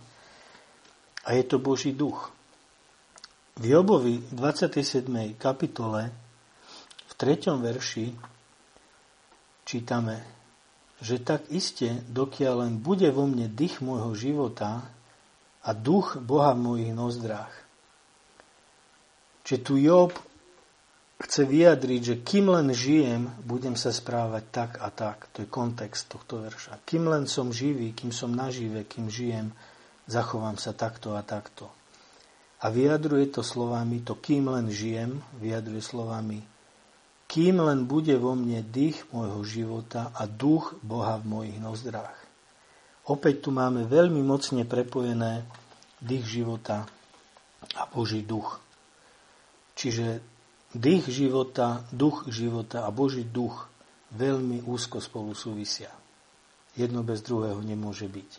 A 1.28 1.30
je 1.36 1.44
to 1.44 1.60
Boží 1.60 1.92
duch. 1.92 2.32
V 3.60 3.76
Jobovi 3.76 4.24
27. 4.32 5.36
kapitole 5.36 6.10
treťom 7.22 7.62
verši 7.62 8.18
čítame, 9.62 10.26
že 11.06 11.22
tak 11.22 11.46
iste, 11.54 12.02
dokiaľ 12.10 12.66
len 12.66 12.74
bude 12.82 13.06
vo 13.14 13.30
mne 13.30 13.46
dých 13.46 13.78
môjho 13.86 14.18
života 14.18 14.90
a 15.62 15.70
duch 15.78 16.18
Boha 16.18 16.58
v 16.58 16.66
mojich 16.66 16.92
nozdrách. 16.98 17.54
Čiže 19.46 19.62
tu 19.62 19.78
Job 19.78 20.18
chce 21.22 21.46
vyjadriť, 21.46 22.02
že 22.02 22.16
kým 22.26 22.50
len 22.50 22.74
žijem, 22.74 23.30
budem 23.46 23.78
sa 23.78 23.94
správať 23.94 24.44
tak 24.50 24.72
a 24.82 24.90
tak. 24.90 25.30
To 25.38 25.46
je 25.46 25.48
kontext 25.48 26.10
tohto 26.10 26.42
verša. 26.42 26.82
Kým 26.84 27.08
len 27.08 27.30
som 27.30 27.54
živý, 27.54 27.94
kým 27.94 28.10
som 28.10 28.34
nažive, 28.34 28.84
kým 28.90 29.08
žijem, 29.08 29.54
zachovám 30.10 30.58
sa 30.58 30.74
takto 30.74 31.14
a 31.14 31.22
takto. 31.22 31.70
A 32.62 32.70
vyjadruje 32.70 33.34
to 33.34 33.42
slovami, 33.42 34.06
to 34.06 34.18
kým 34.18 34.50
len 34.50 34.70
žijem, 34.70 35.22
vyjadruje 35.42 35.82
slovami, 35.82 36.40
kým 37.32 37.64
len 37.64 37.88
bude 37.88 38.14
vo 38.20 38.36
mne 38.36 38.62
dých 38.62 39.08
môjho 39.16 39.42
života 39.48 40.12
a 40.12 40.28
duch 40.28 40.76
Boha 40.84 41.16
v 41.18 41.26
mojich 41.32 41.58
nozdrách. 41.58 42.18
Opäť 43.08 43.48
tu 43.48 43.50
máme 43.50 43.88
veľmi 43.88 44.22
mocne 44.22 44.62
prepojené 44.68 45.48
dých 46.04 46.44
života 46.44 46.86
a 47.74 47.88
Boží 47.90 48.22
duch. 48.22 48.62
Čiže 49.74 50.31
dých 50.76 51.08
života, 51.12 51.84
duch 51.92 52.28
života 52.32 52.88
a 52.88 52.90
Boží 52.92 53.28
duch 53.28 53.68
veľmi 54.16 54.64
úzko 54.68 55.00
spolu 55.04 55.36
súvisia. 55.36 55.92
Jedno 56.76 57.04
bez 57.04 57.20
druhého 57.24 57.60
nemôže 57.60 58.08
byť. 58.08 58.32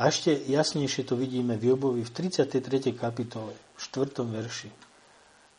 A 0.00 0.08
ešte 0.08 0.32
jasnejšie 0.32 1.04
to 1.04 1.20
vidíme 1.20 1.60
v 1.60 1.76
Jobovi 1.76 2.00
v 2.00 2.10
33. 2.10 2.96
kapitole, 2.96 3.52
v 3.52 3.80
4. 3.80 4.24
verši. 4.24 4.72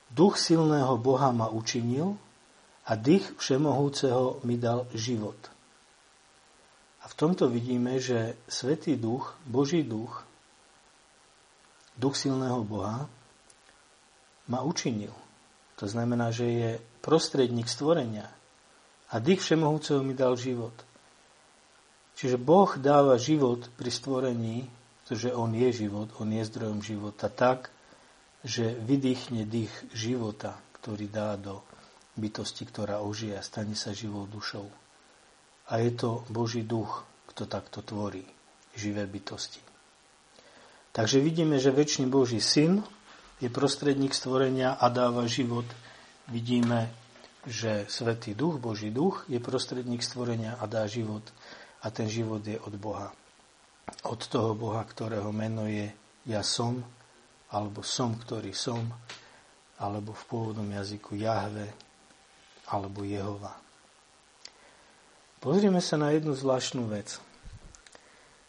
Duch 0.09 0.41
silného 0.41 0.97
Boha 0.97 1.29
ma 1.29 1.49
učinil 1.53 2.17
a 2.89 2.97
dých 2.97 3.37
všemohúceho 3.37 4.41
mi 4.45 4.57
dal 4.57 4.89
život. 4.97 5.37
A 7.03 7.09
v 7.09 7.13
tomto 7.13 7.45
vidíme, 7.45 8.01
že 8.01 8.33
Svetý 8.49 8.97
Duch, 8.97 9.37
Boží 9.45 9.85
Duch, 9.85 10.25
Duch 11.93 12.17
silného 12.17 12.65
Boha, 12.65 13.05
ma 14.49 14.59
učinil. 14.65 15.13
To 15.81 15.85
znamená, 15.89 16.29
že 16.29 16.45
je 16.45 16.71
prostredník 17.01 17.65
stvorenia. 17.67 18.29
A 19.13 19.21
dých 19.21 19.41
všemohúceho 19.41 20.01
mi 20.01 20.17
dal 20.17 20.37
život. 20.37 20.73
Čiže 22.13 22.37
Boh 22.37 22.69
dáva 22.77 23.17
život 23.17 23.69
pri 23.73 23.89
stvorení, 23.89 24.69
pretože 25.03 25.33
On 25.33 25.49
je 25.49 25.69
život, 25.85 26.09
On 26.21 26.29
je 26.29 26.43
zdrojom 26.45 26.79
života 26.85 27.27
tak, 27.29 27.73
že 28.45 28.75
vydýchne 28.77 29.45
dých 29.49 29.73
života, 29.95 30.57
ktorý 30.79 31.09
dá 31.09 31.35
do 31.39 31.63
bytosti, 32.19 32.69
ktorá 32.69 33.01
ožije 33.01 33.33
a 33.37 33.45
stane 33.45 33.73
sa 33.73 33.95
živou 33.95 34.29
dušou. 34.29 34.69
A 35.71 35.79
je 35.81 35.91
to 35.95 36.21
Boží 36.29 36.61
duch, 36.61 37.07
kto 37.33 37.49
takto 37.49 37.81
tvorí 37.81 38.21
živé 38.77 39.09
bytosti. 39.09 39.63
Takže 40.93 41.17
vidíme, 41.17 41.57
že 41.57 41.73
väčší 41.73 42.05
Boží 42.05 42.37
syn 42.37 42.85
je 43.43 43.51
prostredník 43.51 44.15
stvorenia 44.15 44.79
a 44.79 44.87
dáva 44.87 45.27
život. 45.27 45.67
Vidíme, 46.31 46.87
že 47.43 47.83
Svetý 47.91 48.31
duch, 48.31 48.55
Boží 48.55 48.87
duch, 48.87 49.27
je 49.27 49.43
prostredník 49.43 49.99
stvorenia 49.99 50.55
a 50.55 50.63
dá 50.63 50.87
život. 50.87 51.27
A 51.83 51.91
ten 51.91 52.07
život 52.07 52.39
je 52.47 52.55
od 52.55 52.71
Boha. 52.79 53.11
Od 54.07 54.21
toho 54.23 54.55
Boha, 54.55 54.79
ktorého 54.87 55.27
meno 55.35 55.67
je 55.67 55.91
Ja 56.23 56.39
som, 56.39 56.87
alebo 57.51 57.83
som, 57.83 58.15
ktorý 58.15 58.55
som, 58.55 58.87
alebo 59.75 60.15
v 60.15 60.23
pôvodnom 60.31 60.71
jazyku 60.71 61.19
Jahve, 61.19 61.67
alebo 62.71 63.03
Jehova. 63.03 63.59
Pozrieme 65.43 65.83
sa 65.83 65.99
na 65.99 66.15
jednu 66.15 66.31
zvláštnu 66.31 66.87
vec. 66.87 67.19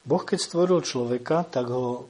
Boh, 0.07 0.23
keď 0.23 0.39
stvoril 0.39 0.79
človeka, 0.87 1.43
tak 1.43 1.67
ho 1.67 2.07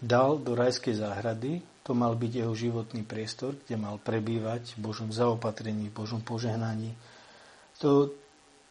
dal 0.00 0.36
do 0.38 0.52
rajskej 0.52 1.00
záhrady, 1.00 1.64
to 1.86 1.94
mal 1.94 2.18
byť 2.18 2.32
jeho 2.42 2.54
životný 2.54 3.06
priestor, 3.06 3.54
kde 3.54 3.78
mal 3.78 4.02
prebývať 4.02 4.74
v 4.74 4.90
Božom 4.90 5.14
zaopatrení, 5.14 5.88
v 5.88 5.96
Božom 6.02 6.18
požehnaní. 6.18 6.98
To, 7.78 8.10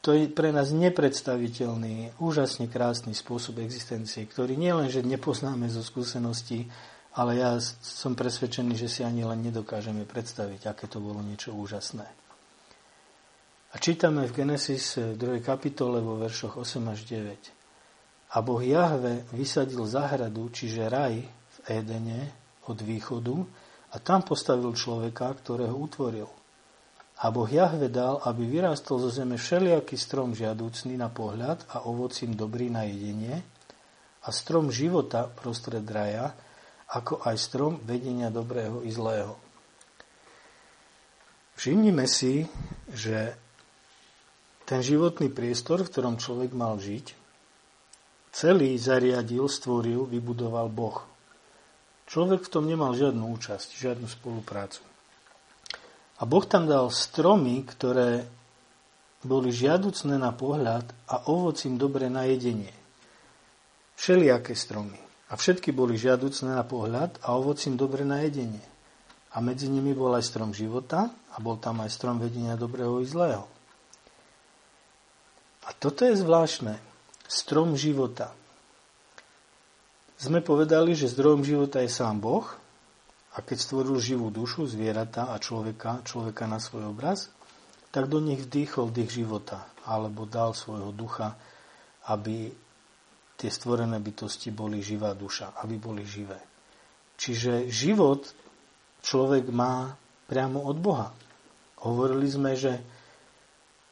to 0.03 0.11
je 0.11 0.27
pre 0.27 0.51
nás 0.51 0.75
nepredstaviteľný, 0.75 2.19
úžasne 2.19 2.67
krásny 2.67 3.15
spôsob 3.15 3.63
existencie, 3.63 4.27
ktorý 4.27 4.59
nielenže 4.59 4.99
nepoznáme 4.99 5.71
zo 5.71 5.79
skúseností, 5.79 6.67
ale 7.15 7.39
ja 7.39 7.55
som 7.63 8.11
presvedčený, 8.11 8.75
že 8.75 8.91
si 8.91 9.01
ani 9.07 9.23
len 9.23 9.39
nedokážeme 9.39 10.03
predstaviť, 10.03 10.67
aké 10.67 10.85
to 10.91 10.99
bolo 10.99 11.23
niečo 11.23 11.55
úžasné. 11.55 12.03
A 13.71 13.75
čítame 13.79 14.27
v 14.27 14.43
Genesis 14.43 14.99
2. 14.99 15.15
kapitole 15.39 16.03
vo 16.03 16.19
veršoch 16.19 16.59
8 16.59 16.91
až 16.91 16.99
9. 17.07 17.54
A 18.33 18.41
Boh 18.41 18.63
Jahve 18.63 19.29
vysadil 19.35 19.85
záhradu, 19.85 20.49
čiže 20.49 20.89
raj 20.89 21.21
v 21.21 21.57
Édene 21.69 22.33
od 22.65 22.81
východu 22.81 23.37
a 23.93 23.95
tam 24.01 24.25
postavil 24.25 24.73
človeka, 24.73 25.29
ktorého 25.37 25.77
utvoril. 25.77 26.27
A 27.23 27.31
Boh 27.31 27.47
Jahve 27.47 27.87
dal, 27.87 28.19
aby 28.27 28.43
vyrástol 28.43 28.99
zo 28.99 29.07
zeme 29.13 29.39
všelijaký 29.39 29.95
strom 29.95 30.35
žiadúcný 30.35 30.99
na 30.99 31.07
pohľad 31.07 31.63
a 31.71 31.87
ovocím 31.87 32.35
dobrý 32.35 32.67
na 32.67 32.83
jedenie 32.83 33.39
a 34.25 34.29
strom 34.35 34.67
života 34.67 35.31
prostred 35.31 35.85
raja, 35.87 36.35
ako 36.91 37.23
aj 37.23 37.35
strom 37.39 37.79
vedenia 37.87 38.27
dobrého 38.27 38.83
i 38.83 38.91
zlého. 38.91 39.39
Všimnime 41.55 42.03
si, 42.03 42.43
že 42.91 43.31
ten 44.67 44.83
životný 44.83 45.31
priestor, 45.31 45.87
v 45.87 45.91
ktorom 45.93 46.19
človek 46.19 46.51
mal 46.51 46.75
žiť, 46.75 47.24
celý 48.35 48.75
zariadil, 48.75 49.47
stvoril, 49.47 50.03
vybudoval 50.11 50.67
Boh. 50.67 50.99
Človek 52.11 52.43
v 52.45 52.51
tom 52.51 52.67
nemal 52.67 52.91
žiadnu 52.91 53.23
účasť, 53.31 53.79
žiadnu 53.79 54.11
spoluprácu. 54.11 54.83
A 56.19 56.23
Boh 56.27 56.43
tam 56.43 56.67
dal 56.67 56.91
stromy, 56.91 57.63
ktoré 57.63 58.27
boli 59.23 59.49
žiaducné 59.55 60.19
na 60.19 60.35
pohľad 60.35 60.85
a 61.07 61.31
ovocím 61.31 61.79
dobre 61.79 62.11
na 62.11 62.27
jedenie. 62.27 62.71
Všelijaké 63.95 64.53
stromy. 64.53 64.99
A 65.31 65.33
všetky 65.33 65.73
boli 65.73 65.97
žiaducné 65.97 66.53
na 66.53 66.61
pohľad 66.61 67.17
a 67.25 67.33
ovocím 67.33 67.79
dobre 67.79 68.05
na 68.05 68.21
jedenie. 68.21 68.61
A 69.33 69.41
medzi 69.41 69.65
nimi 69.71 69.97
bol 69.97 70.13
aj 70.13 70.27
strom 70.27 70.53
života 70.53 71.09
a 71.09 71.37
bol 71.41 71.57
tam 71.57 71.81
aj 71.81 71.89
strom 71.89 72.21
vedenia 72.21 72.53
dobrého 72.53 73.01
i 73.01 73.07
zlého. 73.09 73.47
A 75.65 75.73
toto 75.73 76.05
je 76.05 76.13
zvláštne. 76.13 76.94
Strom 77.25 77.73
života. 77.73 78.33
Sme 80.15 80.39
povedali, 80.39 80.95
že 80.95 81.11
zdrojom 81.11 81.43
života 81.43 81.83
je 81.83 81.91
sám 81.91 82.23
Boh 82.23 82.47
a 83.35 83.43
keď 83.43 83.57
stvoril 83.59 83.99
živú 83.99 84.31
dušu, 84.31 84.69
zvieratá 84.69 85.33
a 85.33 85.41
človeka, 85.41 86.05
človeka 86.07 86.47
na 86.47 86.61
svoj 86.61 86.95
obraz, 86.95 87.27
tak 87.91 88.07
do 88.07 88.23
nich 88.23 88.43
vdýchol 88.43 88.91
dých 88.95 89.23
života, 89.23 89.67
alebo 89.83 90.23
dal 90.23 90.55
svojho 90.55 90.95
ducha, 90.95 91.35
aby 92.07 92.51
tie 93.35 93.51
stvorené 93.51 93.99
bytosti 93.99 94.51
boli 94.55 94.79
živá 94.79 95.11
duša, 95.11 95.59
aby 95.63 95.75
boli 95.75 96.07
živé. 96.07 96.39
Čiže 97.19 97.67
život 97.67 98.23
človek 99.03 99.51
má 99.51 99.95
priamo 100.27 100.63
od 100.63 100.77
Boha. 100.79 101.11
Hovorili 101.83 102.27
sme, 102.27 102.55
že 102.55 102.79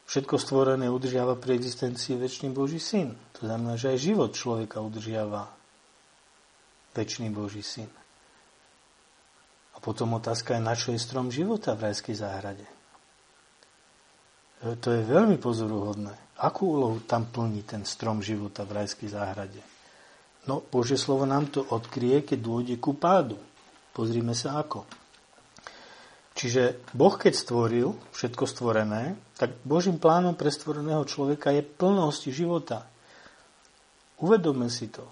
všetko 0.08 0.34
stvorené 0.36 0.86
udržiava 0.90 1.38
pri 1.38 1.56
existencii 1.56 2.20
väčší 2.20 2.52
Boží 2.52 2.80
syn. 2.80 3.16
To 3.40 3.48
znamená, 3.48 3.78
že 3.78 3.94
aj 3.94 3.98
život 3.98 4.30
človeka 4.36 4.80
udržiava 4.84 5.48
väčší 6.94 7.28
Boží 7.32 7.64
syn 7.64 7.88
potom 9.84 10.16
otázka 10.16 10.56
je, 10.56 10.64
na 10.64 10.72
čo 10.72 10.96
je 10.96 10.98
strom 11.04 11.28
života 11.28 11.76
v 11.76 11.92
rajskej 11.92 12.16
záhrade. 12.16 12.64
E, 14.64 14.80
to 14.80 14.88
je 14.96 15.04
veľmi 15.04 15.36
pozoruhodné. 15.36 16.40
Akú 16.40 16.72
úlohu 16.72 17.04
tam 17.04 17.28
plní 17.28 17.68
ten 17.68 17.84
strom 17.84 18.24
života 18.24 18.64
v 18.64 18.80
rajskej 18.80 19.12
záhrade? 19.12 19.60
No, 20.48 20.64
Božie 20.64 20.96
slovo 20.96 21.28
nám 21.28 21.52
to 21.52 21.60
odkrie, 21.68 22.24
keď 22.24 22.38
dôjde 22.40 22.76
ku 22.80 22.96
pádu. 22.96 23.36
Pozrime 23.92 24.32
sa 24.32 24.56
ako. 24.64 24.88
Čiže 26.34 26.82
Boh, 26.90 27.14
keď 27.14 27.30
stvoril 27.30 27.94
všetko 28.10 28.44
stvorené, 28.50 29.14
tak 29.38 29.54
Božím 29.62 30.02
plánom 30.02 30.34
pre 30.34 30.50
stvoreného 30.50 31.06
človeka 31.06 31.54
je 31.54 31.62
plnosť 31.62 32.22
života. 32.34 32.82
Uvedome 34.18 34.66
si 34.66 34.90
to. 34.90 35.06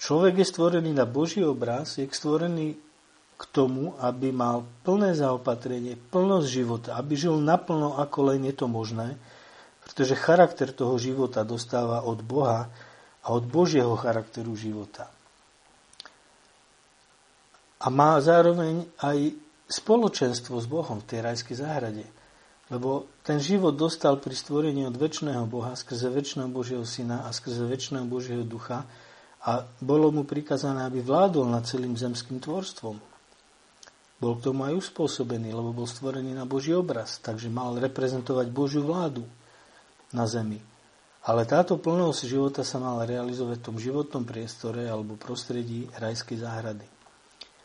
Človek 0.00 0.40
je 0.40 0.46
stvorený 0.48 0.96
na 0.96 1.04
Boží 1.04 1.44
obraz, 1.44 2.00
je 2.00 2.08
stvorený 2.08 2.78
k 3.38 3.42
tomu, 3.52 3.94
aby 4.00 4.32
mal 4.32 4.64
plné 4.82 5.12
zaopatrenie, 5.14 5.94
plnosť 6.08 6.48
života, 6.48 6.90
aby 6.96 7.14
žil 7.14 7.36
naplno, 7.38 8.00
ako 8.00 8.32
len 8.32 8.48
je 8.48 8.54
to 8.56 8.66
možné, 8.66 9.14
pretože 9.84 10.18
charakter 10.18 10.72
toho 10.72 10.96
života 10.96 11.44
dostáva 11.44 12.02
od 12.02 12.24
Boha 12.24 12.66
a 13.22 13.28
od 13.30 13.44
Božieho 13.44 13.92
charakteru 13.94 14.56
života. 14.56 15.10
A 17.78 17.86
má 17.94 18.18
zároveň 18.18 18.90
aj 18.98 19.47
spoločenstvo 19.68 20.56
s 20.56 20.66
Bohom 20.66 21.04
v 21.04 21.08
tej 21.08 21.20
rajskej 21.22 21.56
záhrade. 21.60 22.04
Lebo 22.68 23.08
ten 23.24 23.40
život 23.40 23.76
dostal 23.76 24.20
pri 24.20 24.36
stvorení 24.36 24.84
od 24.84 24.96
väčšného 24.96 25.44
Boha 25.48 25.72
skrze 25.72 26.12
väčšného 26.12 26.52
Božieho 26.52 26.84
Syna 26.84 27.24
a 27.24 27.32
skrze 27.32 27.64
väčšného 27.64 28.04
Božieho 28.04 28.44
Ducha 28.44 28.84
a 29.44 29.64
bolo 29.80 30.12
mu 30.12 30.28
prikazané, 30.28 30.84
aby 30.84 31.00
vládol 31.00 31.48
nad 31.48 31.64
celým 31.64 31.96
zemským 31.96 32.42
tvorstvom. 32.42 32.96
Bol 34.18 34.32
k 34.34 34.44
tomu 34.50 34.66
aj 34.66 34.74
uspôsobený, 34.74 35.54
lebo 35.54 35.70
bol 35.70 35.86
stvorený 35.86 36.34
na 36.34 36.42
Boží 36.42 36.74
obraz, 36.74 37.22
takže 37.22 37.46
mal 37.48 37.78
reprezentovať 37.78 38.50
Božiu 38.50 38.82
vládu 38.82 39.22
na 40.10 40.26
zemi. 40.26 40.58
Ale 41.24 41.46
táto 41.46 41.78
plnosť 41.78 42.26
života 42.26 42.62
sa 42.66 42.82
mala 42.82 43.06
realizovať 43.06 43.62
v 43.62 43.66
tom 43.70 43.76
životnom 43.78 44.24
priestore 44.26 44.90
alebo 44.90 45.14
prostredí 45.14 45.86
rajskej 45.96 46.40
záhrady. 46.40 46.97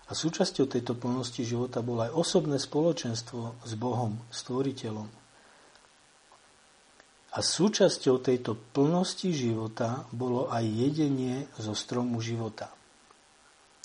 A 0.07 0.11
súčasťou 0.11 0.67
tejto 0.67 0.99
plnosti 0.99 1.39
života 1.47 1.79
bolo 1.79 2.03
aj 2.03 2.11
osobné 2.11 2.59
spoločenstvo 2.59 3.63
s 3.63 3.71
Bohom, 3.79 4.19
stvoriteľom. 4.27 5.07
A 7.33 7.39
súčasťou 7.41 8.21
tejto 8.21 8.53
plnosti 8.53 9.33
života 9.33 10.05
bolo 10.13 10.51
aj 10.53 10.61
jedenie 10.67 11.49
zo 11.57 11.73
stromu 11.73 12.21
života. 12.21 12.69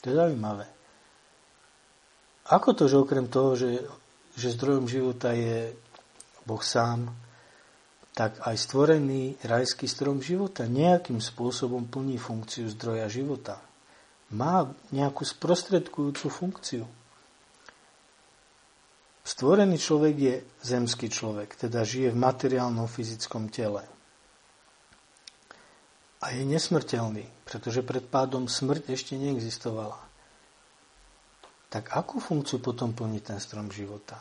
To 0.04 0.12
je 0.12 0.14
zaujímavé. 0.14 0.68
Ako 2.48 2.76
to, 2.76 2.88
že 2.88 3.00
okrem 3.00 3.28
toho, 3.28 3.57
že, 3.57 3.85
že 4.37 4.52
zdrojom 4.57 4.85
života 4.88 5.33
je 5.33 5.72
Boh 6.44 6.61
sám, 6.61 7.09
tak 8.16 8.40
aj 8.42 8.57
stvorený 8.59 9.38
rajský 9.46 9.87
strom 9.87 10.18
života 10.18 10.66
nejakým 10.66 11.22
spôsobom 11.22 11.87
plní 11.87 12.18
funkciu 12.18 12.66
zdroja 12.72 13.07
života. 13.07 13.62
Má 14.34 14.68
nejakú 14.92 15.24
sprostredkujúcu 15.24 16.26
funkciu. 16.28 16.84
Stvorený 19.24 19.76
človek 19.76 20.14
je 20.16 20.34
zemský 20.64 21.12
človek, 21.12 21.56
teda 21.56 21.84
žije 21.84 22.12
v 22.12 22.20
materiálnom 22.20 22.88
fyzickom 22.88 23.52
tele. 23.52 23.84
A 26.24 26.32
je 26.34 26.42
nesmrteľný, 26.44 27.28
pretože 27.44 27.84
pred 27.84 28.04
pádom 28.04 28.48
smrť 28.48 28.92
ešte 28.92 29.14
neexistovala 29.20 30.08
tak 31.68 31.92
akú 31.92 32.16
funkciu 32.16 32.64
potom 32.64 32.96
plní 32.96 33.20
ten 33.20 33.36
strom 33.36 33.68
života? 33.68 34.16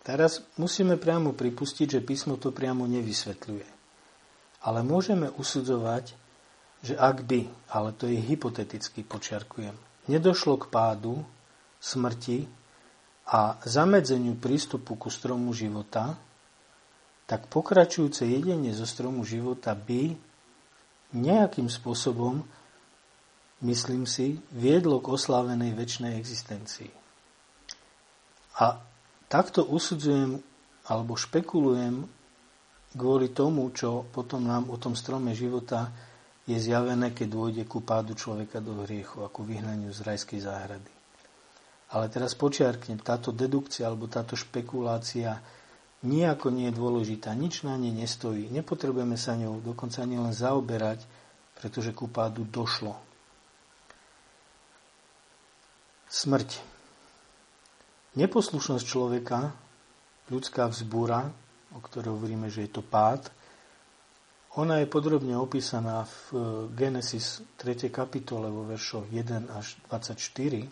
Teraz 0.00 0.40
musíme 0.56 0.96
priamo 0.96 1.36
pripustiť, 1.36 2.00
že 2.00 2.00
písmo 2.00 2.40
to 2.40 2.56
priamo 2.56 2.88
nevysvetľuje. 2.88 3.68
Ale 4.64 4.80
môžeme 4.80 5.28
usudzovať, 5.36 6.16
že 6.80 6.96
ak 6.96 7.28
by, 7.28 7.46
ale 7.72 7.92
to 7.92 8.08
je 8.08 8.16
hypoteticky, 8.16 9.04
počiarkujem, 9.04 9.76
nedošlo 10.08 10.56
k 10.60 10.70
pádu, 10.72 11.20
smrti 11.80 12.48
a 13.28 13.60
zamedzeniu 13.64 14.36
prístupu 14.36 14.96
ku 14.96 15.08
stromu 15.12 15.52
života, 15.52 16.16
tak 17.28 17.46
pokračujúce 17.46 18.26
jedenie 18.26 18.74
zo 18.74 18.88
stromu 18.88 19.22
života 19.22 19.76
by 19.76 20.18
nejakým 21.14 21.70
spôsobom 21.70 22.42
myslím 23.60 24.08
si, 24.08 24.40
viedlo 24.52 25.00
k 25.04 25.12
oslávenej 25.12 25.76
väčšnej 25.76 26.16
existencii. 26.16 26.90
A 28.60 28.80
takto 29.28 29.64
usudzujem 29.64 30.40
alebo 30.88 31.16
špekulujem 31.16 32.08
kvôli 32.96 33.30
tomu, 33.30 33.70
čo 33.70 34.04
potom 34.10 34.48
nám 34.48 34.68
o 34.72 34.76
tom 34.80 34.98
strome 34.98 35.36
života 35.36 35.92
je 36.50 36.58
zjavené, 36.58 37.14
keď 37.14 37.26
dôjde 37.30 37.64
ku 37.70 37.78
pádu 37.86 38.18
človeka 38.18 38.58
do 38.58 38.82
hriechu, 38.82 39.22
ako 39.22 39.46
vyhnaniu 39.46 39.94
z 39.94 40.02
rajskej 40.02 40.42
záhrady. 40.42 40.92
Ale 41.94 42.06
teraz 42.10 42.34
počiarknem, 42.34 42.98
táto 43.02 43.30
dedukcia 43.30 43.86
alebo 43.86 44.10
táto 44.10 44.34
špekulácia 44.34 45.38
nejako 46.02 46.50
nie 46.50 46.70
je 46.70 46.78
dôležitá, 46.78 47.34
nič 47.34 47.62
na 47.62 47.78
nej 47.78 47.94
nestojí, 47.94 48.50
nepotrebujeme 48.50 49.14
sa 49.14 49.38
ňou 49.38 49.62
dokonca 49.62 50.02
ani 50.02 50.18
len 50.18 50.34
zaoberať, 50.34 51.02
pretože 51.58 51.94
ku 51.94 52.08
pádu 52.08 52.46
došlo. 52.46 52.96
Smrť. 56.10 56.58
Neposlušnosť 58.18 58.84
človeka, 58.86 59.54
ľudská 60.32 60.66
vzbúra, 60.66 61.30
o 61.70 61.78
ktorej 61.78 62.10
hovoríme, 62.10 62.50
že 62.50 62.66
je 62.66 62.70
to 62.74 62.82
pád, 62.82 63.30
Ona 64.58 64.82
je 64.82 64.90
podrobne 64.90 65.38
opísaná 65.38 66.02
v 66.02 66.18
e, 66.34 66.38
Genesis 66.74 67.38
3. 67.54 67.86
kapitole 67.86 68.50
vo 68.50 68.66
veršoch 68.66 69.06
1 69.06 69.46
až 69.46 69.78
24. 69.86 70.66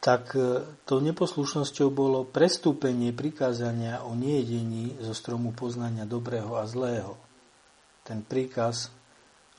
Tak 0.00 0.24
e, 0.32 0.64
tou 0.88 1.04
neposlušnosťou 1.04 1.92
bolo 1.92 2.24
prestúpenie 2.24 3.12
prikázania 3.12 4.00
o 4.08 4.16
nejedení 4.16 4.96
zo 5.04 5.12
stromu 5.12 5.52
poznania 5.52 6.08
dobrého 6.08 6.56
a 6.56 6.64
zlého. 6.64 7.20
Ten 8.08 8.24
príkaz 8.24 8.88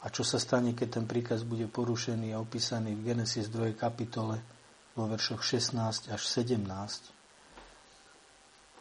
a 0.02 0.10
čo 0.10 0.26
sa 0.26 0.42
stane, 0.42 0.74
keď 0.74 1.02
ten 1.02 1.06
príkaz 1.06 1.46
bude 1.46 1.70
porušený 1.70 2.34
a 2.34 2.42
opísaný 2.42 2.98
v 2.98 3.14
Genesis 3.14 3.46
2. 3.54 3.78
kapitole 3.78 4.42
vo 4.98 5.06
veršoch 5.06 5.46
16 5.46 6.10
až 6.10 6.22
17 6.34 7.15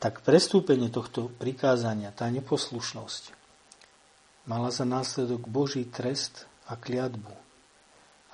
tak 0.03 0.21
prestúpenie 0.23 0.93
tohto 0.93 1.33
prikázania, 1.41 2.13
tá 2.13 2.29
neposlušnosť, 2.29 3.33
mala 4.45 4.69
za 4.69 4.85
následok 4.85 5.49
Boží 5.49 5.89
trest 5.89 6.45
a 6.69 6.77
kliatbu. 6.77 7.33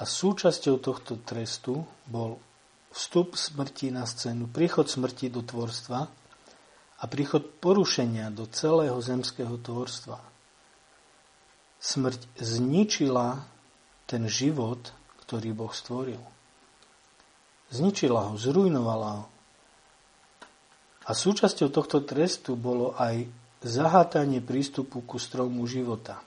A 0.00 0.02
súčasťou 0.08 0.80
tohto 0.80 1.20
trestu 1.20 1.84
bol 2.08 2.40
vstup 2.90 3.38
smrti 3.38 3.94
na 3.94 4.08
scénu, 4.08 4.50
príchod 4.50 4.90
smrti 4.90 5.30
do 5.30 5.44
tvorstva 5.44 6.00
a 7.00 7.04
príchod 7.06 7.46
porušenia 7.62 8.32
do 8.34 8.48
celého 8.50 8.98
zemského 8.98 9.54
tvorstva. 9.60 10.18
Smrť 11.80 12.20
zničila 12.36 13.40
ten 14.10 14.26
život, 14.26 14.92
ktorý 15.24 15.54
Boh 15.54 15.72
stvoril. 15.72 16.20
Zničila 17.70 18.26
ho, 18.26 18.34
zrujnovala 18.34 19.10
ho, 19.14 19.24
a 21.10 21.16
súčasťou 21.16 21.74
tohto 21.74 22.06
trestu 22.06 22.54
bolo 22.54 22.94
aj 22.94 23.26
zahátanie 23.66 24.38
prístupu 24.38 25.02
ku 25.02 25.18
stromu 25.18 25.66
života. 25.66 26.22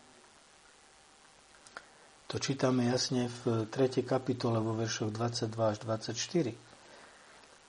To 2.27 2.35
čítame 2.35 2.91
jasne 2.91 3.31
v 3.31 3.63
3. 3.71 4.03
kapitole 4.03 4.59
vo 4.59 4.75
veršoch 4.75 5.07
22 5.07 5.55
až 5.55 5.77
24. 5.87 6.51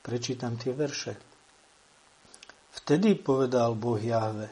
Prečítam 0.02 0.58
tie 0.58 0.74
verše. 0.74 1.14
Vtedy 2.82 3.14
povedal 3.14 3.78
Boh 3.78 4.02
Jahve, 4.02 4.50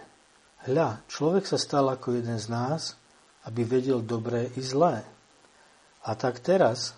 hľa, 0.70 1.02
človek 1.10 1.42
sa 1.42 1.58
stal 1.58 1.90
ako 1.90 2.14
jeden 2.22 2.38
z 2.38 2.46
nás, 2.46 2.94
aby 3.50 3.66
vedel 3.66 4.06
dobré 4.06 4.54
i 4.54 4.62
zlé. 4.62 5.02
A 6.06 6.14
tak 6.14 6.38
teraz, 6.38 6.94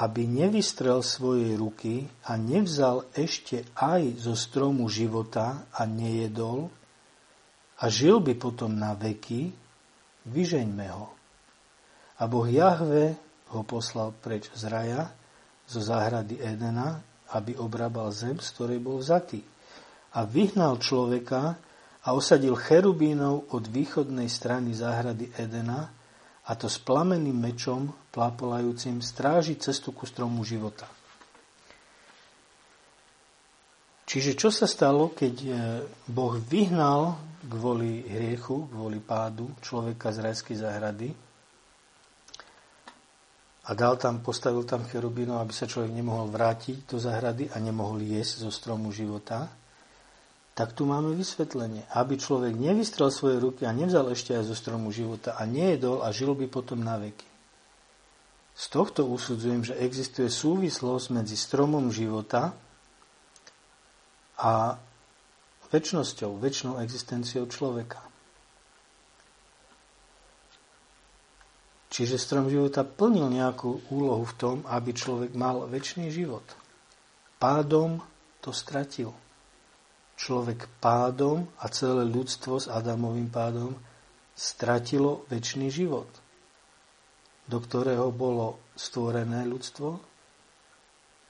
aby 0.00 0.24
nevystrel 0.24 1.04
svojej 1.04 1.60
ruky 1.60 2.08
a 2.24 2.40
nevzal 2.40 3.04
ešte 3.12 3.68
aj 3.76 4.16
zo 4.16 4.32
stromu 4.32 4.88
života 4.88 5.68
a 5.76 5.84
nejedol 5.84 6.72
a 7.80 7.84
žil 7.92 8.24
by 8.24 8.32
potom 8.40 8.80
na 8.80 8.96
veky, 8.96 9.52
vyžeňme 10.24 10.86
ho. 10.88 11.12
A 12.16 12.24
Boh 12.24 12.48
Jahve 12.48 13.16
ho 13.52 13.60
poslal 13.64 14.16
preč 14.16 14.48
z 14.56 14.68
raja, 14.72 15.12
zo 15.68 15.80
záhrady 15.84 16.40
Edena, 16.40 17.00
aby 17.36 17.54
obrabal 17.60 18.10
zem, 18.10 18.40
z 18.40 18.48
ktorej 18.56 18.80
bol 18.80 18.98
vzatý. 19.04 19.44
A 20.16 20.26
vyhnal 20.26 20.80
človeka 20.82 21.60
a 22.00 22.08
osadil 22.16 22.56
cherubínov 22.56 23.52
od 23.52 23.64
východnej 23.68 24.26
strany 24.26 24.72
záhrady 24.72 25.30
Edena, 25.36 25.92
a 26.50 26.52
to 26.58 26.66
s 26.66 26.82
plameným 26.82 27.38
mečom 27.38 27.94
plápolajúcim 28.10 28.98
stráži 28.98 29.54
cestu 29.54 29.94
ku 29.94 30.02
stromu 30.02 30.42
života. 30.42 30.90
Čiže 34.10 34.34
čo 34.34 34.50
sa 34.50 34.66
stalo, 34.66 35.14
keď 35.14 35.34
e, 35.38 35.50
Boh 36.10 36.34
vyhnal 36.34 37.14
kvôli 37.46 38.02
hriechu, 38.02 38.66
kvôli 38.66 38.98
pádu 38.98 39.54
človeka 39.62 40.10
z 40.10 40.26
rajskej 40.26 40.56
záhrady 40.58 41.08
a 43.62 43.70
dal 43.78 43.94
tam, 43.94 44.18
postavil 44.18 44.66
tam 44.66 44.82
cherubínov, 44.82 45.38
aby 45.38 45.54
sa 45.54 45.70
človek 45.70 45.94
nemohol 45.94 46.26
vrátiť 46.26 46.90
do 46.90 46.98
záhrady 46.98 47.54
a 47.54 47.62
nemohol 47.62 48.02
jesť 48.02 48.42
zo 48.42 48.50
stromu 48.50 48.90
života, 48.90 49.46
tak 50.60 50.76
tu 50.76 50.84
máme 50.84 51.16
vysvetlenie. 51.16 51.88
Aby 51.96 52.20
človek 52.20 52.52
nevystrel 52.52 53.08
svoje 53.08 53.40
ruky 53.40 53.64
a 53.64 53.72
nevzal 53.72 54.12
ešte 54.12 54.36
aj 54.36 54.44
zo 54.44 54.52
stromu 54.52 54.92
života 54.92 55.32
a 55.32 55.48
nejedol 55.48 56.04
a 56.04 56.12
žil 56.12 56.36
by 56.36 56.52
potom 56.52 56.84
na 56.84 57.00
veky. 57.00 57.24
Z 58.52 58.68
tohto 58.68 59.08
usudzujem, 59.08 59.64
že 59.64 59.80
existuje 59.80 60.28
súvislosť 60.28 61.16
medzi 61.16 61.32
stromom 61.32 61.88
života 61.88 62.52
a 64.36 64.76
väčšnosťou, 65.72 66.36
väčšnou 66.36 66.76
existenciou 66.84 67.48
človeka. 67.48 68.04
Čiže 71.88 72.20
strom 72.20 72.52
života 72.52 72.84
plnil 72.84 73.32
nejakú 73.32 73.88
úlohu 73.88 74.28
v 74.28 74.36
tom, 74.36 74.56
aby 74.68 74.92
človek 74.92 75.32
mal 75.32 75.64
väčší 75.72 76.12
život. 76.12 76.44
Pádom 77.40 78.04
to 78.44 78.52
stratil 78.52 79.16
človek 80.20 80.68
pádom 80.84 81.48
a 81.64 81.72
celé 81.72 82.04
ľudstvo 82.04 82.60
s 82.60 82.68
Adamovým 82.68 83.32
pádom 83.32 83.72
stratilo 84.36 85.24
väčší 85.32 85.72
život, 85.72 86.08
do 87.48 87.56
ktorého 87.56 88.12
bolo 88.12 88.60
stvorené 88.76 89.48
ľudstvo 89.48 89.88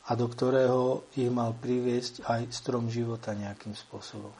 a 0.06 0.10
do 0.18 0.26
ktorého 0.26 1.06
ich 1.14 1.30
mal 1.30 1.54
priviesť 1.54 2.26
aj 2.26 2.50
strom 2.50 2.90
života 2.90 3.30
nejakým 3.30 3.78
spôsobom. 3.78 4.34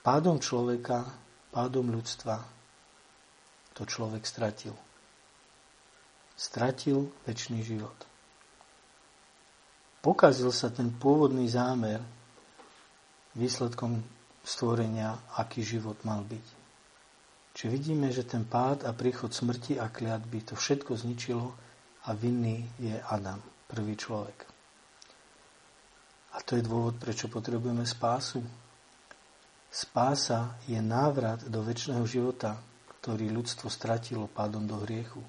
Pádom 0.00 0.40
človeka, 0.40 1.04
pádom 1.52 1.92
ľudstva 1.92 2.40
to 3.76 3.84
človek 3.84 4.24
stratil. 4.24 4.72
Stratil 6.34 7.12
väčší 7.28 7.60
život. 7.60 7.98
Pokazil 10.00 10.52
sa 10.52 10.68
ten 10.68 10.92
pôvodný 10.92 11.48
zámer, 11.48 12.00
výsledkom 13.34 14.02
stvorenia, 14.44 15.18
aký 15.38 15.62
život 15.62 15.98
mal 16.06 16.22
byť. 16.22 16.46
Čiže 17.54 17.68
vidíme, 17.70 18.10
že 18.10 18.26
ten 18.26 18.42
pád 18.42 18.82
a 18.82 18.90
príchod 18.90 19.30
smrti 19.30 19.78
a 19.78 19.86
kliatby 19.86 20.42
to 20.42 20.54
všetko 20.58 20.98
zničilo 20.98 21.54
a 22.04 22.10
vinný 22.12 22.66
je 22.82 22.98
Adam, 22.98 23.38
prvý 23.70 23.94
človek. 23.94 24.38
A 26.34 26.42
to 26.42 26.58
je 26.58 26.66
dôvod, 26.66 26.98
prečo 26.98 27.30
potrebujeme 27.30 27.86
spásu. 27.86 28.42
Spása 29.70 30.58
je 30.66 30.78
návrat 30.82 31.46
do 31.46 31.62
väčšného 31.62 32.02
života, 32.10 32.58
ktorý 32.98 33.30
ľudstvo 33.30 33.70
stratilo 33.70 34.26
pádom 34.26 34.66
do 34.66 34.82
hriechu. 34.82 35.22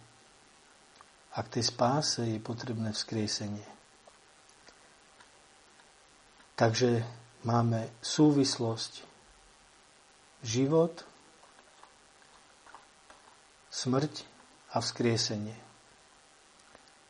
A 1.37 1.45
k 1.45 1.59
tej 1.59 1.69
spáse 1.69 2.25
je 2.25 2.41
potrebné 2.41 2.89
vzkriesenie. 2.89 3.67
Takže 6.55 7.05
máme 7.45 7.87
súvislosť 8.01 9.05
život, 10.41 11.05
smrť 13.69 14.13
a 14.73 14.81
vzkriesenie. 14.81 15.57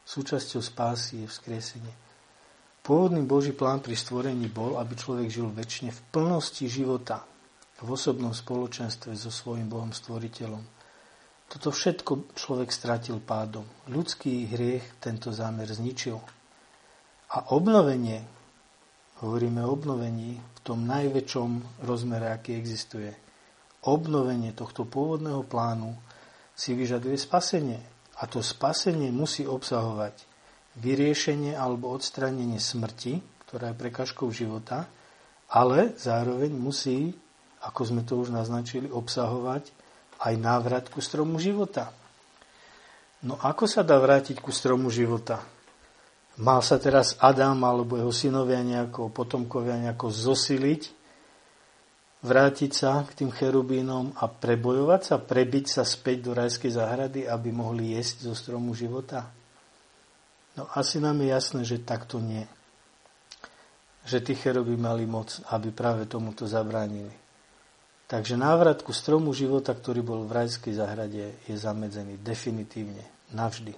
Súčasťou 0.05 0.61
spásy 0.61 1.25
je 1.25 1.27
vzkriesenie. 1.31 1.93
Pôvodný 2.85 3.25
Boží 3.25 3.49
plán 3.49 3.81
pri 3.81 3.97
stvorení 3.97 4.45
bol, 4.45 4.77
aby 4.77 4.93
človek 4.93 5.25
žil 5.31 5.49
väčšine 5.49 5.89
v 5.89 6.01
plnosti 6.13 6.69
života, 6.69 7.25
v 7.81 7.89
osobnom 7.89 8.29
spoločenstve 8.29 9.17
so 9.17 9.33
svojím 9.33 9.65
Bohom 9.65 9.89
stvoriteľom. 9.89 10.61
Toto 11.49 11.73
všetko 11.73 12.37
človek 12.37 12.69
stratil 12.69 13.17
pádom. 13.21 13.65
Ľudský 13.89 14.49
hriech 14.53 15.01
tento 15.01 15.33
zámer 15.33 15.69
zničil. 15.69 16.17
A 17.33 17.37
obnovenie 17.53 18.34
Hovoríme 19.23 19.63
o 19.63 19.71
obnovení 19.71 20.35
v 20.35 20.59
tom 20.59 20.83
najväčšom 20.83 21.79
rozmere, 21.87 22.35
aký 22.35 22.59
existuje. 22.59 23.15
Obnovenie 23.87 24.51
tohto 24.51 24.83
pôvodného 24.83 25.45
plánu 25.47 25.95
si 26.51 26.75
vyžaduje 26.75 27.15
spasenie. 27.15 27.79
A 28.19 28.27
to 28.27 28.43
spasenie 28.43 29.15
musí 29.15 29.47
obsahovať 29.47 30.27
vyriešenie 30.83 31.55
alebo 31.55 31.95
odstranenie 31.95 32.59
smrti, 32.59 33.23
ktorá 33.47 33.71
je 33.71 33.79
prekažkou 33.79 34.27
života, 34.35 34.91
ale 35.47 35.95
zároveň 35.95 36.51
musí, 36.51 37.15
ako 37.63 37.81
sme 37.87 38.01
to 38.03 38.19
už 38.19 38.35
naznačili, 38.35 38.91
obsahovať 38.91 39.71
aj 40.27 40.33
návrat 40.35 40.91
ku 40.91 40.99
stromu 40.99 41.39
života. 41.39 41.95
No 43.23 43.39
ako 43.39 43.63
sa 43.63 43.79
dá 43.87 43.95
vrátiť 43.95 44.43
ku 44.43 44.51
stromu 44.51 44.91
života? 44.91 45.39
Mal 46.35 46.59
sa 46.59 46.75
teraz 46.75 47.15
Adam 47.23 47.63
alebo 47.63 47.95
jeho 47.95 48.11
synovia 48.11 48.59
nejako, 48.59 49.07
potomkovia 49.07 49.79
nejako 49.79 50.11
zosiliť, 50.11 50.91
vrátiť 52.25 52.71
sa 52.75 53.07
k 53.07 53.23
tým 53.23 53.31
cherubínom 53.31 54.11
a 54.19 54.27
prebojovať 54.27 55.01
sa, 55.05 55.15
prebiť 55.15 55.65
sa 55.79 55.87
späť 55.87 56.27
do 56.27 56.31
rajskej 56.35 56.75
záhrady, 56.75 57.23
aby 57.23 57.49
mohli 57.55 57.95
jesť 57.95 58.27
zo 58.27 58.33
stromu 58.35 58.75
života? 58.75 59.31
No 60.59 60.67
asi 60.75 60.99
nám 60.99 61.23
je 61.23 61.31
jasné, 61.31 61.61
že 61.63 61.79
takto 61.79 62.19
nie. 62.19 62.43
Že 64.03 64.17
tí 64.19 64.33
cheruby 64.35 64.75
mali 64.75 65.07
moc, 65.07 65.39
aby 65.55 65.71
práve 65.71 66.03
tomuto 66.03 66.43
zabránili. 66.43 67.15
Takže 68.05 68.35
návrat 68.35 68.83
ku 68.83 68.91
stromu 68.91 69.31
života, 69.31 69.71
ktorý 69.71 70.03
bol 70.03 70.27
v 70.27 70.35
rajskej 70.43 70.77
zahrade, 70.77 71.41
je 71.47 71.55
zamedzený 71.55 72.21
definitívne, 72.21 73.01
navždy. 73.33 73.73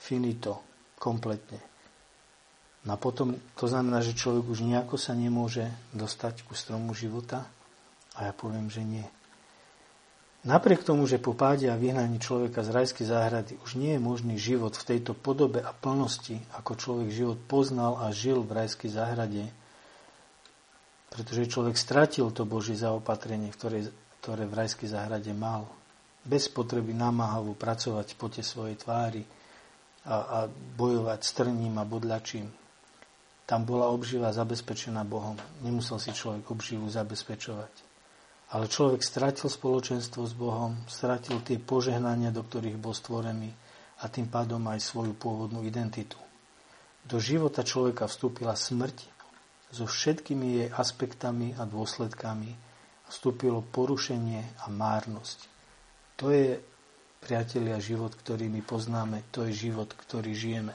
Finito, 0.00 0.69
kompletne. 1.00 1.58
No 2.84 2.96
a 2.96 2.98
potom 3.00 3.36
to 3.56 3.64
znamená, 3.64 4.04
že 4.04 4.16
človek 4.16 4.44
už 4.44 4.64
nejako 4.64 5.00
sa 5.00 5.16
nemôže 5.16 5.68
dostať 5.96 6.44
ku 6.44 6.52
stromu 6.52 6.92
života? 6.92 7.48
A 8.16 8.28
ja 8.28 8.32
poviem, 8.36 8.68
že 8.68 8.84
nie. 8.84 9.04
Napriek 10.40 10.80
tomu, 10.80 11.04
že 11.04 11.20
po 11.20 11.36
páde 11.36 11.68
a 11.68 11.76
vyhnaní 11.76 12.16
človeka 12.16 12.64
z 12.64 12.72
rajskej 12.72 13.12
záhrady 13.12 13.52
už 13.60 13.76
nie 13.76 13.92
je 13.96 14.00
možný 14.00 14.40
život 14.40 14.72
v 14.72 14.96
tejto 14.96 15.12
podobe 15.12 15.60
a 15.60 15.76
plnosti, 15.76 16.40
ako 16.56 16.80
človek 16.80 17.08
život 17.12 17.38
poznal 17.44 18.00
a 18.00 18.08
žil 18.08 18.40
v 18.40 18.64
rajskej 18.64 18.88
záhrade, 18.88 19.44
pretože 21.12 21.52
človek 21.52 21.76
stratil 21.76 22.32
to 22.32 22.48
Božie 22.48 22.72
zaopatrenie, 22.72 23.52
ktoré, 23.52 23.92
ktoré 24.24 24.48
v 24.48 24.56
rajskej 24.64 24.88
záhrade 24.88 25.28
mal, 25.36 25.68
bez 26.24 26.48
potreby 26.48 26.96
namáhavu 26.96 27.52
pracovať 27.52 28.16
po 28.16 28.32
tie 28.32 28.40
svojej 28.40 28.80
tvári 28.80 29.20
a, 30.06 30.16
a 30.16 30.38
bojovať 30.76 31.20
s 31.20 31.30
trním 31.36 31.76
a 31.76 31.84
bodľačím. 31.84 32.48
Tam 33.44 33.66
bola 33.66 33.90
obživa 33.90 34.30
zabezpečená 34.30 35.02
Bohom. 35.02 35.34
Nemusel 35.66 35.98
si 35.98 36.14
človek 36.14 36.46
obživu 36.54 36.86
zabezpečovať. 36.86 37.72
Ale 38.50 38.70
človek 38.70 39.02
stratil 39.02 39.50
spoločenstvo 39.50 40.22
s 40.26 40.34
Bohom, 40.34 40.78
stratil 40.86 41.42
tie 41.42 41.58
požehnania, 41.58 42.30
do 42.30 42.46
ktorých 42.46 42.78
bol 42.78 42.94
stvorený 42.94 43.50
a 44.00 44.08
tým 44.08 44.30
pádom 44.30 44.62
aj 44.70 44.80
svoju 44.82 45.14
pôvodnú 45.18 45.66
identitu. 45.66 46.18
Do 47.04 47.18
života 47.18 47.66
človeka 47.66 48.06
vstúpila 48.06 48.54
smrť 48.54 49.02
so 49.70 49.86
všetkými 49.86 50.46
jej 50.62 50.68
aspektami 50.70 51.54
a 51.58 51.66
dôsledkami 51.66 52.54
vstúpilo 53.10 53.66
porušenie 53.66 54.62
a 54.62 54.70
márnosť. 54.70 55.38
To 56.22 56.30
je, 56.30 56.58
priatelia, 57.20 57.76
život, 57.76 58.16
ktorý 58.16 58.48
my 58.48 58.64
poznáme, 58.64 59.28
to 59.30 59.44
je 59.46 59.70
život, 59.70 59.92
ktorý 59.92 60.32
žijeme. 60.32 60.74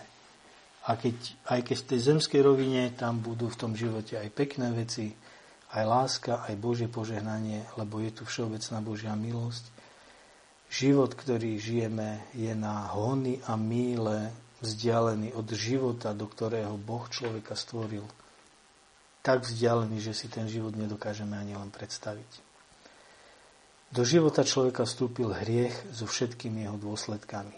A 0.86 0.93
keď, 0.93 1.18
aj 1.50 1.60
keď 1.66 1.78
v 1.82 1.89
tej 1.89 2.00
zemskej 2.14 2.41
rovine 2.46 2.93
tam 2.93 3.18
budú 3.18 3.50
v 3.50 3.58
tom 3.58 3.74
živote 3.74 4.22
aj 4.22 4.30
pekné 4.30 4.70
veci, 4.70 5.10
aj 5.74 5.84
láska, 5.84 6.46
aj 6.46 6.62
Božie 6.62 6.86
požehnanie, 6.86 7.66
lebo 7.74 7.98
je 7.98 8.14
tu 8.14 8.24
všeobecná 8.24 8.78
Božia 8.86 9.18
milosť. 9.18 9.66
Život, 10.70 11.18
ktorý 11.18 11.58
žijeme, 11.58 12.30
je 12.38 12.54
na 12.54 12.86
hony 12.93 13.41
a 13.50 13.58
míle 13.58 14.30
vzdialený 14.62 15.34
od 15.34 15.50
života, 15.58 16.14
do 16.14 16.30
ktorého 16.30 16.78
Boh 16.78 17.10
človeka 17.10 17.58
stvoril. 17.58 18.06
Tak 19.26 19.41
vzdialený, 19.50 19.98
že 19.98 20.14
si 20.14 20.30
ten 20.30 20.46
život 20.46 20.78
nedokážeme 20.78 21.34
ani 21.34 21.58
len 21.58 21.74
predstaviť. 21.74 22.45
Do 23.94 24.02
života 24.02 24.42
človeka 24.42 24.88
vstúpil 24.88 25.34
hriech 25.34 25.76
so 25.94 26.10
všetkými 26.10 26.66
jeho 26.66 26.78
dôsledkami. 26.78 27.58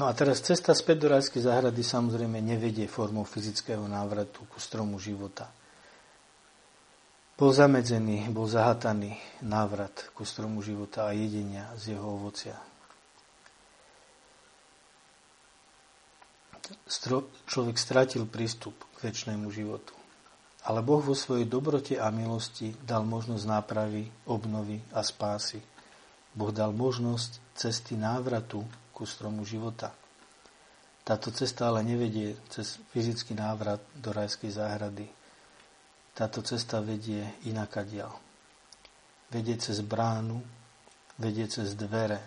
No 0.00 0.08
a 0.08 0.12
teraz 0.16 0.40
cesta 0.40 0.72
späť 0.72 1.04
do 1.04 1.08
rajskej 1.12 1.44
záhrady 1.44 1.84
samozrejme 1.84 2.40
nevedie 2.40 2.88
formou 2.88 3.28
fyzického 3.28 3.84
návratu 3.84 4.44
ku 4.48 4.58
stromu 4.60 4.96
života– 4.96 5.48
bol 7.42 7.50
zamedzený, 7.50 8.30
bol 8.30 8.46
zahataný 8.46 9.18
návrat 9.42 10.14
ku 10.14 10.22
stromu 10.22 10.62
života 10.62 11.10
a 11.10 11.16
jedenia 11.16 11.74
z 11.74 11.98
jeho 11.98 12.06
ovocia. 12.06 12.54
Stro, 16.86 17.34
človek 17.50 17.74
stratil 17.74 18.30
prístup 18.30 18.78
k 18.94 19.10
väčšnému 19.10 19.50
životu. 19.50 19.90
Ale 20.62 20.78
Boh 20.82 21.02
vo 21.02 21.14
svojej 21.18 21.46
dobrote 21.50 21.98
a 21.98 22.06
milosti 22.14 22.70
dal 22.86 23.02
možnosť 23.02 23.44
nápravy, 23.50 24.06
obnovy 24.30 24.78
a 24.94 25.02
spásy. 25.02 25.58
Boh 26.32 26.54
dal 26.54 26.70
možnosť 26.70 27.52
cesty 27.58 27.98
návratu 27.98 28.62
ku 28.94 29.02
stromu 29.02 29.42
života. 29.42 29.90
Táto 31.02 31.34
cesta 31.34 31.66
ale 31.66 31.82
nevedie 31.82 32.38
cez 32.46 32.78
fyzický 32.94 33.34
návrat 33.34 33.82
do 33.98 34.14
rajskej 34.14 34.54
záhrady, 34.54 35.10
táto 36.14 36.44
cesta 36.46 36.78
vedie 36.78 37.24
inakadiaľ. 37.48 38.12
Vedie 39.32 39.56
cez 39.56 39.80
bránu, 39.80 40.44
vedie 41.16 41.48
cez 41.48 41.72
dvere. 41.72 42.20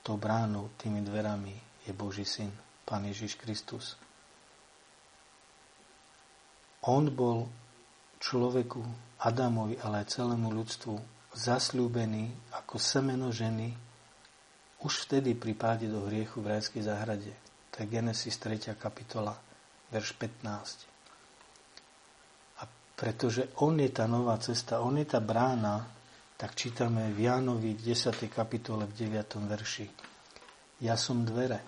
Tou 0.00 0.16
bránou, 0.16 0.72
tými 0.80 1.04
dverami 1.04 1.52
je 1.84 1.92
Boží 1.92 2.24
syn, 2.24 2.48
Pán 2.88 3.04
Ježiš 3.04 3.36
Kristus. 3.36 4.07
On 6.88 7.04
bol 7.12 7.44
človeku, 8.18 8.80
Adamovi, 9.18 9.76
ale 9.84 10.02
aj 10.02 10.18
celému 10.18 10.48
ľudstvu 10.54 10.94
zasľúbený 11.36 12.54
ako 12.54 12.80
semeno 12.80 13.28
ženy 13.28 13.74
už 14.80 15.06
vtedy 15.06 15.34
pri 15.34 15.52
páde 15.58 15.86
do 15.90 16.06
hriechu 16.06 16.40
v 16.40 16.56
rajskej 16.56 16.86
záhrade. 16.86 17.34
To 17.74 17.82
je 17.82 17.86
Genesis 17.86 18.38
3. 18.40 18.78
kapitola, 18.78 19.36
verš 19.90 20.14
15 20.16 20.88
pretože 22.98 23.46
on 23.62 23.78
je 23.78 23.94
tá 23.94 24.10
nová 24.10 24.34
cesta, 24.42 24.82
on 24.82 24.98
je 24.98 25.06
tá 25.06 25.22
brána, 25.22 25.86
tak 26.34 26.58
čítame 26.58 27.14
v 27.14 27.30
Jánovi 27.30 27.78
v 27.78 27.94
10. 27.94 28.26
kapitole 28.26 28.90
v 28.90 29.06
9. 29.06 29.38
verši. 29.46 29.86
Ja 30.82 30.98
som 30.98 31.22
dvere. 31.22 31.62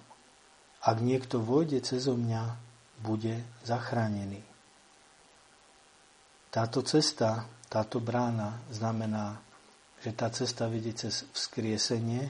Ak 0.82 0.98
niekto 0.98 1.38
vojde 1.38 1.78
cez 1.86 2.10
mňa, 2.10 2.58
bude 3.06 3.46
zachránený. 3.62 4.42
Táto 6.50 6.82
cesta, 6.82 7.46
táto 7.70 8.02
brána 8.02 8.58
znamená, 8.74 9.38
že 10.02 10.10
tá 10.10 10.26
cesta 10.34 10.66
vedie 10.66 10.90
cez 10.90 11.22
vzkriesenie, 11.30 12.26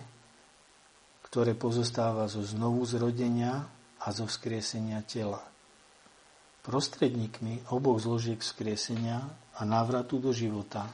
ktoré 1.24 1.56
pozostáva 1.56 2.28
zo 2.28 2.44
znovu 2.44 2.84
zrodenia 2.84 3.64
a 3.96 4.12
zo 4.12 4.28
vzkriesenia 4.28 5.00
tela. 5.08 5.40
Prostredníkmi 6.60 7.72
oboch 7.72 8.04
zložiek 8.04 8.44
vzkriesenia 8.44 9.24
a 9.56 9.64
návratu 9.64 10.20
do 10.20 10.36
života, 10.36 10.84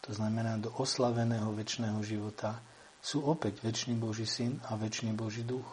to 0.00 0.16
znamená 0.16 0.56
do 0.56 0.72
oslaveného 0.80 1.52
väčšného 1.52 2.00
života, 2.00 2.56
sú 3.04 3.20
opäť 3.26 3.60
väčší 3.60 3.92
Boží 4.00 4.24
syn 4.24 4.56
a 4.64 4.80
väčší 4.80 5.12
Boží 5.12 5.44
duch. 5.44 5.66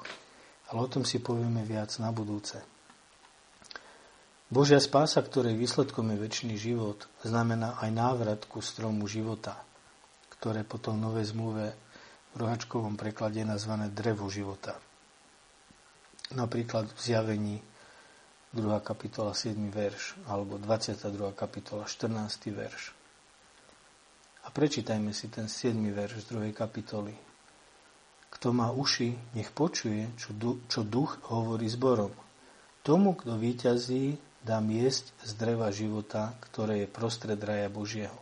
Ale 0.67 0.83
o 0.83 0.91
tom 0.91 1.07
si 1.07 1.23
povieme 1.23 1.63
viac 1.63 1.95
na 2.03 2.11
budúce. 2.11 2.72
Božia 4.53 4.77
spása, 4.77 5.17
ktorej 5.25 5.57
výsledkom 5.57 6.13
je 6.13 6.29
väčší 6.29 6.53
život, 6.61 7.09
znamená 7.25 7.81
aj 7.81 7.89
návrat 7.89 8.45
ku 8.45 8.61
stromu 8.61 9.09
života, 9.09 9.57
ktoré 10.37 10.61
potom 10.61 10.93
Novej 10.93 11.33
zmluve 11.33 11.73
v 12.33 12.35
rohačkovom 12.37 12.93
preklade 12.93 13.41
je 13.41 13.49
nazvané 13.49 13.89
drevo 13.89 14.29
života. 14.29 14.77
Napríklad 16.37 16.85
v 16.85 16.99
zjavení 17.01 17.57
2. 18.53 18.61
kapitola 18.85 19.33
7. 19.33 19.57
verš 19.73 20.21
alebo 20.29 20.61
22. 20.61 21.33
kapitola 21.33 21.89
14. 21.89 22.53
verš. 22.53 22.93
A 24.45 24.53
prečítajme 24.53 25.17
si 25.17 25.33
ten 25.33 25.49
7. 25.49 25.73
verš 25.81 26.29
z 26.29 26.37
2. 26.37 26.53
kapitoly. 26.53 27.17
Kto 28.29 28.53
má 28.53 28.69
uši, 28.69 29.33
nech 29.33 29.49
počuje, 29.49 30.13
čo, 30.13 30.29
čo 30.69 30.85
duch 30.85 31.25
hovorí 31.33 31.65
zborom. 31.65 32.13
Tomu, 32.85 33.17
kto 33.17 33.33
vyťazí, 33.33 34.32
dám 34.43 34.67
jesť 34.69 35.09
z 35.23 35.31
dreva 35.39 35.71
života, 35.71 36.35
ktoré 36.51 36.85
je 36.85 36.91
prostred 36.91 37.39
raja 37.39 37.71
Božieho. 37.71 38.19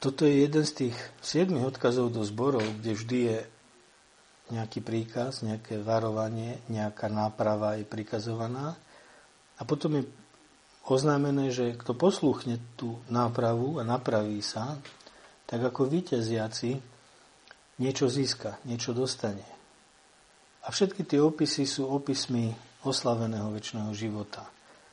Toto 0.00 0.28
je 0.28 0.44
jeden 0.44 0.64
z 0.64 0.72
tých 0.72 0.96
siedmých 1.24 1.76
odkazov 1.76 2.12
do 2.12 2.24
zborov, 2.24 2.64
kde 2.80 2.92
vždy 2.92 3.18
je 3.32 3.38
nejaký 4.52 4.80
príkaz, 4.84 5.42
nejaké 5.42 5.80
varovanie, 5.80 6.60
nejaká 6.68 7.08
náprava 7.10 7.80
je 7.80 7.84
prikazovaná 7.88 8.78
a 9.58 9.62
potom 9.64 9.98
je 10.00 10.04
oznámené, 10.86 11.50
že 11.50 11.74
kto 11.74 11.98
posluchne 11.98 12.62
tú 12.78 13.00
nápravu 13.10 13.82
a 13.82 13.82
napraví 13.82 14.38
sa, 14.44 14.78
tak 15.50 15.66
ako 15.66 15.90
víťaziaci 15.90 16.78
niečo 17.82 18.06
získa, 18.06 18.62
niečo 18.62 18.94
dostane. 18.94 19.44
A 20.66 20.70
všetky 20.70 21.02
tie 21.06 21.18
opisy 21.22 21.66
sú 21.66 21.90
opismi 21.90 22.54
oslaveného 22.86 23.50
väčšného 23.50 23.90
života. 23.92 24.46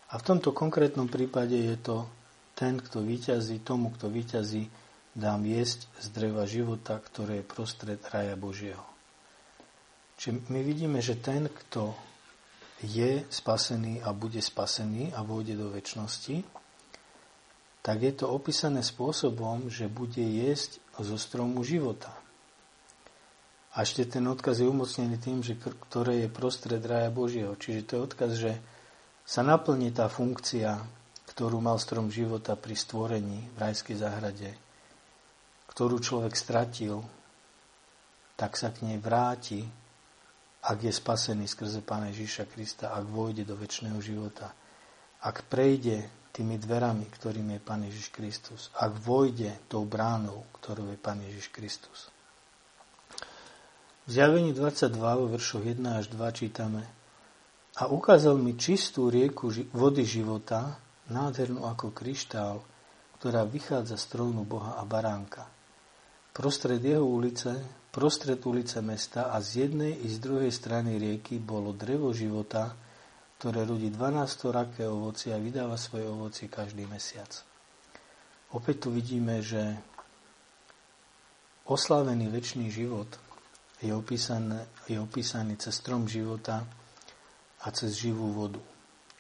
A 0.10 0.18
v 0.18 0.26
tomto 0.26 0.54
konkrétnom 0.54 1.10
prípade 1.10 1.58
je 1.58 1.78
to 1.78 2.10
ten, 2.54 2.78
kto 2.78 3.02
vyťazí, 3.02 3.62
tomu, 3.66 3.90
kto 3.94 4.10
vyťazí, 4.10 4.70
dám 5.14 5.46
jesť 5.46 5.86
z 6.02 6.08
dreva 6.10 6.46
života, 6.50 6.98
ktoré 6.98 7.42
je 7.42 7.50
prostred 7.50 8.00
raja 8.10 8.34
Božieho. 8.34 8.86
Čiže 10.18 10.50
my 10.50 10.62
vidíme, 10.62 11.02
že 11.02 11.18
ten, 11.18 11.50
kto 11.50 11.94
je 12.82 13.26
spasený 13.30 14.04
a 14.04 14.14
bude 14.14 14.42
spasený 14.42 15.14
a 15.14 15.24
vôjde 15.24 15.58
do 15.58 15.72
väčšnosti, 15.74 16.44
tak 17.84 18.00
je 18.00 18.14
to 18.16 18.32
opísané 18.32 18.80
spôsobom, 18.80 19.68
že 19.68 19.92
bude 19.92 20.24
jesť 20.24 20.80
zo 21.04 21.20
stromu 21.20 21.68
života. 21.68 22.23
A 23.74 23.82
ešte 23.82 24.06
ten 24.06 24.22
odkaz 24.30 24.62
je 24.62 24.70
umocnený 24.70 25.18
tým, 25.18 25.42
že 25.42 25.58
ktoré 25.58 26.26
je 26.26 26.30
prostred 26.30 26.78
raja 26.86 27.10
Božieho. 27.10 27.58
Čiže 27.58 27.82
to 27.90 27.92
je 27.98 28.06
odkaz, 28.06 28.32
že 28.38 28.54
sa 29.26 29.42
naplní 29.42 29.90
tá 29.90 30.06
funkcia, 30.06 30.78
ktorú 31.34 31.58
mal 31.58 31.82
strom 31.82 32.14
života 32.14 32.54
pri 32.54 32.78
stvorení 32.78 33.50
v 33.50 33.58
rajskej 33.58 33.98
záhrade, 33.98 34.54
ktorú 35.74 35.98
človek 35.98 36.38
stratil, 36.38 37.02
tak 38.38 38.54
sa 38.54 38.70
k 38.70 38.86
nej 38.86 39.02
vráti, 39.02 39.66
ak 40.70 40.78
je 40.78 40.94
spasený 40.94 41.50
skrze 41.50 41.82
Pána 41.82 42.14
Ježíša 42.14 42.46
Krista, 42.46 42.94
ak 42.94 43.10
vojde 43.10 43.42
do 43.42 43.58
väčšného 43.58 43.98
života, 43.98 44.54
ak 45.26 45.50
prejde 45.50 46.30
tými 46.30 46.62
dverami, 46.62 47.10
ktorým 47.10 47.58
je 47.58 47.60
Pán 47.60 47.82
Ježiš 47.90 48.14
Kristus, 48.14 48.70
ak 48.78 48.94
vojde 49.02 49.66
tou 49.66 49.90
bránou, 49.90 50.46
ktorou 50.62 50.94
je 50.94 51.00
Pán 51.02 51.26
Ježiš 51.26 51.50
Kristus. 51.50 52.13
V 54.04 54.12
zjavení 54.12 54.52
22 54.52 55.00
vo 55.00 55.32
veršoch 55.32 55.64
1 55.64 55.80
až 55.80 56.12
2 56.12 56.28
čítame 56.36 56.84
A 57.80 57.88
ukázal 57.88 58.36
mi 58.36 58.60
čistú 58.60 59.08
rieku 59.08 59.48
vody 59.72 60.04
života, 60.04 60.76
nádhernú 61.08 61.64
ako 61.64 61.96
kryštál, 61.96 62.60
ktorá 63.16 63.48
vychádza 63.48 63.96
z 63.96 64.06
trónu 64.12 64.44
Boha 64.44 64.76
a 64.76 64.84
baránka. 64.84 65.48
Prostred 66.36 66.84
jeho 66.84 67.08
ulice, 67.08 67.64
prostred 67.96 68.44
ulice 68.44 68.84
mesta 68.84 69.32
a 69.32 69.40
z 69.40 69.72
jednej 69.72 69.96
i 70.04 70.12
z 70.12 70.20
druhej 70.20 70.52
strany 70.52 71.00
rieky 71.00 71.40
bolo 71.40 71.72
drevo 71.72 72.12
života, 72.12 72.76
ktoré 73.40 73.64
rodí 73.64 73.88
12 73.88 74.20
raké 74.52 74.84
ovoci 74.84 75.32
a 75.32 75.40
vydáva 75.40 75.80
svoje 75.80 76.12
ovoci 76.12 76.52
každý 76.52 76.84
mesiac. 76.92 77.32
Opäť 78.52 78.84
tu 78.84 78.90
vidíme, 78.92 79.40
že 79.40 79.80
oslávený 81.72 82.28
väčší 82.28 82.68
život 82.68 83.23
je 83.84 83.92
opísaný, 83.92 84.64
je 84.88 84.96
opísaný 84.96 85.60
cez 85.60 85.76
strom 85.76 86.08
života 86.08 86.64
a 87.64 87.68
cez 87.76 88.00
živú 88.00 88.32
vodu. 88.32 88.64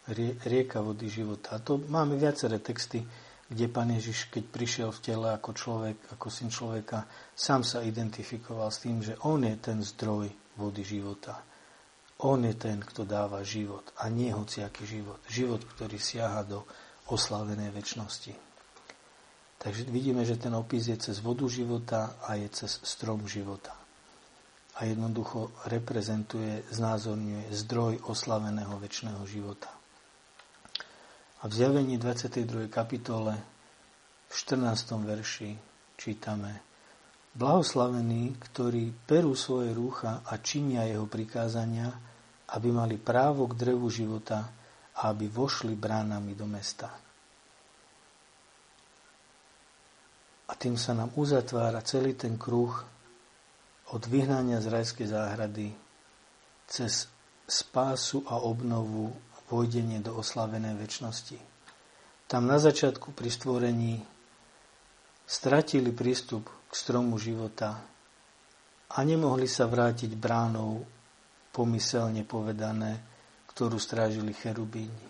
Rie, 0.07 0.39
rieka 0.47 0.79
vody 0.79 1.11
života. 1.11 1.55
A 1.55 1.63
to 1.63 1.79
máme 1.79 2.15
viaceré 2.15 2.59
texty, 2.63 3.03
kde 3.47 3.67
Pán 3.67 3.91
Ježiš, 3.91 4.31
keď 4.31 4.43
prišiel 4.47 4.89
v 4.91 5.03
tele 5.03 5.27
ako 5.35 5.51
človek, 5.51 5.97
ako 6.15 6.27
syn 6.31 6.47
človeka, 6.47 7.07
sám 7.35 7.67
sa 7.67 7.83
identifikoval 7.83 8.71
s 8.71 8.83
tým, 8.83 9.03
že 9.03 9.19
on 9.27 9.43
je 9.43 9.55
ten 9.59 9.83
zdroj 9.83 10.31
vody 10.55 10.83
života. 10.83 11.43
On 12.23 12.39
je 12.39 12.55
ten, 12.55 12.79
kto 12.79 13.03
dáva 13.03 13.43
život 13.43 13.91
a 13.99 14.07
nie 14.07 14.31
hociaký 14.31 14.87
život. 14.87 15.19
Život, 15.27 15.67
ktorý 15.75 15.99
siaha 15.99 16.43
do 16.47 16.63
oslavenej 17.11 17.75
väčšnosti. 17.75 18.31
Takže 19.59 19.87
vidíme, 19.91 20.23
že 20.23 20.39
ten 20.39 20.51
opis 20.55 20.87
je 20.87 20.95
cez 20.99 21.19
vodu 21.19 21.47
života 21.47 22.15
a 22.27 22.35
je 22.39 22.47
cez 22.51 22.79
strom 22.83 23.27
života 23.27 23.82
a 24.73 24.89
jednoducho 24.89 25.53
reprezentuje, 25.69 26.65
znázorňuje 26.73 27.53
zdroj 27.53 27.93
oslaveného 28.09 28.73
väčšného 28.81 29.21
života. 29.29 29.69
A 31.43 31.51
v 31.51 31.53
zjavení 31.53 31.99
22. 32.01 32.71
kapitole 32.73 33.37
v 34.29 34.33
14. 34.33 34.97
verši 35.03 35.51
čítame 35.99 36.63
Blahoslavení, 37.33 38.37
ktorí 38.37 38.93
perú 39.09 39.33
svoje 39.33 39.73
rúcha 39.73 40.21
a 40.25 40.37
činia 40.37 40.85
jeho 40.85 41.09
prikázania, 41.09 41.89
aby 42.53 42.69
mali 42.69 43.01
právo 43.01 43.49
k 43.49 43.57
drevu 43.57 43.89
života 43.89 44.53
a 44.93 45.09
aby 45.09 45.25
vošli 45.29 45.73
bránami 45.73 46.37
do 46.37 46.45
mesta. 46.45 46.93
A 50.49 50.53
tým 50.53 50.77
sa 50.77 50.93
nám 50.93 51.09
uzatvára 51.17 51.81
celý 51.81 52.13
ten 52.13 52.37
kruh 52.37 52.71
od 53.93 54.03
vyhnania 54.09 54.57
z 54.57 54.73
rajskej 54.73 55.07
záhrady 55.13 55.69
cez 56.65 57.05
spásu 57.45 58.25
a 58.25 58.41
obnovu 58.41 59.13
vojdenie 59.53 60.01
do 60.01 60.17
oslavenej 60.17 60.73
väčšnosti. 60.73 61.37
Tam 62.25 62.49
na 62.49 62.57
začiatku 62.57 63.13
pri 63.13 63.29
stvorení 63.29 63.93
stratili 65.29 65.93
prístup 65.93 66.49
k 66.65 66.73
stromu 66.73 67.21
života 67.21 67.77
a 68.89 68.97
nemohli 69.05 69.45
sa 69.45 69.69
vrátiť 69.69 70.17
bránou, 70.17 70.81
pomyselne 71.53 72.25
povedané, 72.25 72.97
ktorú 73.53 73.77
strážili 73.77 74.33
cherubíni. 74.33 75.05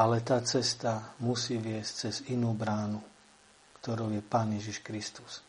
Ale 0.00 0.24
tá 0.24 0.40
cesta 0.40 1.12
musí 1.20 1.60
viesť 1.60 1.92
cez 2.08 2.14
inú 2.32 2.56
bránu, 2.56 3.04
ktorou 3.84 4.08
je 4.08 4.24
Pán 4.24 4.56
Ježiš 4.56 4.80
Kristus. 4.80 5.44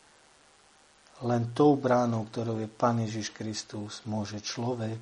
Len 1.25 1.57
tou 1.57 1.73
bránou, 1.73 2.29
ktorou 2.29 2.61
je 2.61 2.69
Pán 2.69 3.01
Ježiš 3.01 3.33
Kristus, 3.33 4.05
môže 4.05 4.37
človek 4.45 5.01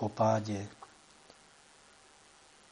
po 0.00 0.08
páde 0.08 0.64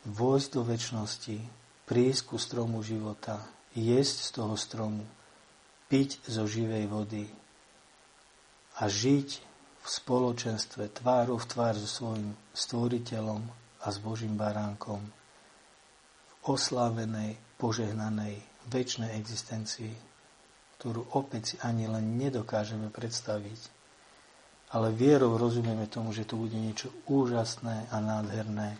vojsť 0.09 0.49
do 0.57 0.63
väčšnosti, 0.65 1.37
prísť 1.85 2.23
ku 2.25 2.41
stromu 2.41 2.81
života, 2.81 3.45
jesť 3.77 4.17
z 4.25 4.31
toho 4.33 4.55
stromu, 4.57 5.05
piť 5.93 6.25
zo 6.25 6.49
živej 6.49 6.89
vody 6.89 7.29
a 8.81 8.89
žiť 8.89 9.29
v 9.85 9.87
spoločenstve 9.87 10.97
tvárov 10.97 11.37
v 11.37 11.47
tvár 11.53 11.75
so 11.77 11.85
svojim 11.85 12.33
stvoriteľom 12.57 13.45
a 13.85 13.87
s 13.93 14.01
Božím 14.01 14.41
baránkom 14.41 15.05
v 15.05 16.35
oslávenej, 16.49 17.37
požehnanej, 17.61 18.41
väčšnej 18.73 19.15
existencii 19.21 20.16
ktorú 20.77 21.17
opäť 21.17 21.43
si 21.43 21.57
ani 21.65 21.89
len 21.89 22.21
nedokážeme 22.21 22.93
predstaviť. 22.93 23.73
Ale 24.77 24.93
vierou 24.93 25.41
rozumieme 25.41 25.89
tomu, 25.89 26.13
že 26.13 26.29
to 26.29 26.37
bude 26.37 26.53
niečo 26.53 26.93
úžasné 27.09 27.89
a 27.89 27.97
nádherné. 28.03 28.77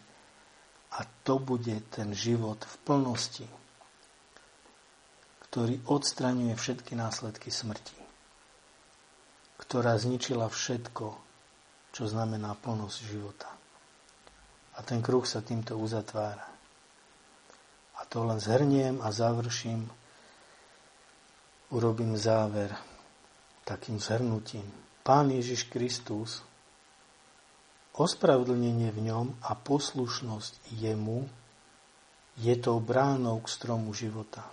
A 0.97 1.09
to 1.25 1.41
bude 1.41 1.81
ten 1.89 2.13
život 2.13 2.61
v 2.61 2.75
plnosti, 2.85 3.49
ktorý 5.49 5.81
odstraňuje 5.89 6.53
všetky 6.53 6.93
následky 6.99 7.49
smrti, 7.49 7.97
ktorá 9.57 9.97
zničila 9.97 10.53
všetko, 10.53 11.07
čo 11.97 12.05
znamená 12.05 12.53
plnosť 12.61 12.99
života. 13.09 13.49
A 14.77 14.85
ten 14.85 15.01
kruh 15.01 15.25
sa 15.25 15.41
týmto 15.41 15.81
uzatvára. 15.81 16.45
A 17.97 18.05
to 18.05 18.21
len 18.29 18.37
zhrniem 18.37 19.01
a 19.01 19.09
završím 19.09 19.89
urobím 21.71 22.15
záver 22.15 22.71
takým 23.67 23.99
zhrnutím. 23.99 24.67
Pán 25.03 25.31
Ježiš 25.31 25.67
Kristus, 25.67 26.43
ospravedlnenie 27.99 28.91
v 28.95 29.01
ňom 29.11 29.27
a 29.43 29.55
poslušnosť 29.59 30.77
jemu 30.79 31.27
je 32.39 32.55
tou 32.59 32.79
bránou 32.79 33.43
k 33.43 33.49
stromu 33.51 33.91
života. 33.97 34.47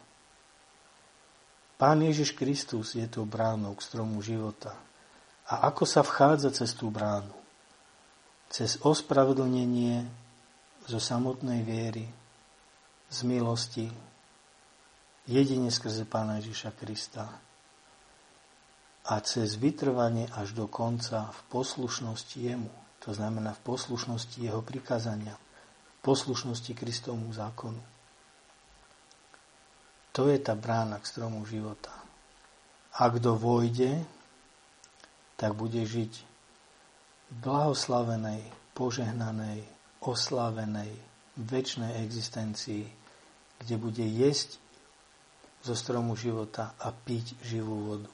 Pán 1.78 2.00
Ježiš 2.00 2.34
Kristus 2.34 2.96
je 2.96 3.06
tou 3.10 3.28
bránou 3.28 3.76
k 3.76 3.86
stromu 3.86 4.24
života. 4.24 4.72
A 5.52 5.68
ako 5.68 5.84
sa 5.84 6.00
vchádza 6.00 6.56
cez 6.56 6.72
tú 6.72 6.88
bránu? 6.88 7.36
Cez 8.48 8.80
ospravedlnenie 8.80 10.08
zo 10.88 11.02
samotnej 11.02 11.66
viery, 11.66 12.08
z 13.12 13.20
milosti, 13.28 13.92
jedine 15.28 15.72
skrze 15.72 16.04
Pána 16.04 16.40
Ježiša 16.44 16.72
Krista 16.76 17.32
a 19.04 19.14
cez 19.24 19.60
vytrvanie 19.60 20.28
až 20.32 20.56
do 20.56 20.68
konca 20.68 21.32
v 21.32 21.40
poslušnosti 21.52 22.38
Jemu, 22.40 22.72
to 23.04 23.12
znamená 23.12 23.56
v 23.56 23.64
poslušnosti 23.68 24.40
Jeho 24.40 24.64
prikázania, 24.64 25.36
v 25.36 26.00
poslušnosti 26.04 26.72
Kristovmu 26.72 27.32
zákonu. 27.36 27.84
To 30.14 30.30
je 30.30 30.38
tá 30.40 30.54
brána 30.54 31.02
k 31.02 31.10
stromu 31.10 31.42
života. 31.44 31.92
A 33.02 33.10
kto 33.10 33.34
vojde, 33.34 34.06
tak 35.36 35.58
bude 35.58 35.82
žiť 35.82 36.14
v 37.34 37.36
blahoslavenej, 37.42 38.46
požehnanej, 38.78 39.66
oslavenej, 40.06 40.94
väčšnej 41.34 41.98
existencii, 42.06 42.86
kde 43.58 43.76
bude 43.82 44.06
jesť 44.06 44.62
zo 45.64 45.74
stromu 45.74 46.20
života 46.20 46.76
a 46.76 46.92
piť 46.92 47.40
živú 47.40 47.88
vodu. 47.88 48.12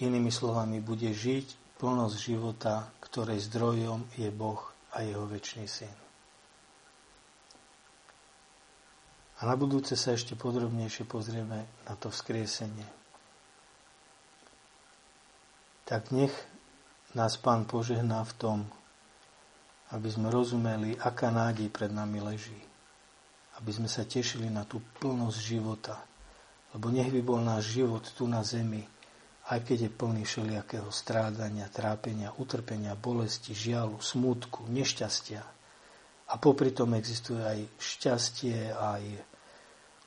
Inými 0.00 0.32
slovami, 0.32 0.80
bude 0.80 1.12
žiť 1.12 1.76
plnosť 1.76 2.16
života, 2.16 2.88
ktorej 3.04 3.44
zdrojom 3.52 4.08
je 4.16 4.32
Boh 4.32 4.58
a 4.96 5.04
jeho 5.04 5.28
väčší 5.28 5.68
syn. 5.68 5.94
A 9.38 9.50
na 9.50 9.54
budúce 9.60 9.92
sa 9.98 10.16
ešte 10.16 10.38
podrobnejšie 10.38 11.04
pozrieme 11.04 11.68
na 11.84 11.94
to 12.00 12.08
vzkriesenie. 12.08 12.86
Tak 15.84 16.14
nech 16.16 16.32
nás 17.12 17.36
Pán 17.36 17.68
požehná 17.68 18.24
v 18.24 18.32
tom, 18.40 18.58
aby 19.92 20.08
sme 20.08 20.32
rozumeli, 20.32 20.96
aká 20.96 21.28
nádej 21.28 21.68
pred 21.68 21.92
nami 21.92 22.24
leží. 22.24 22.56
Aby 23.60 23.70
sme 23.70 23.88
sa 23.90 24.08
tešili 24.08 24.48
na 24.48 24.64
tú 24.64 24.80
plnosť 24.98 25.38
života, 25.38 26.00
lebo 26.74 26.90
nech 26.90 27.08
by 27.14 27.20
bol 27.22 27.38
náš 27.38 27.78
život 27.78 28.02
tu 28.18 28.26
na 28.26 28.42
zemi, 28.42 28.82
aj 29.54 29.62
keď 29.62 29.88
je 29.88 29.90
plný 29.92 30.22
všelijakého 30.26 30.90
strádania, 30.90 31.70
trápenia, 31.70 32.34
utrpenia, 32.36 32.98
bolesti, 32.98 33.54
žialu, 33.54 34.02
smutku, 34.02 34.66
nešťastia. 34.66 35.42
A 36.24 36.34
popri 36.40 36.72
tom 36.72 36.96
existuje 36.96 37.38
aj 37.38 37.60
šťastie, 37.78 38.72
aj 38.72 39.02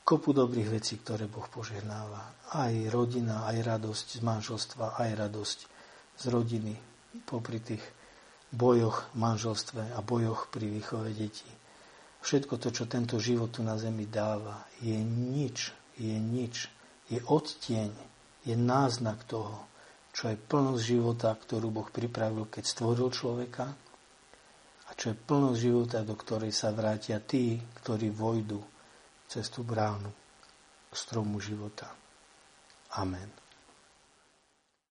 kopu 0.02 0.34
dobrých 0.34 0.82
vecí, 0.82 0.98
ktoré 0.98 1.30
Boh 1.30 1.46
požehnáva. 1.46 2.52
Aj 2.58 2.74
rodina, 2.90 3.46
aj 3.46 3.58
radosť 3.62 4.08
z 4.18 4.22
manželstva, 4.26 4.98
aj 4.98 5.10
radosť 5.14 5.60
z 6.18 6.24
rodiny 6.34 6.74
popri 7.24 7.62
tých 7.62 7.84
bojoch 8.50 9.06
v 9.14 9.16
manželstve 9.22 9.94
a 9.94 10.00
bojoch 10.02 10.50
pri 10.50 10.66
výchove 10.72 11.14
detí. 11.14 11.48
Všetko 12.26 12.58
to, 12.58 12.74
čo 12.74 12.90
tento 12.90 13.22
život 13.22 13.54
tu 13.54 13.62
na 13.62 13.78
zemi 13.78 14.10
dáva, 14.10 14.66
je 14.82 14.98
nič, 14.98 15.77
je 15.98 16.16
nič, 16.18 16.70
je 17.10 17.20
odtieň, 17.26 17.92
je 18.46 18.56
náznak 18.56 19.26
toho, 19.28 19.68
čo 20.14 20.34
je 20.34 20.38
plnosť 20.38 20.82
života, 20.82 21.30
ktorú 21.34 21.70
Boh 21.70 21.90
pripravil, 21.90 22.50
keď 22.50 22.64
stvoril 22.66 23.10
človeka 23.14 23.70
a 24.88 24.90
čo 24.96 25.14
je 25.14 25.18
plnosť 25.18 25.60
života, 25.60 26.02
do 26.02 26.16
ktorej 26.18 26.54
sa 26.56 26.74
vrátia 26.74 27.22
tí, 27.22 27.60
ktorí 27.84 28.10
vojdu 28.10 28.62
cez 29.28 29.52
tú 29.52 29.62
bránu 29.62 30.10
stromu 30.90 31.38
života. 31.44 31.92
Amen. 32.98 33.47